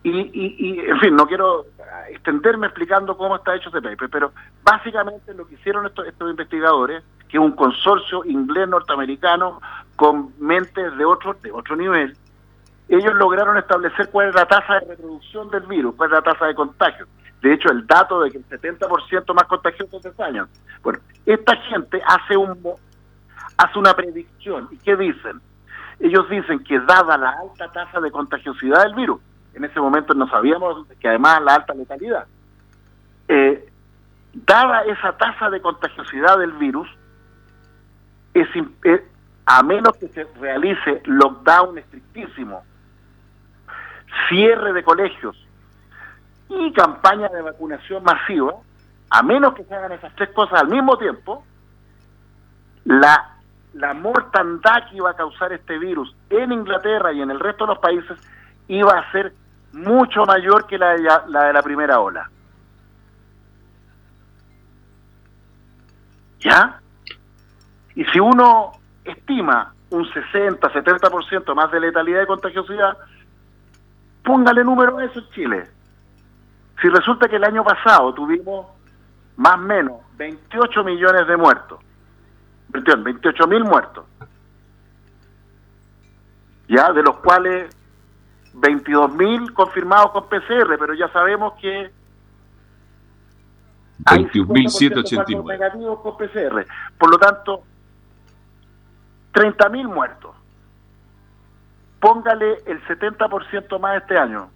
Y, 0.05 0.11
y, 0.11 0.57
y, 0.59 0.81
en 0.81 1.01
fin, 1.01 1.17
no 1.17 1.27
quiero 1.27 1.67
extenderme 2.11 2.67
explicando 2.67 3.17
cómo 3.17 3.37
está 3.37 3.55
hecho 3.55 3.71
ese 3.71 3.81
paper, 3.81 4.09
pero 4.11 4.33
básicamente 4.63 5.33
lo 5.35 5.47
que 5.47 5.55
hicieron 5.55 5.87
estos, 5.87 6.07
estos 6.07 6.31
investigadores 6.31 7.03
que 7.29 7.39
es 7.39 7.43
un 7.43 7.53
consorcio 7.53 8.25
inglés-norteamericano 8.25 9.61
con 9.97 10.33
mentes 10.39 10.97
de 10.97 11.05
otro, 11.05 11.35
de 11.43 11.51
otro 11.51 11.77
nivel, 11.77 12.17
ellos 12.89 13.15
lograron 13.15 13.57
establecer 13.57 14.11
cuál 14.11 14.29
es 14.29 14.35
la 14.35 14.47
tasa 14.47 14.75
de 14.75 14.81
reproducción 14.81 15.51
del 15.51 15.63
virus, 15.63 15.95
cuál 15.97 16.11
es 16.11 16.15
la 16.15 16.23
tasa 16.23 16.47
de 16.47 16.55
contagio. 16.55 17.07
De 17.41 17.55
hecho, 17.55 17.71
el 17.71 17.87
dato 17.87 18.21
de 18.21 18.31
que 18.31 18.39
el 18.39 18.49
70% 18.49 19.35
más 19.35 19.45
contagioso 19.45 19.99
es 19.99 20.21
años. 20.21 20.49
Bueno, 20.83 21.01
esta 21.27 21.57
gente 21.57 22.01
hace 22.07 22.37
un 22.37 22.59
hace 23.57 23.79
una 23.79 23.95
predicción. 23.95 24.69
¿Y 24.71 24.79
qué 24.79 24.97
dicen? 24.97 25.41
ellos 26.03 26.29
dicen 26.29 26.59
que 26.65 26.81
dada 26.81 27.17
la 27.17 27.31
alta 27.31 27.71
tasa 27.71 28.01
de 28.01 28.11
contagiosidad 28.11 28.83
del 28.83 28.95
virus, 28.95 29.21
en 29.55 29.65
ese 29.65 29.81
momento 29.81 30.15
no 30.15 30.29
sabíamos 30.29 30.87
que 30.99 31.09
además 31.09 31.41
la 31.43 31.55
alta 31.55 31.75
letalidad, 31.75 32.27
eh, 33.29 33.69
dada 34.33 34.83
esa 34.83 35.17
tasa 35.17 35.49
de 35.49 35.61
contagiosidad 35.61 36.39
del 36.39 36.53
virus, 36.53 36.89
es, 38.35 38.49
eh, 38.85 39.07
a 39.47 39.63
menos 39.63 39.97
que 39.99 40.09
se 40.09 40.25
realice 40.41 41.03
lockdown 41.05 41.79
estrictísimo, 41.79 42.65
cierre 44.29 44.73
de 44.73 44.83
colegios 44.83 45.37
y 46.49 46.73
campaña 46.73 47.29
de 47.29 47.43
vacunación 47.43 48.03
masiva, 48.03 48.55
a 49.11 49.23
menos 49.23 49.55
que 49.55 49.65
se 49.65 49.75
hagan 49.75 49.93
esas 49.93 50.15
tres 50.15 50.31
cosas 50.31 50.61
al 50.61 50.69
mismo 50.69 50.97
tiempo, 50.99 51.45
la, 52.85 53.37
la 53.75 53.95
mortandad 53.95 54.89
que 54.91 54.97
iba 54.97 55.11
a 55.11 55.15
causar 55.15 55.53
este 55.53 55.79
virus 55.79 56.15
en 56.31 56.53
Inglaterra 56.53 57.13
y 57.13 57.23
en 57.23 57.31
el 57.31 57.41
resto 57.41 57.65
de 57.65 57.75
los 57.75 57.79
países 57.79 58.19
iba 58.69 58.93
a 58.93 59.13
ser 59.13 59.33
mucho 59.73 60.25
mayor 60.25 60.67
que 60.67 60.79
la 60.79 60.91
de 60.91 61.53
la, 61.53 61.63
primera 61.63 62.01
ola. 62.01 62.31
¿Ya? 66.41 66.81
Y 67.95 68.05
si 68.07 68.21
uno 68.21 68.73
estima 69.05 69.75
un 69.91 70.11
60, 70.11 70.73
70% 70.73 71.55
más 71.55 71.71
de 71.71 71.81
letalidad 71.81 72.23
y 72.23 72.27
contagiosidad, 72.27 72.97
póngale 74.25 74.65
número 74.65 74.99
a 74.99 75.05
eso 75.05 75.19
en 75.21 75.31
Chile. 75.31 75.69
Si 76.81 76.89
resulta 76.89 77.29
que 77.29 77.37
el 77.37 77.45
año 77.45 77.65
pasado 77.65 78.13
tuvimos 78.15 78.67
más 79.37 79.55
o 79.55 79.59
menos 79.59 80.01
28 80.17 80.85
millones 80.85 81.27
de 81.27 81.37
muertos, 81.37 81.81
28 82.69 83.47
mil 83.47 83.65
muertos, 83.65 84.05
ya 86.69 86.93
de 86.93 87.03
los 87.03 87.17
cuales 87.19 87.75
22 88.55 89.15
mil 89.15 89.53
confirmados 89.53 90.11
con 90.13 90.29
PCR, 90.29 90.77
pero 90.79 90.95
ya 90.95 91.09
sabemos 91.09 91.55
que 91.61 91.91
21.789 94.05 95.47
negativos 95.47 96.01
con 96.01 96.17
PCR. 96.17 96.67
Por 96.99 97.11
lo 97.11 97.19
tanto, 97.19 97.63
30 99.33 99.69
mil 99.69 99.89
muertos. 99.89 100.35
Póngale 102.03 102.65
el 102.67 102.85
70% 102.85 103.79
más 103.79 104.03
este 104.03 104.19
año. 104.19 104.51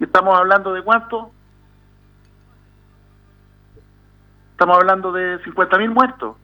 ¿Y 0.00 0.04
estamos 0.04 0.34
hablando 0.34 0.72
de 0.72 0.80
cuánto? 0.82 1.30
Estamos 4.52 4.78
hablando 4.78 5.12
de 5.12 5.44
50 5.44 5.76
mil 5.76 5.90
muertos. 5.90 6.36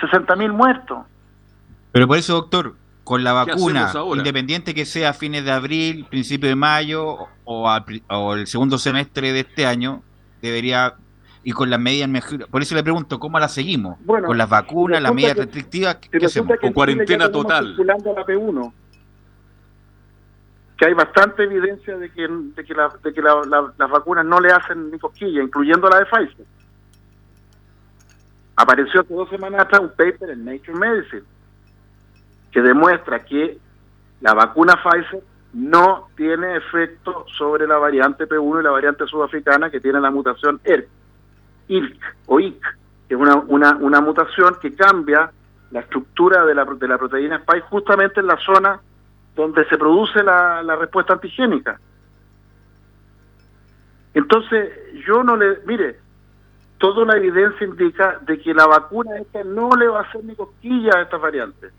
60 0.00 0.36
mil 0.36 0.52
muertos. 0.52 1.04
Pero 1.90 2.06
por 2.06 2.16
eso, 2.16 2.34
doctor, 2.34 2.76
con 3.02 3.24
la 3.24 3.32
vacuna, 3.32 3.92
independiente 4.14 4.74
que 4.76 4.86
sea 4.86 5.10
a 5.10 5.12
fines 5.12 5.44
de 5.44 5.50
abril, 5.50 6.06
principio 6.08 6.48
de 6.48 6.54
mayo 6.54 7.26
o, 7.42 8.34
el 8.36 8.46
segundo 8.46 8.78
semestre 8.78 9.32
de 9.32 9.40
este 9.40 9.66
año, 9.66 10.04
debería 10.40 10.94
y 11.44 11.52
con 11.52 11.70
las 11.70 11.78
medidas 11.78 12.08
mejor. 12.08 12.48
Por 12.48 12.62
eso 12.62 12.74
le 12.74 12.82
pregunto, 12.82 13.20
¿cómo 13.20 13.38
la 13.38 13.48
seguimos? 13.48 13.98
con 14.06 14.36
las 14.36 14.48
vacunas, 14.48 15.00
las 15.00 15.14
medidas 15.14 15.36
restrictivas, 15.36 15.96
¿qué, 15.96 16.24
hacemos? 16.24 16.58
Con 16.58 16.72
cuarentena 16.72 17.30
total. 17.30 17.76
La 17.76 17.94
P1, 17.96 18.72
que 20.76 20.86
hay 20.86 20.94
bastante 20.94 21.44
evidencia 21.44 21.96
de 21.96 22.10
que, 22.10 22.26
de 22.26 22.64
que, 22.64 22.74
de 23.02 23.14
que 23.14 23.22
las 23.22 23.90
vacunas 23.90 24.24
no 24.24 24.40
le 24.40 24.50
hacen 24.50 24.90
ni 24.90 24.98
cosquilla, 24.98 25.42
incluyendo 25.42 25.88
la 25.88 25.98
de 25.98 26.06
Pfizer. 26.06 26.46
Apareció 28.56 29.00
hace 29.00 29.14
dos 29.14 29.28
semanas 29.28 29.62
atrás 29.62 29.82
un 29.82 29.90
paper 29.90 30.30
en 30.30 30.44
Nature 30.44 30.78
Medicine 30.78 31.22
que 32.52 32.62
demuestra 32.62 33.24
que 33.24 33.58
la 34.20 34.32
vacuna 34.32 34.80
Pfizer 34.82 35.22
no 35.52 36.08
tiene 36.16 36.56
efecto 36.56 37.26
sobre 37.36 37.66
la 37.66 37.78
variante 37.78 38.28
P1 38.28 38.60
y 38.60 38.64
la 38.64 38.70
variante 38.70 39.06
sudafricana 39.06 39.70
que 39.70 39.80
tiene 39.80 40.00
la 40.00 40.10
mutación 40.10 40.60
ERC, 40.64 40.88
IRC 41.68 42.00
o 42.26 42.40
IC, 42.40 42.60
que 43.08 43.14
es 43.14 43.20
una, 43.20 43.36
una, 43.36 43.76
una 43.76 44.00
mutación 44.00 44.56
que 44.60 44.74
cambia 44.74 45.30
la 45.70 45.80
estructura 45.80 46.44
de 46.44 46.54
la, 46.54 46.64
de 46.64 46.88
la 46.88 46.98
proteína 46.98 47.36
Spike 47.36 47.66
justamente 47.68 48.20
en 48.20 48.28
la 48.28 48.36
zona 48.38 48.80
donde 49.34 49.64
se 49.66 49.76
produce 49.76 50.22
la, 50.22 50.76
respuesta 50.76 51.14
antigénica. 51.14 51.80
Entonces, 54.14 54.70
yo 55.06 55.24
no 55.24 55.36
le, 55.36 55.58
mire, 55.66 55.98
toda 56.78 57.04
la 57.04 57.16
evidencia 57.16 57.66
indica 57.66 58.18
de 58.20 58.38
que 58.38 58.54
la 58.54 58.66
vacuna 58.66 59.18
esta 59.18 59.42
no 59.42 59.70
le 59.76 59.88
va 59.88 60.00
a 60.00 60.02
hacer 60.02 60.24
ni 60.24 60.36
cosquilla 60.36 60.98
a 60.98 61.02
estas 61.02 61.20
variantes. 61.20 61.72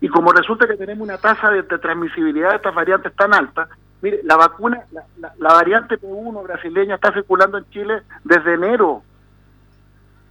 Y 0.00 0.08
como 0.08 0.30
resulta 0.30 0.68
que 0.68 0.76
tenemos 0.76 1.08
una 1.08 1.18
tasa 1.18 1.50
de, 1.50 1.62
transmisibilidad 1.62 2.50
de 2.50 2.56
estas 2.56 2.74
variantes 2.74 3.14
tan 3.16 3.32
alta, 3.32 3.68
mire, 4.02 4.20
la 4.24 4.36
vacuna, 4.36 4.84
la, 5.18 5.54
variante 5.54 5.98
P1 5.98 6.42
brasileña 6.42 6.96
está 6.96 7.12
circulando 7.12 7.58
en 7.58 7.68
Chile 7.70 8.02
desde 8.24 8.54
enero. 8.54 9.02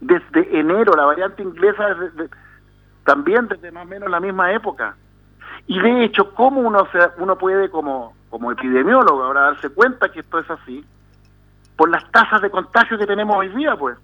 Desde 0.00 0.58
enero, 0.58 0.92
la 0.96 1.04
variante 1.04 1.42
inglesa 1.42 1.96
también 3.04 3.48
desde 3.48 3.70
más 3.72 3.84
o 3.84 3.88
menos 3.88 4.10
la 4.10 4.20
misma 4.20 4.52
época. 4.52 4.96
Y 5.66 5.78
de 5.80 6.04
hecho, 6.04 6.34
¿cómo 6.34 6.60
uno, 6.60 6.86
se, 6.92 6.98
uno 7.18 7.36
puede 7.36 7.70
como, 7.70 8.14
como 8.30 8.52
epidemiólogo 8.52 9.24
ahora 9.24 9.42
darse 9.42 9.70
cuenta 9.70 10.10
que 10.10 10.20
esto 10.20 10.38
es 10.38 10.50
así? 10.50 10.84
Por 11.76 11.90
las 11.90 12.10
tasas 12.10 12.40
de 12.40 12.50
contagio 12.50 12.98
que 12.98 13.06
tenemos 13.06 13.36
hoy 13.36 13.48
día, 13.48 13.76
pues. 13.76 13.96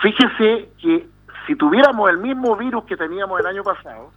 Fíjese 0.00 0.70
que 0.80 1.08
si 1.46 1.56
tuviéramos 1.56 2.08
el 2.10 2.18
mismo 2.18 2.56
virus 2.56 2.84
que 2.84 2.96
teníamos 2.96 3.38
el 3.40 3.46
año 3.46 3.62
pasado, 3.62 4.10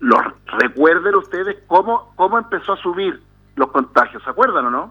los, 0.00 0.20
recuerden 0.58 1.14
ustedes 1.14 1.56
cómo, 1.66 2.12
cómo 2.16 2.38
empezó 2.38 2.74
a 2.74 2.76
subir 2.76 3.20
los 3.56 3.70
contagios, 3.70 4.22
¿se 4.22 4.30
acuerdan 4.30 4.66
o 4.66 4.70
no? 4.70 4.90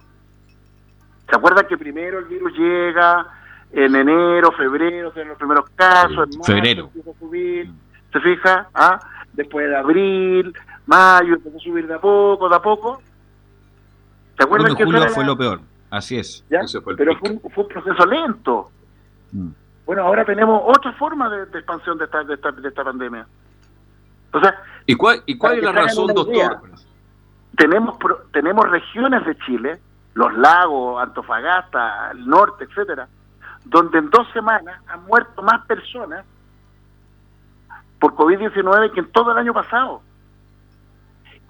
¿Se 1.30 1.36
acuerdan 1.36 1.68
que 1.68 1.78
primero 1.78 2.20
el 2.20 2.26
virus 2.26 2.54
llega 2.58 3.28
en 3.74 3.96
enero, 3.96 4.52
febrero, 4.52 5.12
en 5.16 5.28
los 5.30 5.38
primeros 5.38 5.70
casos, 5.72 6.30
en 6.32 6.44
febrero. 6.44 6.84
empieza 6.86 7.10
a 7.10 7.20
subir, 7.20 7.72
¿se 8.12 8.20
fija? 8.20 8.70
¿Ah? 8.74 9.00
Después 9.34 9.68
de 9.68 9.76
abril, 9.76 10.54
mayo, 10.86 11.34
empezó 11.34 11.58
a 11.58 11.60
subir 11.60 11.88
de 11.88 11.96
a 11.96 12.00
poco, 12.00 12.48
de 12.48 12.56
a 12.56 12.62
poco. 12.62 13.02
¿Se 14.38 14.44
acuerdan 14.44 14.76
que 14.76 14.86
julio 14.86 15.10
fue 15.10 15.26
lo 15.26 15.36
peor? 15.36 15.62
Así 15.90 16.18
es. 16.18 16.46
Pero 16.98 17.18
fue 17.18 17.32
un, 17.32 17.68
proceso 17.68 18.06
lento. 18.06 18.70
Mm. 19.32 19.50
Bueno, 19.86 20.04
ahora 20.04 20.24
tenemos 20.24 20.62
otra 20.66 20.94
forma 20.94 21.30
de, 21.30 21.44
expansión 21.44 21.98
de 21.98 22.06
esta, 22.06 22.24
de 22.24 22.36
esta, 22.36 22.52
de 22.52 22.68
esta 22.68 22.84
pandemia. 22.84 23.28
O 24.34 24.40
sea, 24.40 24.56
¿Y 24.86 24.96
cuál, 24.96 25.24
y 25.26 25.38
cuál 25.38 25.58
es 25.58 25.64
la 25.64 25.72
razón, 25.72 26.08
doctor? 26.14 26.60
tenemos, 27.56 27.98
tenemos 28.32 28.70
regiones 28.70 29.26
de 29.26 29.38
Chile, 29.40 29.80
los 30.16 30.34
lagos, 30.34 31.02
Antofagasta, 31.02 32.12
el 32.12 32.28
norte, 32.28 32.66
etcétera, 32.66 33.08
donde 33.66 34.00
en 34.00 34.10
dos 34.10 34.28
semanas 34.34 34.82
han 34.88 35.06
muerto 35.06 35.42
más 35.42 35.66
personas 35.66 36.26
por 38.00 38.16
COVID-19 38.16 38.92
que 38.92 39.00
en 39.00 39.12
todo 39.12 39.32
el 39.32 39.38
año 39.38 39.54
pasado. 39.54 40.02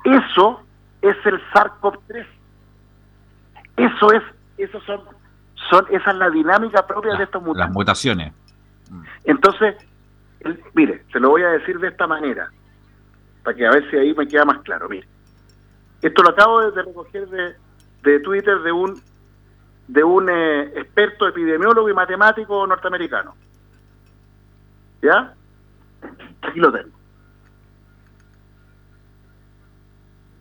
Eso 0.03 0.61
es 1.01 1.15
el 1.25 1.41
SARS-CoV-3. 1.51 2.25
Eso 3.77 4.11
es, 4.11 4.21
eso 4.57 4.79
son, 4.81 5.01
son, 5.69 5.85
esa 5.89 6.11
es 6.11 6.17
la 6.17 6.29
dinámica 6.29 6.85
propia 6.85 7.15
de 7.15 7.23
estos 7.23 7.41
mutaciones. 7.41 7.67
Las 7.67 7.73
mutaciones. 7.73 8.33
Entonces, 9.23 9.75
mire, 10.73 11.03
se 11.11 11.19
lo 11.19 11.29
voy 11.29 11.41
a 11.41 11.47
decir 11.47 11.79
de 11.79 11.87
esta 11.87 12.05
manera 12.05 12.51
para 13.43 13.55
que 13.55 13.65
a 13.65 13.71
ver 13.71 13.89
si 13.89 13.97
ahí 13.97 14.13
me 14.13 14.27
queda 14.27 14.45
más 14.45 14.59
claro. 14.59 14.87
Mire, 14.89 15.07
esto 16.01 16.23
lo 16.23 16.29
acabo 16.29 16.71
de, 16.71 16.81
recoger 16.81 17.27
de, 18.01 18.19
Twitter 18.19 18.59
de 18.61 18.71
un 18.71 19.01
de 19.87 20.03
un 20.03 20.29
eh, 20.29 20.71
experto 20.75 21.27
epidemiólogo 21.27 21.89
y 21.89 21.93
matemático 21.93 22.65
norteamericano. 22.65 23.35
¿Ya? 25.01 25.33
Aquí 26.41 26.59
lo 26.59 26.71
tengo. 26.71 26.89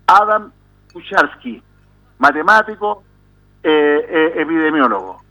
Adam 0.07 0.53
Kucharski, 0.93 1.63
matemático, 2.19 3.03
eh, 3.63 4.07
eh, 4.09 4.33
epidemiólogo. 4.37 5.23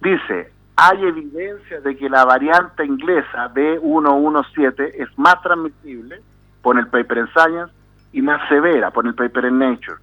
Dice, 0.00 0.52
hay 0.76 1.04
evidencia 1.04 1.80
de 1.80 1.96
que 1.96 2.10
la 2.10 2.24
variante 2.24 2.84
inglesa 2.84 3.52
B117 3.54 4.92
es 4.96 5.18
más 5.18 5.40
transmisible 5.42 6.20
pone 6.66 6.80
el 6.80 6.88
paper 6.88 7.18
en 7.18 7.28
Science, 7.28 7.72
y 8.10 8.20
más 8.22 8.48
severa, 8.48 8.90
pone 8.90 9.10
el 9.10 9.14
paper 9.14 9.44
en 9.44 9.60
Nature. 9.60 9.98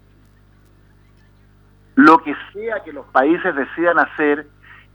Lo 1.95 2.20
que 2.20 2.34
sea 2.53 2.82
que 2.86 2.93
los 2.93 3.05
países 3.07 3.53
decidan 3.53 3.99
hacer, 3.99 4.47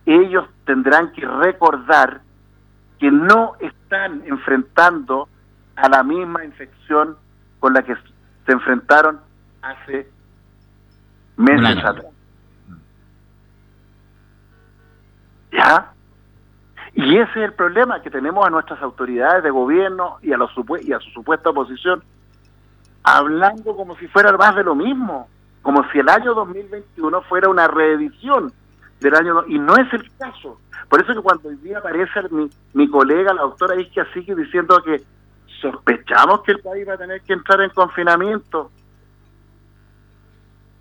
ellos 0.07 0.49
tendrán 0.65 1.13
que 1.13 1.27
recordar 1.27 2.23
que 2.99 3.11
no 3.11 3.53
están 3.61 4.23
enfrentando 4.25 5.29
a 5.77 5.91
la 5.91 6.03
misma 6.03 6.43
infección 6.43 7.19
con 7.61 7.75
la 7.75 7.83
que 7.83 7.95
se 8.47 8.53
enfrentaron 8.53 9.21
hace 9.61 10.09
meses 11.37 11.85
atrás. 11.85 12.07
¿Ya? 15.53 15.93
Y 16.95 17.17
ese 17.17 17.31
es 17.31 17.45
el 17.45 17.53
problema 17.53 18.03
que 18.03 18.11
tenemos 18.11 18.47
a 18.47 18.51
nuestras 18.51 18.81
autoridades 18.83 19.43
de 19.43 19.51
gobierno 19.51 20.19
y 20.23 20.33
a, 20.33 20.37
los 20.37 20.51
y 20.83 20.93
a 20.93 21.01
su 21.01 21.11
supuesta 21.11 21.51
oposición, 21.51 22.03
hablando 23.03 23.77
como 23.77 23.97
si 23.97 24.09
fuera 24.09 24.37
más 24.37 24.57
de 24.57 24.65
lo 24.65 24.75
mismo, 24.75 25.29
como 25.63 25.89
si 25.91 25.99
el 25.99 26.09
año 26.09 26.35
2021 26.35 27.23
fuera 27.23 27.49
una 27.49 27.69
reedición 27.69 28.53
del 29.01 29.15
año 29.15 29.45
y 29.47 29.59
no 29.59 29.77
es 29.77 29.93
el 29.93 30.11
caso. 30.17 30.61
Por 30.89 31.01
eso 31.01 31.15
que 31.15 31.21
cuando 31.21 31.49
hoy 31.49 31.57
día 31.57 31.79
aparece 31.79 32.23
mi, 32.31 32.49
mi 32.73 32.89
colega, 32.89 33.35
la 33.35 33.43
doctora 33.43 33.81
Isquia 33.81 34.07
sigue 34.13 34.35
diciendo 34.35 34.83
que 34.83 35.03
sospechamos 35.61 36.43
que 36.43 36.53
el 36.53 36.61
país 36.61 36.89
va 36.89 36.95
a 36.95 36.99
tener 36.99 37.21
que 37.23 37.33
entrar 37.33 37.61
en 37.61 37.71
confinamiento. 37.71 38.71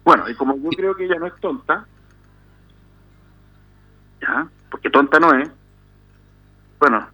Bueno, 0.03 0.30
y 0.30 0.36
como 0.36 0.55
yo 0.55 0.70
creo 0.70 0.95
que 0.95 1.05
ella 1.05 1.20
no 1.20 1.28
es 1.28 1.36
tonta, 1.41 1.86
¿ya? 4.22 4.47
porque 4.70 4.89
tonta 4.89 5.20
no 5.20 5.34
es, 5.34 5.49
bueno, 6.80 7.07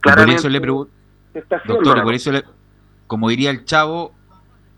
claramente... 0.00 0.48
le 0.48 0.60
pregunto, 0.60 0.92
doctor, 1.66 2.02
por 2.02 2.14
eso 2.14 2.30
como 3.06 3.28
diría 3.28 3.50
el 3.50 3.64
chavo, 3.64 4.14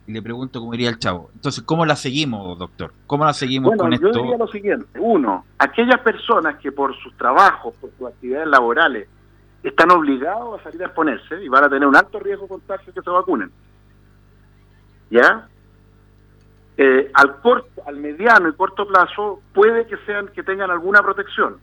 y 0.07 0.13
le 0.13 0.23
pregunto 0.23 0.59
cómo 0.59 0.73
diría 0.73 0.89
el 0.89 0.99
chavo. 0.99 1.31
Entonces, 1.35 1.63
¿cómo 1.65 1.87
la 1.87 1.97
seguimos, 1.97 2.59
doctor? 2.59 2.93
¿Cómo 3.07 3.25
la 3.25 3.33
seguimos 3.33 3.77
con 3.77 3.93
esto? 3.93 4.11
Yo 4.13 4.23
diría 4.23 4.37
lo 4.37 4.49
siguiente. 4.49 4.99
Uno, 4.99 5.45
aquellas 5.59 6.01
personas 6.01 6.57
que 6.57 6.73
por 6.73 6.97
sus 6.97 7.17
trabajos, 7.17 7.75
por 7.77 7.91
sus 7.97 8.09
actividades 8.09 8.49
laborales, 8.49 9.09
están 9.63 9.91
obligados 9.93 10.61
a 10.61 10.65
salir 10.65 10.83
a 10.83 10.87
exponerse 10.87 11.43
y 11.45 11.49
van 11.49 11.65
a 11.65 11.69
tener 11.69 11.87
un 11.87 11.95
alto 11.95 12.19
riesgo 12.19 12.45
de 12.45 12.49
contagio 12.49 12.93
que 12.93 13.01
se 13.01 13.11
vacunen. 13.11 13.51
¿Ya? 15.11 15.47
Eh, 16.77 17.11
al 17.15 17.41
corto, 17.41 17.83
al 17.87 17.97
mediano 17.97 18.49
y 18.49 18.55
corto 18.55 18.89
plazo 18.89 19.41
puede 19.53 19.87
que 19.87 19.99
sean 19.99 20.29
que 20.29 20.43
tengan 20.43 20.71
alguna 20.71 21.03
protección, 21.03 21.59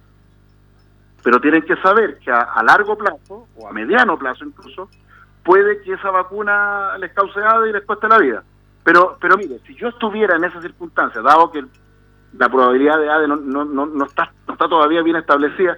pero 1.23 1.39
tienen 1.39 1.61
que 1.63 1.75
saber 1.77 2.17
que 2.19 2.31
a, 2.31 2.61
largo 2.63 2.97
plazo 2.97 3.47
o 3.55 3.67
a 3.67 3.71
mediano 3.71 4.17
plazo 4.17 4.45
incluso 4.45 4.89
puede 5.43 5.81
que 5.81 5.93
esa 5.93 6.11
vacuna 6.11 6.97
les 6.97 7.11
cause 7.13 7.39
ADE 7.39 7.69
y 7.69 7.73
les 7.73 7.83
cueste 7.83 8.07
la 8.07 8.17
vida. 8.17 8.43
Pero, 8.83 9.17
pero 9.19 9.37
mire, 9.37 9.59
si 9.65 9.75
yo 9.75 9.89
estuviera 9.89 10.35
en 10.35 10.43
esa 10.43 10.61
circunstancia, 10.61 11.21
dado 11.21 11.51
que 11.51 11.65
la 12.37 12.49
probabilidad 12.49 12.99
de 12.99 13.09
ADE 13.09 13.27
no, 13.27 13.35
no, 13.35 13.65
no, 13.65 14.05
está, 14.05 14.31
no 14.47 14.53
está 14.53 14.67
todavía 14.67 15.01
bien 15.01 15.17
establecida, 15.17 15.77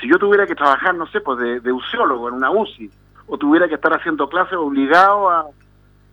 si 0.00 0.08
yo 0.08 0.18
tuviera 0.18 0.46
que 0.46 0.54
trabajar, 0.54 0.94
no 0.94 1.06
sé, 1.06 1.20
pues 1.20 1.38
de, 1.38 1.60
de 1.60 1.72
usiólogo 1.72 2.28
en 2.28 2.34
una 2.34 2.50
UCI, 2.50 2.90
o 3.26 3.38
tuviera 3.38 3.68
que 3.68 3.76
estar 3.76 3.92
haciendo 3.92 4.28
clases 4.28 4.54
obligado 4.54 5.30
a, 5.30 5.46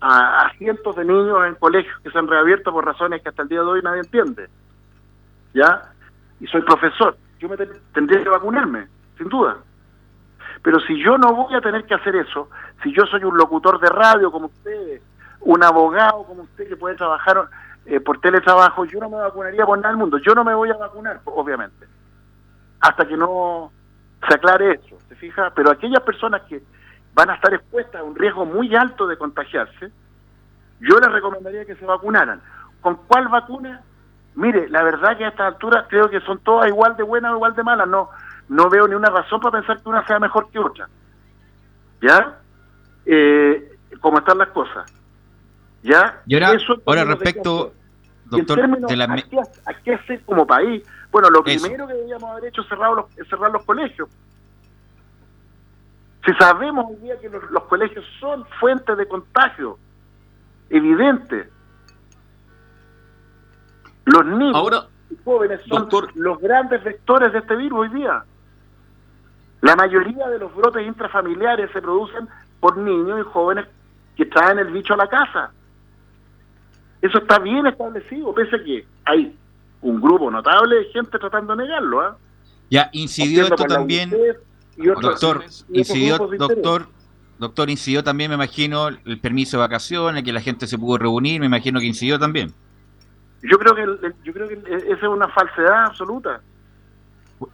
a, 0.01 0.51
cientos 0.57 0.95
de 0.95 1.05
niños 1.05 1.37
en 1.47 1.55
colegios 1.55 1.99
que 2.01 2.11
se 2.11 2.17
han 2.17 2.27
reabierto 2.27 2.71
por 2.71 2.85
razones 2.85 3.21
que 3.21 3.29
hasta 3.29 3.43
el 3.43 3.49
día 3.49 3.59
de 3.59 3.65
hoy 3.65 3.81
nadie 3.81 4.01
entiende, 4.01 4.47
¿ya? 5.53 5.91
Y 6.39 6.47
soy 6.47 6.61
profesor, 6.61 7.17
yo 7.39 7.49
me 7.49 7.57
tendría 7.93 8.23
que 8.23 8.29
vacunarme, 8.29 8.87
sin 9.17 9.29
duda. 9.29 9.57
Pero 10.61 10.79
si 10.81 11.01
yo 11.01 11.17
no 11.17 11.33
voy 11.33 11.55
a 11.55 11.61
tener 11.61 11.85
que 11.85 11.95
hacer 11.95 12.15
eso, 12.15 12.49
si 12.83 12.93
yo 12.93 13.05
soy 13.05 13.23
un 13.23 13.37
locutor 13.37 13.79
de 13.79 13.89
radio 13.89 14.31
como 14.31 14.47
ustedes, 14.47 15.01
un 15.41 15.63
abogado 15.63 16.23
como 16.23 16.43
usted 16.43 16.67
que 16.67 16.75
puede 16.75 16.95
trabajar 16.95 17.49
eh, 17.85 17.99
por 17.99 18.19
teletrabajo, 18.19 18.85
yo 18.85 18.99
no 18.99 19.09
me 19.09 19.17
vacunaría 19.17 19.65
por 19.65 19.77
nada 19.77 19.89
del 19.89 19.97
mundo. 19.97 20.17
Yo 20.17 20.33
no 20.35 20.43
me 20.43 20.53
voy 20.53 20.69
a 20.69 20.77
vacunar, 20.77 21.21
obviamente, 21.25 21.87
hasta 22.81 23.07
que 23.07 23.15
no 23.15 23.71
se 24.27 24.35
aclare 24.35 24.73
eso, 24.73 24.97
¿se 25.07 25.15
fija? 25.15 25.51
Pero 25.55 25.71
aquellas 25.71 26.01
personas 26.03 26.41
que 26.43 26.61
van 27.13 27.29
a 27.29 27.35
estar 27.35 27.53
expuestas 27.53 28.01
a 28.01 28.03
un 28.03 28.15
riesgo 28.15 28.45
muy 28.45 28.75
alto 28.75 29.07
de 29.07 29.17
contagiarse, 29.17 29.91
yo 30.81 30.99
les 30.99 31.11
recomendaría 31.11 31.65
que 31.65 31.75
se 31.75 31.85
vacunaran. 31.85 32.41
¿Con 32.81 32.95
cuál 33.07 33.27
vacuna? 33.29 33.81
Mire, 34.35 34.69
la 34.69 34.83
verdad 34.83 35.17
que 35.17 35.25
a 35.25 35.29
estas 35.29 35.53
alturas 35.53 35.85
creo 35.89 36.09
que 36.09 36.21
son 36.21 36.39
todas 36.39 36.67
igual 36.67 36.95
de 36.95 37.03
buenas 37.03 37.31
o 37.33 37.35
igual 37.35 37.55
de 37.55 37.63
malas. 37.63 37.87
No, 37.87 38.09
no 38.47 38.69
veo 38.69 38.87
ni 38.87 38.95
una 38.95 39.09
razón 39.09 39.39
para 39.39 39.59
pensar 39.59 39.81
que 39.81 39.89
una 39.89 40.05
sea 40.05 40.19
mejor 40.19 40.49
que 40.51 40.59
otra. 40.59 40.87
¿Ya? 42.01 42.39
Eh, 43.05 43.77
como 43.99 44.19
están 44.19 44.37
las 44.37 44.49
cosas. 44.49 44.91
¿Ya? 45.83 46.21
Y 46.25 46.35
ahora, 46.35 46.57
ahora 46.85 47.05
respecto, 47.05 47.73
doctor, 48.25 48.87
de 48.87 48.95
la... 48.95 49.05
¿a, 49.65 49.73
qué, 49.73 49.93
hacer 49.93 50.21
como 50.25 50.45
país? 50.45 50.83
Bueno, 51.11 51.29
lo 51.29 51.43
primero 51.43 51.87
que 51.87 51.93
deberíamos 51.93 52.29
haber 52.31 52.45
hecho 52.45 52.61
es 52.61 52.67
cerrar 52.67 52.91
los, 52.93 53.05
cerrar 53.27 53.51
los 53.51 53.63
colegios. 53.65 54.09
Si 56.25 56.33
sabemos 56.33 56.85
hoy 56.89 56.97
día 56.97 57.19
que 57.19 57.29
los, 57.29 57.63
colegios 57.63 58.05
son 58.19 58.45
fuentes 58.59 58.97
de 58.97 59.07
contagio, 59.07 59.79
evidente. 60.69 61.49
Los 64.09 64.25
niños 64.25 64.87
y 65.11 65.15
jóvenes 65.23 65.61
son 65.67 65.87
los 66.15 66.39
grandes 66.39 66.83
vectores 66.83 67.31
de 67.31 67.39
este 67.39 67.55
virus 67.55 67.79
hoy 67.79 67.89
día. 67.89 68.23
La 69.61 69.75
mayoría 69.75 70.27
de 70.27 70.39
los 70.39 70.55
brotes 70.55 70.87
intrafamiliares 70.87 71.69
se 71.71 71.81
producen 71.81 72.27
por 72.59 72.77
niños 72.77 73.19
y 73.19 73.23
jóvenes 73.23 73.65
que 74.15 74.25
traen 74.25 74.59
el 74.59 74.71
bicho 74.71 74.93
a 74.93 74.97
la 74.97 75.07
casa. 75.07 75.51
Eso 77.01 77.19
está 77.19 77.39
bien 77.39 77.67
establecido, 77.67 78.33
pese 78.33 78.55
a 78.55 78.63
que 78.63 78.85
hay 79.05 79.35
un 79.81 80.01
grupo 80.01 80.29
notable 80.31 80.77
de 80.77 80.85
gente 80.85 81.17
tratando 81.19 81.55
de 81.55 81.63
negarlo. 81.63 82.01
¿ah? 82.01 82.17
Ya, 82.69 82.89
incidió 82.93 83.43
esto 83.43 83.63
también 83.65 84.11
doctor, 84.75 85.43
incidió, 85.71 86.17
doctor, 86.17 86.87
doctor, 87.37 87.69
incidió 87.69 88.03
también, 88.03 88.31
me 88.31 88.35
imagino, 88.35 88.87
el 88.87 89.19
permiso 89.19 89.57
de 89.57 89.61
vacaciones, 89.61 90.23
que 90.23 90.33
la 90.33 90.41
gente 90.41 90.67
se 90.67 90.77
pudo 90.77 90.97
reunir, 90.97 91.39
me 91.39 91.45
imagino 91.45 91.79
que 91.79 91.85
incidió 91.85 92.17
también. 92.17 92.53
Yo 93.41 93.57
creo 93.57 93.75
que, 93.75 94.13
yo 94.23 94.33
creo 94.33 94.47
que 94.47 94.55
esa 94.55 94.95
es 94.95 95.03
una 95.03 95.27
falsedad 95.29 95.85
absoluta. 95.85 96.41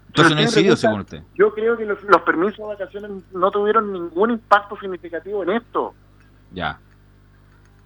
Entonces 0.08 0.36
no 0.36 0.42
incidió, 0.42 0.76
según 0.76 1.02
usted. 1.02 1.22
Yo 1.36 1.54
creo 1.54 1.78
que 1.78 1.86
los, 1.86 2.00
permisos 2.26 2.58
de 2.58 2.66
vacaciones 2.66 3.12
no 3.34 3.52
tuvieron 3.52 3.92
ningún 3.94 4.32
impacto 4.32 4.78
significativo 4.78 5.44
en 5.44 5.52
esto. 5.52 5.94
Ya. 6.52 6.80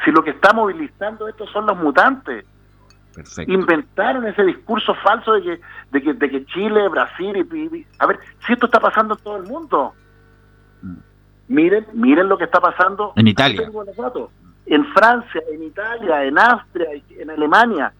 Si 0.05 0.11
lo 0.11 0.23
que 0.23 0.29
está 0.31 0.53
movilizando 0.53 1.27
esto 1.27 1.45
son 1.47 1.65
los 1.65 1.77
mutantes. 1.77 2.45
Inventaron 3.47 4.25
ese 4.27 4.43
discurso 4.43 4.93
falso 5.03 5.33
de 5.33 5.41
que, 5.41 5.61
de 5.91 6.01
que, 6.01 6.13
de 6.13 6.29
que 6.29 6.45
Chile, 6.45 6.87
Brasil 6.87 7.35
y, 7.35 7.85
A 7.97 8.05
ver, 8.05 8.19
si 8.45 8.53
esto 8.53 8.67
está 8.67 8.79
pasando 8.79 9.15
en 9.15 9.23
todo 9.23 9.37
el 9.37 9.43
mundo. 9.43 9.93
Mm. 10.81 10.95
Miren, 11.49 11.87
miren 11.93 12.29
lo 12.29 12.37
que 12.37 12.45
está 12.45 12.61
pasando. 12.61 13.11
En 13.17 13.27
Italia. 13.27 13.69
En 14.69 14.85
Francia, 14.93 15.41
en 15.51 15.63
Italia, 15.63 16.23
en 16.23 16.37
Austria, 16.37 16.89
en 17.09 17.29
Alemania. 17.29 17.91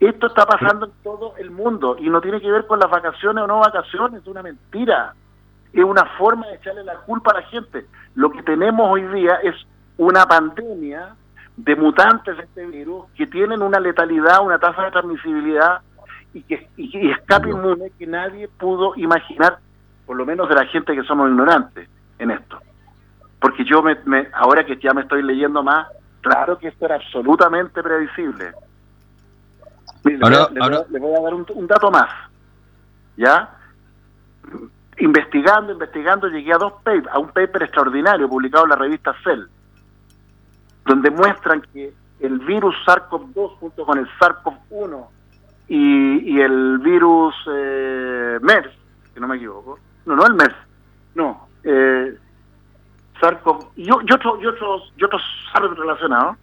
Esto 0.00 0.26
está 0.26 0.44
pasando 0.44 0.86
en 0.86 0.92
todo 1.04 1.34
el 1.38 1.50
mundo 1.50 1.96
y 2.00 2.10
no 2.10 2.20
tiene 2.20 2.40
que 2.40 2.50
ver 2.50 2.66
con 2.66 2.80
las 2.80 2.90
vacaciones 2.90 3.44
o 3.44 3.46
no 3.46 3.60
vacaciones, 3.60 4.22
es 4.22 4.26
una 4.26 4.42
mentira. 4.42 5.14
Es 5.72 5.84
una 5.84 6.04
forma 6.18 6.48
de 6.48 6.56
echarle 6.56 6.82
la 6.82 6.96
culpa 6.96 7.30
a 7.30 7.40
la 7.40 7.42
gente. 7.46 7.86
Lo 8.16 8.30
que 8.32 8.42
tenemos 8.42 8.90
hoy 8.90 9.02
día 9.02 9.36
es 9.42 9.54
una 9.98 10.26
pandemia 10.26 11.14
de 11.56 11.76
mutantes 11.76 12.36
de 12.36 12.42
este 12.42 12.66
virus 12.66 13.04
que 13.16 13.26
tienen 13.28 13.62
una 13.62 13.78
letalidad, 13.78 14.44
una 14.44 14.58
tasa 14.58 14.84
de 14.84 14.90
transmisibilidad 14.90 15.80
y, 16.32 16.42
que, 16.42 16.68
y, 16.76 17.10
escape 17.10 17.50
inmune 17.50 17.92
que 17.98 18.06
nadie 18.06 18.48
pudo 18.48 18.94
imaginar, 18.96 19.58
por 20.06 20.16
lo 20.16 20.26
menos 20.26 20.48
de 20.48 20.54
la 20.56 20.66
gente 20.66 20.94
que 20.94 21.04
somos 21.04 21.28
ignorantes 21.28 21.88
en 22.18 22.30
esto. 22.32 22.58
Porque 23.40 23.64
yo, 23.64 23.82
me, 23.82 24.28
ahora 24.34 24.64
que 24.64 24.76
ya 24.76 24.92
me 24.92 25.02
estoy 25.02 25.22
leyendo 25.22 25.62
más, 25.62 25.88
claro 26.20 26.58
que 26.58 26.68
esto 26.68 26.84
era 26.84 26.96
absolutamente 26.96 27.82
previsible. 27.82 28.52
le, 30.04 30.18
voy, 30.18 31.14
a 31.14 31.20
dar 31.20 31.34
un, 31.34 31.66
dato 31.66 31.90
más. 31.90 32.10
¿Ya? 33.16 33.56
Investigando, 34.98 35.72
investigando, 35.72 36.28
llegué 36.28 36.52
a 36.52 36.58
dos 36.58 36.74
papers, 36.82 37.08
a 37.10 37.18
un 37.18 37.28
paper 37.28 37.62
extraordinario 37.62 38.28
publicado 38.28 38.64
en 38.64 38.70
la 38.70 38.76
revista 38.76 39.14
Cell 39.24 39.46
donde 40.90 41.10
muestran 41.10 41.62
que 41.72 41.92
el 42.20 42.38
virus 42.40 42.74
SARS-CoV-2 42.86 43.58
junto 43.58 43.84
con 43.84 43.98
el 43.98 44.08
SARS-CoV-1 44.18 45.06
y, 45.68 46.40
el 46.40 46.78
virus 46.78 47.34
eh, 47.48 48.38
MERS, 48.42 48.72
que 49.14 49.20
no 49.20 49.28
me 49.28 49.36
equivoco, 49.36 49.78
no, 50.06 50.16
no 50.16 50.26
el 50.26 50.34
MERS, 50.34 50.56
no, 51.14 51.48
eh, 51.62 52.18
SARS-CoV 53.20 53.68
y, 53.76 53.88
y, 53.88 53.90
otros 53.90 54.40
y 54.40 54.46
otros, 54.46 54.92
y 54.96 55.04
otros 55.04 55.22
SARS 55.52 55.76
relacionados, 55.76 56.36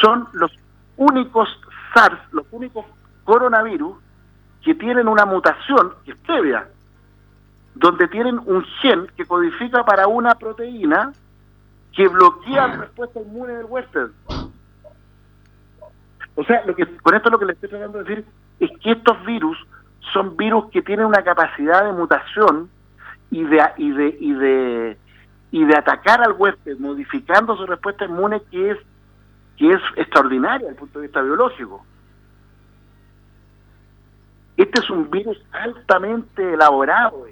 son 0.00 0.28
los 0.32 0.52
únicos 0.96 1.48
SARS, 1.94 2.18
los 2.32 2.46
únicos 2.50 2.84
coronavirus 3.24 3.96
que 4.62 4.74
tienen 4.74 5.08
una 5.08 5.24
mutación 5.24 5.92
que 6.04 6.12
es 6.12 6.18
previa, 6.18 6.68
donde 7.74 8.08
tienen 8.08 8.40
un 8.44 8.64
gen 8.80 9.06
que 9.16 9.24
codifica 9.24 9.84
para 9.84 10.06
una 10.06 10.34
proteína 10.34 11.12
que 11.94 12.08
bloquea 12.08 12.66
la 12.68 12.76
respuesta 12.76 13.20
inmune 13.20 13.54
del 13.54 13.66
huésped. 13.66 14.10
O 16.34 16.44
sea, 16.44 16.64
lo 16.66 16.74
que, 16.74 16.86
con 16.98 17.14
esto 17.14 17.30
lo 17.30 17.38
que 17.38 17.46
le 17.46 17.52
estoy 17.54 17.68
tratando 17.68 17.98
de 17.98 18.04
decir 18.04 18.24
es 18.60 18.70
que 18.80 18.92
estos 18.92 19.24
virus 19.24 19.58
son 20.12 20.36
virus 20.36 20.70
que 20.70 20.82
tienen 20.82 21.06
una 21.06 21.22
capacidad 21.22 21.84
de 21.84 21.92
mutación 21.92 22.70
y 23.30 23.44
de, 23.44 23.62
y 23.76 23.90
de, 23.90 24.16
y 24.20 24.32
de, 24.32 24.98
y 25.50 25.64
de 25.64 25.76
atacar 25.76 26.20
al 26.22 26.32
huésped 26.32 26.78
modificando 26.78 27.56
su 27.56 27.66
respuesta 27.66 28.04
inmune 28.04 28.42
que 28.50 28.72
es, 28.72 28.78
que 29.56 29.72
es 29.72 29.80
extraordinaria 29.96 30.58
desde 30.66 30.70
el 30.70 30.76
punto 30.76 30.98
de 30.98 31.06
vista 31.06 31.22
biológico. 31.22 31.84
Este 34.56 34.80
es 34.80 34.90
un 34.90 35.08
virus 35.10 35.40
altamente 35.52 36.54
elaborado. 36.54 37.26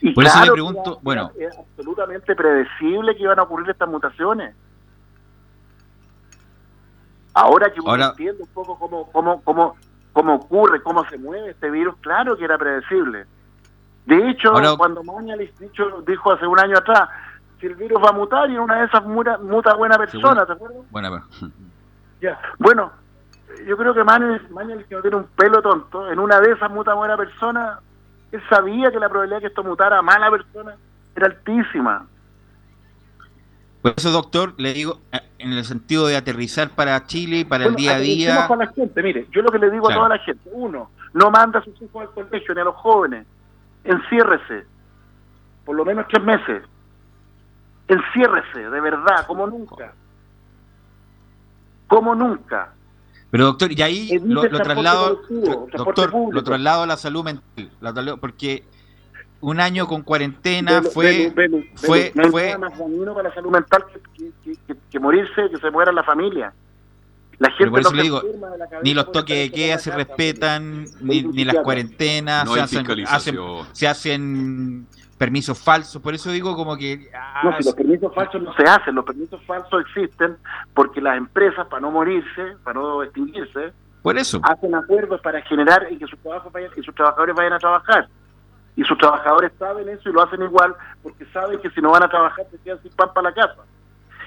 Y 0.00 0.12
Por 0.12 0.24
eso 0.24 0.44
le 0.44 0.52
pregunto, 0.52 0.98
bueno. 1.02 1.32
Es 1.38 1.56
absolutamente 1.58 2.36
predecible 2.36 3.16
que 3.16 3.22
iban 3.22 3.38
a 3.38 3.42
ocurrir 3.42 3.70
estas 3.70 3.88
mutaciones. 3.88 4.54
Ahora 7.34 7.72
que 7.72 7.80
uno 7.80 7.90
Ahora- 7.90 8.08
entiende 8.10 8.42
un 8.42 8.48
poco 8.50 8.78
cómo, 8.78 9.10
cómo, 9.10 9.42
cómo, 9.42 9.76
cómo 10.12 10.34
ocurre, 10.34 10.82
cómo 10.82 11.08
se 11.08 11.18
mueve 11.18 11.50
este 11.50 11.70
virus, 11.70 11.96
claro 12.00 12.36
que 12.36 12.44
era 12.44 12.58
predecible. 12.58 13.26
De 14.08 14.30
hecho, 14.30 14.52
Ahora- 14.52 14.74
cuando 14.78 15.04
Mañalich 15.04 15.52
dicho, 15.58 16.02
dijo 16.06 16.32
hace 16.32 16.46
un 16.46 16.58
año 16.58 16.78
atrás, 16.78 17.10
si 17.60 17.66
el 17.66 17.74
virus 17.74 18.02
va 18.02 18.08
a 18.08 18.12
mutar 18.12 18.48
y 18.48 18.54
en 18.54 18.60
una 18.60 18.76
de 18.80 18.86
esas 18.86 19.04
muta, 19.04 19.36
muta 19.36 19.74
buena 19.74 19.98
persona, 19.98 20.46
¿te 20.46 20.52
acuerdas? 20.52 20.78
Pero- 20.90 21.50
Ya. 22.22 22.40
Bueno, 22.58 22.90
yo 23.66 23.76
creo 23.76 23.92
que 23.92 24.02
Mañalich, 24.04 24.86
que 24.88 24.94
no 24.94 25.02
tiene 25.02 25.16
un 25.18 25.24
pelo 25.36 25.60
tonto, 25.60 26.10
en 26.10 26.18
una 26.18 26.40
de 26.40 26.52
esas 26.52 26.70
muta 26.70 26.94
buena 26.94 27.18
persona, 27.18 27.80
él 28.32 28.42
sabía 28.48 28.90
que 28.90 28.98
la 28.98 29.10
probabilidad 29.10 29.36
de 29.38 29.40
que 29.42 29.46
esto 29.48 29.62
mutara 29.62 29.98
a 29.98 30.02
mala 30.02 30.30
persona 30.30 30.74
era 31.14 31.26
altísima. 31.26 32.06
por 33.82 33.92
eso, 33.96 34.10
doctor, 34.10 34.54
le 34.58 34.72
digo, 34.72 34.98
eh, 35.12 35.20
en 35.38 35.52
el 35.52 35.64
sentido 35.64 36.06
de 36.06 36.16
aterrizar 36.16 36.70
para 36.70 37.04
Chile, 37.06 37.44
para 37.48 37.66
el 37.66 37.74
día 37.76 37.94
a 37.96 37.98
día. 37.98 38.46
para 38.48 38.64
la 38.64 38.72
gente. 38.72 39.02
Mire, 39.02 39.26
yo 39.30 39.40
lo 39.42 39.50
que 39.52 39.58
le 39.58 39.70
digo 39.70 39.86
Claro. 39.86 40.00
a 40.00 40.04
toda 40.06 40.16
la 40.18 40.24
gente, 40.24 40.50
uno, 40.52 40.90
no 41.12 41.30
manda 41.30 41.60
a 41.60 41.62
sus 41.62 41.80
hijos 41.82 42.02
al 42.02 42.10
colegio 42.10 42.54
ni 42.54 42.60
a 42.60 42.64
los 42.64 42.74
jóvenes, 42.74 43.26
enciérrese, 43.88 44.66
por 45.64 45.76
lo 45.76 45.84
menos 45.84 46.06
tres 46.08 46.22
meses, 46.24 46.62
enciérrese, 47.88 48.70
de 48.70 48.80
verdad, 48.80 49.26
como 49.26 49.46
nunca, 49.46 49.92
como 51.86 52.14
nunca. 52.14 52.72
Pero 53.30 53.44
doctor, 53.46 53.72
y 53.72 53.82
ahí 53.82 54.18
lo, 54.24 54.42
lo 54.44 54.48
traslado, 54.62 55.22
colectivo, 55.22 55.68
doctor, 55.72 56.10
público. 56.10 56.32
lo 56.32 56.42
traslado 56.44 56.82
a 56.82 56.86
la 56.86 56.96
salud 56.96 57.24
mental, 57.24 57.70
traslado- 57.80 58.18
porque 58.18 58.64
un 59.40 59.60
año 59.60 59.86
con 59.86 60.02
cuarentena 60.02 60.80
Velu, 60.80 60.90
fue, 60.90 61.04
Velu, 61.04 61.34
Velu, 61.34 61.64
fue, 61.76 62.12
no 62.14 62.30
fue, 62.30 62.58
más 62.58 62.78
dañino 62.78 63.14
para 63.14 63.28
la 63.28 63.34
salud 63.34 63.50
mental 63.50 63.84
que, 64.14 64.30
que- 64.44 64.54
que- 64.66 64.76
que 64.90 65.00
morirse, 65.00 65.50
que 65.50 65.58
se 65.58 65.70
muera 65.70 65.92
la 65.92 66.02
familia. 66.02 66.52
La 67.38 67.50
gente 67.52 67.70
por 67.70 67.80
eso 67.80 67.90
no 67.90 67.96
le 67.96 68.02
se 68.02 68.04
digo, 68.04 68.22
ni 68.82 68.94
los 68.94 69.12
toques 69.12 69.36
de 69.38 69.52
queda 69.52 69.78
se 69.78 69.90
respetan, 69.92 70.86
ni, 71.00 71.22
ni 71.22 71.44
las 71.44 71.56
cuarentenas, 71.56 72.44
No 72.44 72.54
se 72.54 72.60
hacen, 72.62 72.78
fiscalización. 72.80 73.36
hacen- 73.36 73.66
se 73.74 73.86
hacen 73.88 74.86
permisos 75.16 75.58
falsos, 75.58 76.00
por 76.02 76.14
eso 76.14 76.30
digo 76.30 76.56
como 76.56 76.76
que... 76.76 77.10
ah, 77.14 77.40
No, 77.44 77.56
si 77.58 77.64
los 77.64 77.74
permisos 77.74 78.12
falsos 78.14 78.42
no 78.42 78.52
se 78.56 78.62
hacen, 78.64 78.94
los 78.94 79.04
permisos 79.04 79.40
falsos 79.44 79.80
existen 79.82 80.36
porque 80.74 81.00
las 81.00 81.16
empresas, 81.16 81.66
para 81.68 81.80
no 81.80 81.90
morirse, 81.92 82.56
para 82.64 82.80
no 82.80 83.02
extinguirse, 83.02 83.72
por 84.02 84.16
eso. 84.18 84.40
hacen 84.42 84.74
acuerdos 84.74 85.20
para 85.20 85.40
generar 85.42 85.86
y 85.90 85.96
que 85.98 86.06
sus, 86.06 86.18
trabajos 86.20 86.52
vayan, 86.52 86.70
y 86.76 86.82
sus 86.82 86.94
trabajadores 86.94 87.34
vayan 87.36 87.52
a 87.52 87.58
trabajar. 87.58 88.08
Y 88.76 88.84
sus 88.84 88.96
trabajadores 88.96 89.50
saben 89.58 89.88
eso 89.88 90.08
y 90.08 90.12
lo 90.12 90.22
hacen 90.22 90.40
igual 90.42 90.72
porque 91.02 91.24
saben 91.32 91.58
que 91.60 91.68
si 91.70 91.80
no 91.80 91.90
van 91.90 92.04
a 92.04 92.08
trabajar 92.08 92.46
se 92.50 92.58
quedan 92.58 92.80
sin 92.82 92.92
pan 92.92 93.10
para 93.12 93.30
la 93.30 93.34
casa. 93.34 93.56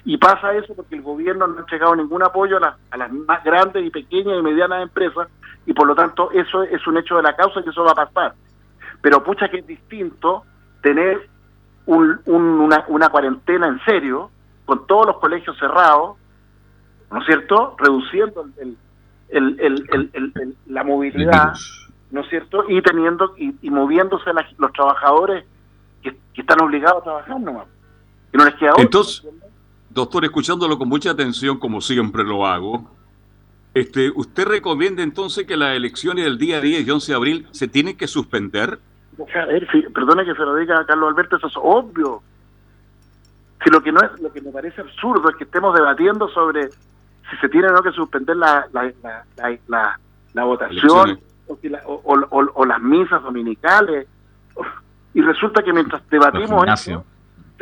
Y 0.03 0.17
pasa 0.17 0.53
eso 0.53 0.73
porque 0.73 0.95
el 0.95 1.01
gobierno 1.03 1.45
no 1.47 1.57
ha 1.57 1.59
entregado 1.59 1.95
ningún 1.95 2.23
apoyo 2.23 2.57
a 2.57 2.59
las, 2.59 2.75
a 2.89 2.97
las 2.97 3.11
más 3.11 3.43
grandes 3.43 3.85
y 3.85 3.89
pequeñas 3.91 4.39
y 4.39 4.41
medianas 4.41 4.81
empresas 4.83 5.27
y 5.65 5.73
por 5.73 5.85
lo 5.87 5.93
tanto 5.93 6.31
eso 6.31 6.63
es 6.63 6.85
un 6.87 6.97
hecho 6.97 7.17
de 7.17 7.23
la 7.23 7.35
causa 7.35 7.61
que 7.63 7.69
eso 7.69 7.83
va 7.83 7.91
a 7.91 8.05
pasar. 8.05 8.33
Pero 9.01 9.23
pucha 9.23 9.49
que 9.49 9.59
es 9.59 9.67
distinto 9.67 10.43
tener 10.81 11.29
un- 11.85 12.19
un- 12.25 12.59
una, 12.61 12.83
una 12.87 13.09
cuarentena 13.09 13.67
en 13.67 13.79
serio, 13.85 14.31
con 14.65 14.87
todos 14.87 15.05
los 15.07 15.17
colegios 15.19 15.57
cerrados, 15.59 16.17
¿no 17.11 17.19
es 17.19 17.25
cierto? 17.25 17.75
Reduciendo 17.77 18.45
el, 18.57 18.77
el- 19.29 19.59
el- 19.59 20.55
la 20.67 20.83
movilidad, 20.83 21.53
¿no 22.11 22.21
es 22.21 22.29
cierto? 22.29 22.63
Y 22.69 22.81
teniendo 22.81 23.33
y, 23.37 23.55
y 23.61 23.69
moviéndose 23.69 24.33
las- 24.33 24.51
los 24.59 24.71
trabajadores 24.73 25.45
que, 26.01 26.17
que 26.33 26.41
están 26.41 26.59
obligados 26.61 27.01
a 27.01 27.03
trabajar 27.03 27.39
nomás. 27.39 27.67
Que 28.31 28.37
no 28.37 28.45
les 28.45 28.55
queda 28.55 28.71
otra, 28.71 28.83
Entonces-. 28.83 29.27
Doctor, 29.93 30.23
escuchándolo 30.25 30.77
con 30.77 30.87
mucha 30.89 31.11
atención, 31.11 31.57
como 31.59 31.81
siempre 31.81 32.23
lo 32.23 32.45
hago, 32.47 32.89
este, 33.73 34.11
¿usted 34.15 34.45
recomienda 34.47 35.03
entonces 35.03 35.45
que 35.45 35.57
las 35.57 35.75
elecciones 35.75 36.25
del 36.25 36.37
día 36.37 36.61
10 36.61 36.87
y 36.87 36.91
11 36.91 37.11
de 37.11 37.15
abril 37.15 37.47
se 37.51 37.67
tienen 37.67 37.97
que 37.97 38.07
suspender? 38.07 38.79
O 39.17 39.25
sea, 39.27 39.43
a 39.43 39.45
ver, 39.47 39.67
si- 39.71 39.81
perdone 39.93 40.23
que 40.25 40.33
se 40.33 40.39
lo 40.39 40.55
diga 40.55 40.79
a 40.79 40.85
Carlos 40.85 41.09
Alberto, 41.09 41.35
eso 41.37 41.47
es 41.47 41.53
obvio. 41.57 42.21
Si 43.63 43.69
lo 43.69 43.81
que 43.83 43.91
no 43.91 43.99
es, 44.01 44.19
lo 44.21 44.31
que 44.31 44.41
me 44.41 44.51
parece 44.51 44.81
absurdo 44.81 45.29
es 45.29 45.35
que 45.35 45.43
estemos 45.43 45.75
debatiendo 45.75 46.27
sobre 46.29 46.69
si 46.69 47.37
se 47.39 47.49
tiene 47.49 47.67
o 47.67 47.71
no 47.73 47.83
que 47.83 47.91
suspender 47.91 48.35
la, 48.37 48.65
la, 48.73 48.91
la, 49.03 49.23
la, 49.37 49.57
la- 49.67 49.99
la 50.33 50.43
votación 50.45 51.19
o, 51.47 51.57
si 51.61 51.69
la- 51.69 51.81
o- 51.85 52.01
o- 52.03 52.27
o- 52.29 52.51
o 52.55 52.65
las 52.65 52.81
misas 52.81 53.21
dominicales. 53.23 54.07
Y 55.13 55.21
resulta 55.21 55.61
que 55.61 55.73
mientras 55.73 56.01
debatimos 56.09 56.63
eso, 56.91 57.05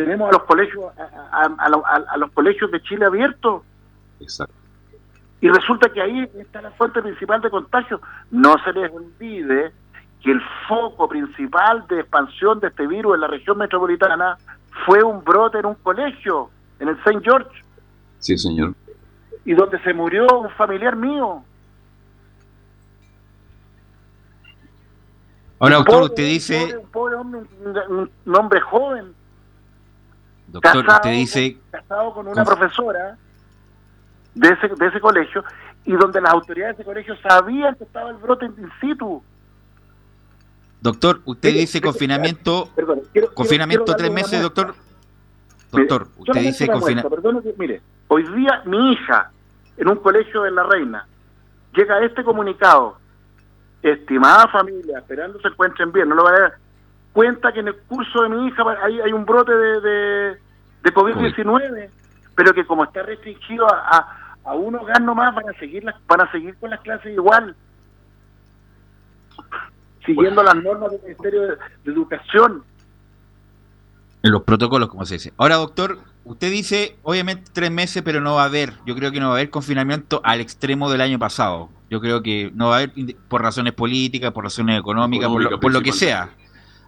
tenemos 0.05 0.29
a 0.29 0.31
los 0.31 0.43
colegios 0.43 0.85
a, 0.97 1.03
a- 1.03 1.45
a- 1.45 1.95
a- 1.97 2.13
a 2.13 2.17
los 2.17 2.31
colegios 2.31 2.71
de 2.71 2.81
Chile 2.83 3.05
abiertos 3.05 3.63
Exacto. 4.21 4.53
y 5.41 5.49
resulta 5.49 5.89
que 5.89 6.01
ahí 6.01 6.29
está 6.39 6.61
la 6.61 6.71
fuente 6.71 7.01
principal 7.01 7.41
de 7.41 7.49
contagio. 7.49 7.99
No 8.31 8.55
se 8.63 8.71
les 8.71 8.89
olvide 8.93 9.73
que 10.21 10.31
el 10.31 10.41
foco 10.69 11.09
principal 11.09 11.85
de 11.89 11.99
expansión 11.99 12.59
de 12.61 12.67
este 12.67 12.87
virus 12.87 13.15
en 13.15 13.21
la 13.21 13.27
región 13.27 13.57
metropolitana 13.57 14.37
fue 14.85 15.03
un 15.03 15.21
brote 15.23 15.59
en 15.59 15.65
un 15.65 15.75
colegio, 15.75 16.49
en 16.79 16.87
el 16.89 16.95
St. 16.99 17.19
George, 17.23 17.49
Sí, 18.19 18.37
señor. 18.37 18.73
y 19.43 19.53
donde 19.53 19.79
se 19.83 19.93
murió 19.93 20.25
un 20.39 20.49
familiar 20.51 20.95
mío. 20.95 21.43
Ahora, 25.61 25.79
Un 25.79 25.83
doctor, 25.83 25.95
pobre- 25.95 26.05
usted 26.05 26.23
dice, 26.23 26.75
Un 26.77 26.89
pobre, 26.89 27.15
un 27.17 27.31
pobre 27.31 27.39
hombre, 27.39 28.09
un 28.25 28.35
hombre 28.35 28.61
joven, 28.61 29.13
doctor, 30.51 30.85
casado, 30.85 30.95
usted 30.97 31.11
dice, 31.11 31.57
casado 31.71 32.13
con 32.13 32.27
una 32.27 32.43
con- 32.43 32.55
profesora 32.55 33.17
de 34.35 34.47
ese, 34.49 34.67
de 34.75 34.87
ese 34.87 34.99
colegio, 34.99 35.43
y 35.85 35.93
donde 35.93 36.21
las 36.21 36.33
autoridades 36.33 36.77
de 36.77 36.81
ese 36.83 36.87
colegio 36.87 37.15
sabían 37.27 37.75
que 37.75 37.83
estaba 37.83 38.09
el 38.09 38.17
brote 38.17 38.45
in 38.45 38.71
situ. 38.81 39.23
doctor, 40.81 41.21
usted 41.25 41.53
dice 41.53 41.81
confinamiento, 41.81 42.69
Perdón, 42.75 43.01
quiero- 43.11 43.33
confinamiento 43.33 43.85
quiero- 43.85 43.97
tres 43.97 44.09
quiero 44.09 44.23
meses, 44.27 44.41
doctor. 44.41 44.75
Mire, 45.71 45.85
Doctor, 45.87 46.07
usted 46.17 46.41
dice 46.41 46.67
confinamiento. 46.67 47.53
mire, 47.57 47.81
hoy 48.07 48.23
día 48.35 48.63
mi 48.65 48.91
hija, 48.93 49.29
en 49.77 49.87
un 49.87 49.97
colegio 49.97 50.41
de 50.41 50.49
La 50.51 50.63
Reina, 50.63 51.07
llega 51.75 51.95
a 51.95 52.03
este 52.05 52.23
comunicado, 52.23 52.97
estimada 53.83 54.47
familia, 54.47 54.97
esperando 54.99 55.39
se 55.41 55.47
encuentren 55.49 55.91
bien, 55.91 56.09
no 56.09 56.15
lo 56.15 56.23
va 56.23 56.31
a 56.31 56.39
dar, 56.39 56.57
cuenta 57.13 57.51
que 57.51 57.59
en 57.59 57.69
el 57.69 57.77
curso 57.87 58.21
de 58.23 58.29
mi 58.29 58.47
hija 58.47 58.63
hay, 58.83 59.01
hay 59.01 59.11
un 59.11 59.25
brote 59.25 59.53
de, 59.53 59.81
de, 59.81 60.37
de 60.83 60.93
COVID-19, 60.93 61.89
pero 62.35 62.53
que 62.53 62.65
como 62.65 62.83
está 62.83 63.03
restringido 63.03 63.67
a, 63.67 63.97
a, 64.43 64.51
a 64.51 64.53
un 64.53 64.75
hogar 64.75 65.01
nomás, 65.01 65.33
van 65.35 65.49
a 65.49 65.59
seguir 65.59 65.83
las, 65.83 65.95
van 66.07 66.21
a 66.21 66.31
seguir 66.31 66.55
con 66.57 66.69
las 66.69 66.79
clases 66.81 67.13
igual, 67.13 67.55
siguiendo 70.05 70.43
las 70.43 70.55
normas 70.55 70.91
del 70.91 71.01
Ministerio 71.01 71.41
de, 71.41 71.47
de 71.83 71.91
Educación. 71.91 72.63
En 74.21 74.31
los 74.31 74.43
protocolos, 74.43 74.89
como 74.89 75.05
se 75.05 75.15
dice. 75.15 75.33
Ahora, 75.37 75.55
doctor, 75.55 75.97
usted 76.25 76.51
dice, 76.51 76.97
obviamente 77.03 77.49
tres 77.53 77.71
meses, 77.71 78.03
pero 78.03 78.19
no 78.19 78.35
va 78.35 78.43
a 78.43 78.45
haber, 78.45 78.73
yo 78.85 78.95
creo 78.95 79.11
que 79.11 79.19
no 79.19 79.27
va 79.27 79.33
a 79.33 79.37
haber 79.37 79.49
confinamiento 79.49 80.21
al 80.23 80.41
extremo 80.41 80.91
del 80.91 81.01
año 81.01 81.17
pasado. 81.19 81.69
Yo 81.89 82.01
creo 82.01 82.21
que 82.21 82.51
no 82.53 82.67
va 82.67 82.75
a 82.75 82.77
haber 82.79 82.91
por 83.27 83.41
razones 83.41 83.73
políticas, 83.73 84.31
por 84.31 84.43
razones 84.43 84.79
económicas, 84.79 85.27
por, 85.29 85.41
lo, 85.41 85.59
por 85.59 85.71
lo 85.71 85.81
que 85.81 85.91
sea. 85.91 86.29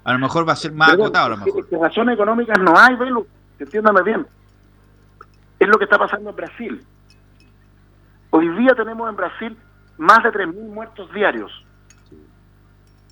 A 0.04 0.14
lo 0.14 0.20
mejor 0.20 0.48
va 0.48 0.54
a 0.54 0.56
ser 0.56 0.72
más 0.72 0.94
acotado, 0.94 1.28
a 1.28 1.30
lo 1.30 1.38
mejor. 1.38 1.68
razones 1.72 2.16
económicas 2.16 2.58
no 2.60 2.74
hay, 2.78 2.96
Velo, 2.96 3.28
entiéndame 3.60 4.02
bien. 4.02 4.28
Es 5.60 5.68
lo 5.68 5.78
que 5.78 5.84
está 5.84 5.98
pasando 5.98 6.32
en 6.32 6.36
Brasil. 6.36 6.86
Hoy 8.32 8.50
día 8.58 8.74
tenemos 8.74 9.10
en 9.10 9.16
Brasil 9.16 9.58
más 9.98 10.24
de 10.24 10.32
3.000 10.32 10.54
muertos 10.74 11.12
diarios. 11.14 11.52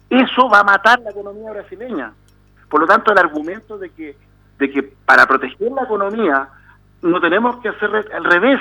Eso 0.09 0.49
va 0.49 0.61
a 0.61 0.63
matar 0.63 0.99
la 1.01 1.11
economía 1.11 1.51
brasileña. 1.51 2.13
Por 2.67 2.81
lo 2.81 2.87
tanto, 2.87 3.11
el 3.11 3.19
argumento 3.19 3.77
de 3.77 3.91
que, 3.91 4.17
de 4.57 4.71
que 4.71 4.81
para 4.81 5.27
proteger 5.27 5.71
la 5.71 5.83
economía 5.83 6.49
no 7.01 7.21
tenemos 7.21 7.57
que 7.57 7.69
hacer 7.69 8.07
al 8.13 8.23
revés. 8.23 8.59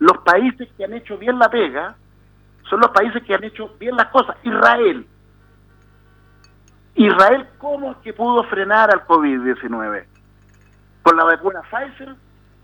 Los 0.00 0.18
países 0.18 0.68
que 0.76 0.84
han 0.84 0.94
hecho 0.94 1.16
bien 1.16 1.38
la 1.38 1.48
pega 1.48 1.94
son 2.68 2.80
los 2.80 2.90
países 2.90 3.22
que 3.22 3.34
han 3.34 3.44
hecho 3.44 3.70
bien 3.78 3.96
las 3.96 4.08
cosas. 4.08 4.36
Israel, 4.42 5.06
Israel, 6.96 7.46
¿cómo 7.58 7.92
es 7.92 7.96
que 7.98 8.12
pudo 8.12 8.44
frenar 8.44 8.90
al 8.92 9.04
COVID-19? 9.06 10.04
Con 11.02 11.16
la 11.16 11.24
vacuna 11.24 11.60
Pfizer, 11.62 12.14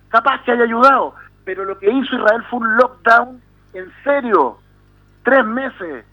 capaz 0.09 0.43
que 0.45 0.53
haya 0.53 0.65
ayudado, 0.65 1.15
pero 1.45 1.65
lo 1.65 1.79
que 1.79 1.91
hizo 1.91 2.17
Israel 2.17 2.43
fue 2.49 2.61
un 2.61 2.77
lockdown 2.77 3.41
en 3.75 3.93
serio, 4.05 4.59
tres 5.25 5.45
meses. 5.45 6.05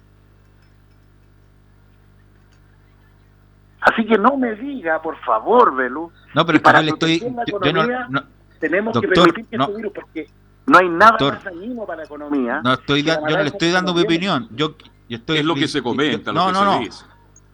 Así 3.81 4.05
que 4.05 4.17
no 4.17 4.35
me 4.37 4.55
diga, 4.55 5.01
por 5.01 5.15
favor, 5.19 5.75
Belú, 5.75 6.11
No, 6.33 6.45
pero 6.45 6.57
que 6.59 6.63
para 6.63 6.81
le 6.81 6.91
estoy. 6.91 7.19
la 7.19 7.45
yo- 7.45 7.59
yo 7.63 7.73
no- 7.73 7.81
economía, 7.83 8.07
no- 8.09 8.23
tenemos 8.59 8.99
que 8.99 9.07
permitir 9.07 9.45
que 9.45 9.57
no. 9.57 9.67
virus, 9.69 9.93
porque 9.93 10.27
No 10.69 10.79
hay 10.79 10.89
nada 10.89 11.15
más 11.21 11.43
dañino 11.45 11.85
para 11.85 11.99
la 11.99 12.03
economía. 12.03 12.59
No 12.61 12.73
estoy 12.73 13.01
yo 13.01 13.13
no 13.21 13.27
le 13.29 13.43
estoy 13.43 13.71
dando 13.71 13.93
mi 13.93 14.01
opinión. 14.01 14.49
Yo, 14.51 14.75
estoy, 15.07 15.37
es 15.37 15.45
lo 15.45 15.55
que 15.55 15.65
se 15.69 15.81
comenta, 15.81 16.33
no, 16.33 16.51
no, 16.51 16.65
no. 16.65 16.81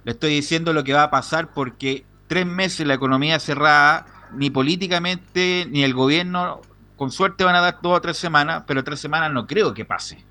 Le 0.03 0.11
estoy 0.11 0.31
diciendo 0.31 0.73
lo 0.73 0.83
que 0.83 0.93
va 0.93 1.03
a 1.03 1.11
pasar 1.11 1.49
porque 1.53 2.05
tres 2.27 2.45
meses 2.45 2.85
la 2.85 2.93
economía 2.93 3.39
cerrada, 3.39 4.05
ni 4.33 4.49
políticamente, 4.49 5.65
ni 5.69 5.83
el 5.83 5.93
gobierno, 5.93 6.61
con 6.95 7.11
suerte 7.11 7.43
van 7.43 7.55
a 7.55 7.61
dar 7.61 7.79
dos 7.81 7.97
o 7.97 8.01
tres 8.01 8.17
semanas, 8.17 8.63
pero 8.67 8.83
tres 8.83 8.99
semanas 8.99 9.31
no 9.31 9.47
creo 9.47 9.73
que 9.73 9.85
pase. 9.85 10.25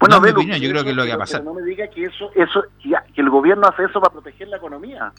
Bueno, 0.00 0.20
mi 0.20 0.30
opinión, 0.30 0.60
yo 0.60 0.70
creo 0.70 0.84
que 0.84 0.90
es 0.90 0.96
lo 0.96 1.02
que 1.02 1.10
va 1.10 1.16
a 1.16 1.18
pasar. 1.18 1.42
No 1.42 1.54
me 1.54 1.62
diga 1.62 1.88
que 1.88 2.04
eso, 2.04 2.30
eso, 2.34 2.62
que 2.82 3.20
el 3.20 3.30
gobierno 3.30 3.66
hace 3.66 3.84
eso 3.84 4.00
para 4.00 4.12
proteger 4.12 4.48
la 4.48 4.56
economía. 4.56 5.12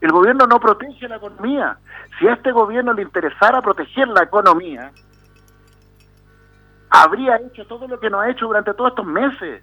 El 0.00 0.10
gobierno 0.10 0.46
no 0.46 0.58
protege 0.58 1.08
la 1.08 1.16
economía. 1.16 1.78
Si 2.18 2.26
a 2.26 2.34
este 2.34 2.50
gobierno 2.50 2.92
le 2.92 3.02
interesara 3.02 3.62
proteger 3.62 4.08
la 4.08 4.24
economía, 4.24 4.90
habría 6.90 7.36
hecho 7.36 7.66
todo 7.66 7.86
lo 7.86 8.00
que 8.00 8.10
no 8.10 8.20
ha 8.20 8.30
hecho 8.30 8.46
durante 8.46 8.74
todos 8.74 8.90
estos 8.90 9.06
meses. 9.06 9.62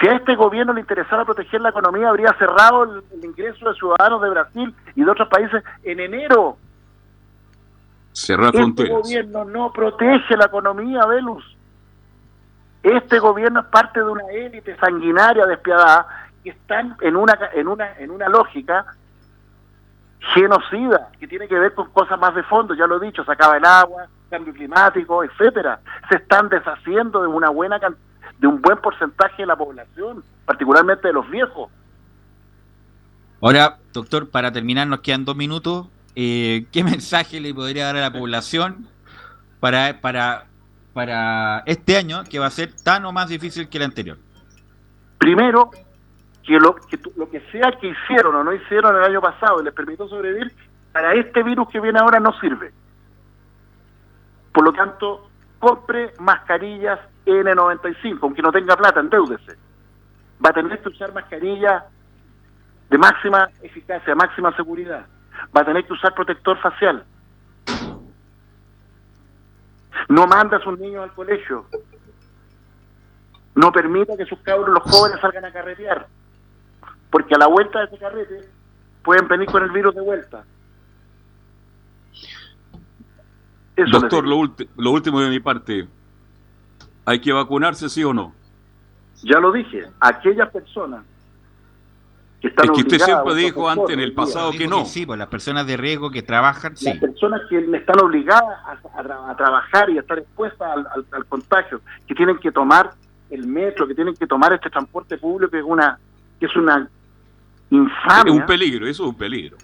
Si 0.00 0.08
a 0.08 0.14
este 0.14 0.36
gobierno 0.36 0.72
le 0.72 0.80
interesara 0.80 1.24
proteger 1.24 1.60
la 1.60 1.70
economía, 1.70 2.08
habría 2.08 2.32
cerrado 2.38 2.84
el, 2.84 3.24
ingreso 3.24 3.68
de 3.68 3.74
ciudadanos 3.74 4.22
de 4.22 4.30
Brasil 4.30 4.74
y 4.94 5.04
de 5.04 5.10
otros 5.10 5.28
países 5.28 5.62
en 5.82 6.00
enero. 6.00 6.56
Cerrar 8.12 8.54
este 8.54 8.88
gobierno 8.88 9.44
no 9.44 9.72
protege 9.72 10.36
la 10.36 10.46
economía, 10.46 11.06
Velus. 11.06 11.56
Este 12.82 13.18
gobierno 13.18 13.60
es 13.60 13.66
parte 13.66 14.00
de 14.00 14.06
una 14.06 14.24
élite 14.30 14.76
sanguinaria 14.76 15.46
despiadada 15.46 16.06
que 16.42 16.50
están 16.50 16.96
en 17.00 17.16
una 17.16 17.36
en 17.52 17.66
una 17.66 17.98
en 17.98 18.10
una 18.10 18.28
lógica 18.28 18.86
genocida 20.34 21.10
que 21.18 21.26
tiene 21.26 21.48
que 21.48 21.58
ver 21.58 21.74
con 21.74 21.90
cosas 21.90 22.18
más 22.18 22.34
de 22.34 22.42
fondo, 22.44 22.74
ya 22.74 22.86
lo 22.86 23.02
he 23.02 23.06
dicho, 23.06 23.24
se 23.24 23.32
acaba 23.32 23.56
el 23.56 23.64
agua, 23.64 24.06
cambio 24.30 24.52
climático, 24.52 25.24
etcétera. 25.24 25.80
Se 26.08 26.16
están 26.16 26.48
deshaciendo 26.48 27.22
de 27.22 27.28
una 27.28 27.50
buena 27.50 27.78
de 28.38 28.46
un 28.46 28.60
buen 28.60 28.78
porcentaje 28.78 29.42
de 29.42 29.46
la 29.46 29.56
población, 29.56 30.22
particularmente 30.44 31.08
de 31.08 31.14
los 31.14 31.28
viejos. 31.30 31.70
Ahora, 33.40 33.78
doctor, 33.92 34.30
para 34.30 34.52
terminar 34.52 34.86
nos 34.86 35.00
quedan 35.00 35.24
dos 35.24 35.36
minutos. 35.36 35.86
Eh, 36.14 36.66
¿Qué 36.72 36.84
mensaje 36.84 37.40
le 37.40 37.54
podría 37.54 37.86
dar 37.86 37.96
a 37.96 38.00
la 38.00 38.12
población 38.12 38.86
para, 39.60 40.00
para 40.00 40.48
para 40.98 41.62
este 41.64 41.96
año 41.96 42.24
que 42.28 42.40
va 42.40 42.46
a 42.46 42.50
ser 42.50 42.72
tan 42.82 43.04
o 43.04 43.12
más 43.12 43.28
difícil 43.28 43.68
que 43.68 43.78
el 43.78 43.84
anterior? 43.84 44.18
Primero, 45.18 45.70
que 46.42 46.58
lo 46.58 46.74
que, 46.74 46.98
lo 47.14 47.30
que 47.30 47.40
sea 47.52 47.70
que 47.80 47.86
hicieron 47.86 48.34
o 48.34 48.42
no 48.42 48.52
hicieron 48.52 48.96
el 48.96 49.04
año 49.04 49.20
pasado 49.20 49.60
y 49.60 49.64
les 49.64 49.72
permitió 49.74 50.08
sobrevivir, 50.08 50.52
para 50.90 51.14
este 51.14 51.44
virus 51.44 51.68
que 51.68 51.78
viene 51.78 52.00
ahora 52.00 52.18
no 52.18 52.32
sirve. 52.40 52.72
Por 54.52 54.64
lo 54.64 54.72
tanto, 54.72 55.30
compre 55.60 56.14
mascarillas 56.18 56.98
N95, 57.30 58.18
aunque 58.22 58.42
no 58.42 58.52
tenga 58.52 58.76
plata, 58.76 59.00
endeúdese. 59.00 59.56
Va 60.44 60.50
a 60.50 60.52
tener 60.52 60.80
que 60.80 60.88
usar 60.88 61.12
mascarillas 61.12 61.84
de 62.90 62.98
máxima 62.98 63.48
eficacia, 63.62 64.14
máxima 64.14 64.54
seguridad. 64.56 65.06
Va 65.56 65.60
a 65.60 65.64
tener 65.64 65.86
que 65.86 65.92
usar 65.92 66.14
protector 66.14 66.58
facial 66.58 67.04
no 70.08 70.26
manda 70.26 70.56
a 70.56 70.60
sus 70.60 70.78
niños 70.78 71.02
al 71.02 71.14
colegio. 71.14 71.66
No 73.54 73.72
permita 73.72 74.16
que 74.16 74.24
sus 74.24 74.38
cabros, 74.40 74.68
los 74.68 74.82
jóvenes, 74.82 75.20
salgan 75.20 75.44
a 75.44 75.52
carretear. 75.52 76.06
Porque 77.10 77.34
a 77.34 77.38
la 77.38 77.46
vuelta 77.46 77.80
de 77.80 77.84
ese 77.86 77.98
carrete 77.98 78.48
pueden 79.02 79.26
venir 79.28 79.50
con 79.50 79.62
el 79.62 79.70
virus 79.70 79.94
de 79.94 80.00
vuelta. 80.00 80.44
Doctor, 83.90 84.26
lo, 84.26 84.42
lo 84.76 84.90
último 84.90 85.20
de 85.20 85.30
mi 85.30 85.40
parte. 85.40 85.88
¿Hay 87.08 87.20
que 87.20 87.32
vacunarse, 87.32 87.88
sí 87.88 88.04
o 88.04 88.12
no? 88.12 88.34
Ya 89.22 89.40
lo 89.40 89.50
dije. 89.50 89.86
Aquellas 89.98 90.50
personas 90.50 91.04
es 92.42 92.52
que 92.52 92.80
usted 92.82 92.98
siempre 92.98 93.34
dijo 93.34 93.68
antes 93.68 93.90
en 93.90 94.00
el 94.00 94.12
pasado 94.12 94.52
que 94.52 94.68
no. 94.68 94.84
sí, 94.84 95.06
pues 95.06 95.18
las 95.18 95.28
personas 95.28 95.66
de 95.66 95.76
riesgo 95.76 96.10
que 96.10 96.22
trabajan, 96.22 96.76
sí. 96.76 96.84
Las 96.84 96.98
personas 96.98 97.40
que 97.48 97.58
están 97.58 98.00
obligadas 98.00 98.58
a, 98.94 99.34
trabajar 99.36 99.88
y 99.88 99.96
a 99.96 100.02
estar 100.02 100.18
expuestas 100.18 100.86
al, 101.10 101.24
contagio, 101.26 101.80
que 102.06 102.14
tienen 102.14 102.36
que 102.36 102.52
tomar 102.52 102.90
el 103.30 103.46
metro, 103.46 103.88
que 103.88 103.94
tienen 103.94 104.14
que 104.14 104.26
tomar 104.26 104.52
este 104.52 104.68
transporte 104.68 105.16
público, 105.16 105.50
que 105.50 105.58
es 105.58 105.64
una, 105.64 105.98
que 106.38 106.44
es 106.46 106.56
una 106.56 106.88
infamia. 107.70 108.34
Es 108.34 108.40
un 108.40 108.46
peligro, 108.46 108.86
eso 108.86 109.04
es 109.04 109.08
un 109.08 109.16
peligro. 109.16 109.56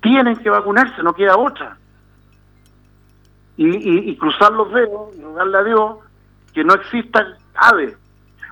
Tienen 0.00 0.36
que 0.36 0.48
vacunarse, 0.48 1.02
no 1.02 1.14
queda 1.14 1.36
otra. 1.36 1.76
Y, 3.58 4.10
y, 4.10 4.16
cruzar 4.16 4.50
los 4.52 4.72
dedos 4.72 5.14
y 5.16 5.22
rogarle 5.22 5.58
a 5.58 5.62
Dios 5.62 5.96
que 6.54 6.64
no 6.64 6.74
exista 6.74 7.36
ave 7.54 7.96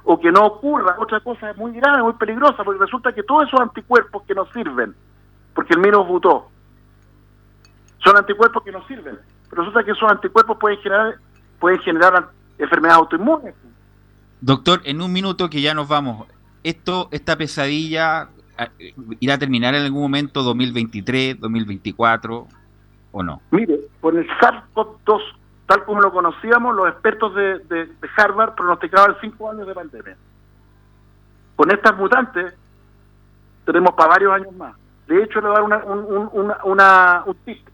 o 0.05 0.19
que 0.19 0.33
no 0.33 0.45
ocurra 0.45 0.97
otra 0.99 1.21
cosa 1.21 1.53
muy 1.57 1.73
grave, 1.73 2.03
muy 2.03 2.15
peligrosa, 2.15 2.65
porque 2.65 2.81
resulta 2.81 3.13
que 3.13 3.23
todos 3.23 3.47
esos 3.47 3.61
anticuerpos 3.61 4.25
que 4.25 4.35
nos 4.35 4.51
sirven, 4.51 4.95
porque 5.55 5.75
el 5.75 5.81
virus 5.81 6.07
votó, 6.07 6.49
son 7.99 8.17
anticuerpos 8.17 8.65
que 8.65 8.73
nos 8.73 8.85
sirven, 8.87 9.17
pero 9.49 9.63
resulta 9.63 9.85
que 9.85 9.93
esos 9.93 10.11
anticuerpos 10.11 10.59
pueden 10.59 10.79
generar, 10.81 11.15
pueden 11.61 11.79
generar 11.81 12.31
enfermedades 12.59 12.99
autoinmunes. 12.99 13.55
Doctor, 14.41 14.81
en 14.85 15.01
un 15.01 15.13
minuto 15.13 15.49
que 15.49 15.61
ya 15.61 15.73
nos 15.73 15.87
vamos, 15.87 16.27
esto, 16.65 17.09
esta 17.13 17.37
pesadilla 17.37 18.29
eh, 18.79 18.95
irá 19.21 19.35
a 19.35 19.39
terminar 19.39 19.75
en 19.77 19.85
algún 19.85 20.03
momento 20.03 20.43
2023, 20.43 21.39
2024 21.39 22.49
o 23.13 23.23
no? 23.23 23.41
Mire, 23.53 23.79
por 24.01 24.17
el 24.17 24.27
SARS-CoV-2 24.41 25.21
tal 25.73 25.85
como 25.85 26.03
lo 26.03 26.13
conocíamos, 26.13 26.77
los 26.77 26.87
expertos 26.89 27.35
de, 27.35 27.89
Harvard 28.19 28.55
pronosticaban 28.55 29.17
cinco 29.23 29.51
años 29.51 29.67
de 29.67 29.73
pandemia. 29.73 30.17
Con 31.57 31.71
estas 31.71 31.97
mutantes 31.97 32.55
tenemos 33.65 33.95
para 33.95 34.11
varios 34.11 34.35
años 34.35 34.53
más. 34.55 34.77
De 35.07 35.23
hecho, 35.23 35.41
le 35.41 35.49
voy 35.49 35.57
a 35.57 35.61
dar 35.61 35.65
una, 36.63 37.23
un, 37.25 37.37
tip. 37.47 37.67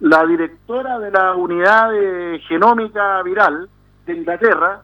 La 0.00 0.26
directora 0.26 0.98
de 0.98 1.12
la 1.12 1.34
unidad 1.36 1.92
de 1.92 2.40
genómica 2.48 3.22
viral 3.22 3.68
de 4.06 4.12
Inglaterra, 4.12 4.82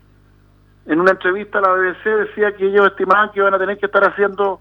en 0.86 1.00
una 1.00 1.10
entrevista 1.10 1.58
a 1.58 1.62
la 1.62 1.72
BBC, 1.72 2.04
decía 2.04 2.54
que 2.54 2.66
ellos 2.66 2.86
estimaban 2.86 3.32
que 3.32 3.40
iban 3.40 3.54
a 3.54 3.58
tener 3.58 3.78
que 3.78 3.86
estar 3.86 4.04
haciendo 4.04 4.60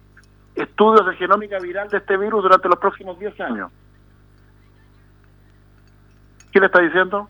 estudios 0.55 1.05
de 1.05 1.15
genómica 1.15 1.59
viral 1.59 1.89
de 1.89 1.97
este 1.97 2.17
virus 2.17 2.41
durante 2.41 2.69
los 2.69 2.79
próximos 2.79 3.19
10 3.19 3.39
años. 3.41 3.71
¿Qué 6.51 6.59
le 6.59 6.65
está 6.65 6.79
diciendo? 6.79 7.29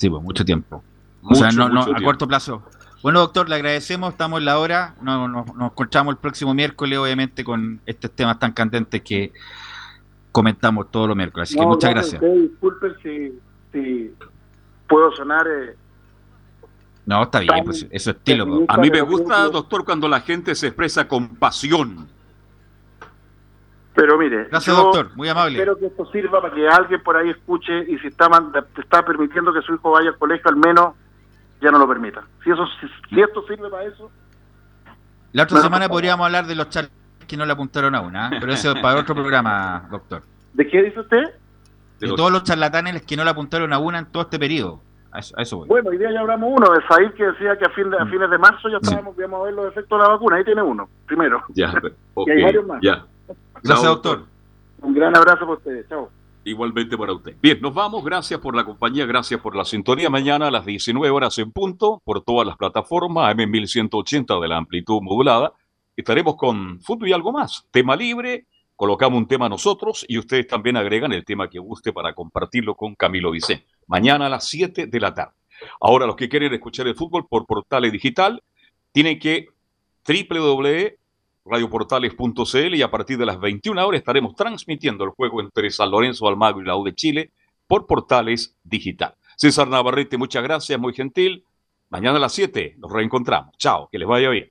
Sí, 0.00 0.08
pues 0.08 0.22
mucho 0.22 0.46
tiempo. 0.46 0.82
o 1.22 1.34
sea, 1.34 1.50
no, 1.50 1.68
no, 1.68 1.82
a 1.82 2.02
corto 2.02 2.26
plazo. 2.26 2.62
Bueno, 3.02 3.20
doctor, 3.20 3.50
le 3.50 3.56
agradecemos, 3.56 4.12
estamos 4.12 4.38
en 4.38 4.46
la 4.46 4.58
hora. 4.58 4.94
Nos, 5.02 5.28
nos, 5.28 5.46
encontramos 5.70 6.12
el 6.12 6.18
próximo 6.18 6.54
miércoles, 6.54 6.98
obviamente, 6.98 7.44
con 7.44 7.82
estos 7.84 8.10
temas 8.12 8.38
tan 8.38 8.52
candentes 8.52 9.02
que 9.02 9.30
comentamos 10.32 10.90
todos 10.90 11.06
los 11.06 11.14
miércoles. 11.14 11.50
Así 11.50 11.58
que 11.58 11.66
muchas 11.66 11.90
gracias. 11.90 12.22
Disculpen 12.22 12.94
si, 13.72 14.10
puedo 14.88 15.12
sonar. 15.12 15.46
Eh, 15.46 15.76
no, 17.04 17.22
está 17.22 17.40
bien, 17.40 17.62
pues 17.62 17.82
eso 17.90 18.10
es 18.10 18.16
estilo. 18.16 18.46
Pues. 18.46 18.60
A 18.68 18.78
mí 18.78 18.90
me 18.90 19.02
gusta, 19.02 19.48
doctor, 19.50 19.84
cuando 19.84 20.08
la 20.08 20.22
gente 20.22 20.54
se 20.54 20.68
expresa 20.68 21.06
con 21.06 21.36
pasión 21.36 22.08
pero 23.94 24.16
mire, 24.16 24.44
gracias 24.44 24.76
doctor, 24.76 25.10
muy 25.16 25.28
amable. 25.28 25.58
Espero 25.58 25.76
que 25.76 25.86
esto 25.86 26.06
sirva 26.12 26.40
para 26.40 26.54
que 26.54 26.68
alguien 26.68 27.02
por 27.02 27.16
ahí 27.16 27.30
escuche 27.30 27.84
y 27.88 27.98
si 27.98 28.06
está, 28.06 28.28
está 28.78 29.04
permitiendo 29.04 29.52
que 29.52 29.62
su 29.62 29.74
hijo 29.74 29.90
vaya 29.90 30.10
al 30.10 30.18
colegio, 30.18 30.48
al 30.48 30.56
menos 30.56 30.94
ya 31.60 31.70
no 31.70 31.78
lo 31.78 31.88
permita. 31.88 32.24
Si 32.44 32.50
eso 32.50 32.64
si, 33.08 33.20
esto 33.20 33.42
sirve 33.46 33.68
para 33.68 33.84
eso. 33.84 34.10
La 35.32 35.44
otra 35.44 35.60
semana 35.60 35.88
podríamos 35.88 36.24
hablar 36.24 36.46
de 36.46 36.54
los 36.54 36.68
charlatans 36.68 36.98
que 37.26 37.36
no 37.36 37.46
le 37.46 37.52
apuntaron 37.52 37.94
a 37.94 38.00
una, 38.00 38.28
¿eh? 38.28 38.38
pero 38.40 38.52
eso 38.52 38.72
es 38.72 38.82
para 38.82 38.98
otro 39.00 39.14
programa, 39.14 39.86
doctor. 39.90 40.22
¿De 40.52 40.66
qué 40.66 40.82
dice 40.82 41.00
usted? 41.00 41.24
De, 42.00 42.08
todos 42.08 42.32
los 42.32 42.42
charlatanes 42.42 43.02
que 43.02 43.16
no 43.16 43.22
le 43.22 43.30
apuntaron 43.30 43.72
a 43.72 43.78
una 43.78 43.98
en 43.98 44.06
todo 44.06 44.24
este 44.24 44.38
periodo. 44.38 44.80
A 45.12 45.18
eso, 45.18 45.56
voy. 45.58 45.68
Bueno, 45.68 45.90
hoy 45.90 45.98
día 45.98 46.10
ya 46.12 46.20
hablamos 46.20 46.50
uno 46.52 46.72
de 46.72 46.80
Said 46.86 47.12
que 47.14 47.24
decía 47.24 47.56
que 47.58 47.64
a, 47.64 47.70
fin 47.70 47.90
de, 47.90 47.98
a 47.98 48.04
mm. 48.04 48.10
fines 48.10 48.30
de 48.30 48.38
marzo 48.38 48.68
ya 48.68 48.78
estábamos, 48.80 49.16
sí. 49.16 49.22
a 49.22 49.38
ver 49.38 49.54
los 49.54 49.66
efectos 49.66 49.98
de 49.98 50.04
la 50.04 50.12
vacuna. 50.12 50.36
Ahí 50.36 50.44
tiene 50.44 50.62
uno, 50.62 50.88
primero. 51.06 51.42
Ya, 51.50 51.72
y 52.26 52.30
hay 52.30 52.42
varios 52.42 52.66
más. 52.66 52.78
Ya. 52.80 53.04
Gracias, 53.62 53.88
doctor. 53.88 54.26
Un 54.82 54.94
gran 54.94 55.16
abrazo 55.16 55.40
para 55.40 55.52
ustedes. 55.52 55.88
Chao. 55.88 56.10
Igualmente 56.44 56.96
para 56.96 57.12
usted. 57.12 57.36
Bien, 57.42 57.60
nos 57.60 57.74
vamos. 57.74 58.02
Gracias 58.02 58.40
por 58.40 58.56
la 58.56 58.64
compañía, 58.64 59.04
gracias 59.04 59.40
por 59.40 59.54
la 59.54 59.64
sintonía. 59.64 60.08
Mañana 60.08 60.48
a 60.48 60.50
las 60.50 60.64
19 60.64 61.10
horas 61.10 61.38
en 61.38 61.52
punto, 61.52 62.00
por 62.04 62.22
todas 62.24 62.46
las 62.46 62.56
plataformas, 62.56 63.34
M1180 63.36 64.40
de 64.40 64.48
la 64.48 64.56
amplitud 64.56 65.00
modulada. 65.02 65.52
Estaremos 65.94 66.36
con 66.36 66.80
fútbol 66.80 67.08
y 67.08 67.12
algo 67.12 67.30
más. 67.30 67.66
Tema 67.70 67.94
libre, 67.94 68.46
colocamos 68.74 69.18
un 69.18 69.28
tema 69.28 69.50
nosotros 69.50 70.06
y 70.08 70.16
ustedes 70.16 70.46
también 70.46 70.78
agregan 70.78 71.12
el 71.12 71.26
tema 71.26 71.50
que 71.50 71.58
guste 71.58 71.92
para 71.92 72.14
compartirlo 72.14 72.74
con 72.74 72.94
Camilo 72.94 73.32
Vicente. 73.32 73.66
Mañana 73.86 74.26
a 74.26 74.30
las 74.30 74.48
7 74.48 74.86
de 74.86 75.00
la 75.00 75.12
tarde. 75.12 75.34
Ahora, 75.78 76.06
los 76.06 76.16
que 76.16 76.30
quieren 76.30 76.54
escuchar 76.54 76.86
el 76.86 76.94
fútbol 76.94 77.26
por 77.28 77.46
portales 77.46 77.92
digital, 77.92 78.42
tienen 78.92 79.18
que 79.18 79.48
www 80.08 80.99
radioportales.cl 81.44 82.74
y 82.74 82.82
a 82.82 82.90
partir 82.90 83.18
de 83.18 83.26
las 83.26 83.40
21 83.40 83.86
horas 83.86 83.98
estaremos 83.98 84.34
transmitiendo 84.34 85.04
el 85.04 85.10
juego 85.10 85.40
entre 85.40 85.70
San 85.70 85.90
Lorenzo 85.90 86.28
Almagro 86.28 86.62
y 86.62 86.66
la 86.66 86.76
U 86.76 86.84
de 86.84 86.94
Chile 86.94 87.32
por 87.66 87.86
Portales 87.86 88.56
Digital. 88.62 89.14
César 89.36 89.68
Navarrete, 89.68 90.18
muchas 90.18 90.42
gracias, 90.42 90.78
muy 90.78 90.92
gentil. 90.92 91.44
Mañana 91.88 92.18
a 92.18 92.20
las 92.20 92.32
7 92.32 92.76
nos 92.78 92.92
reencontramos. 92.92 93.56
Chao, 93.56 93.88
que 93.90 93.98
les 93.98 94.06
vaya 94.06 94.30
bien. 94.30 94.50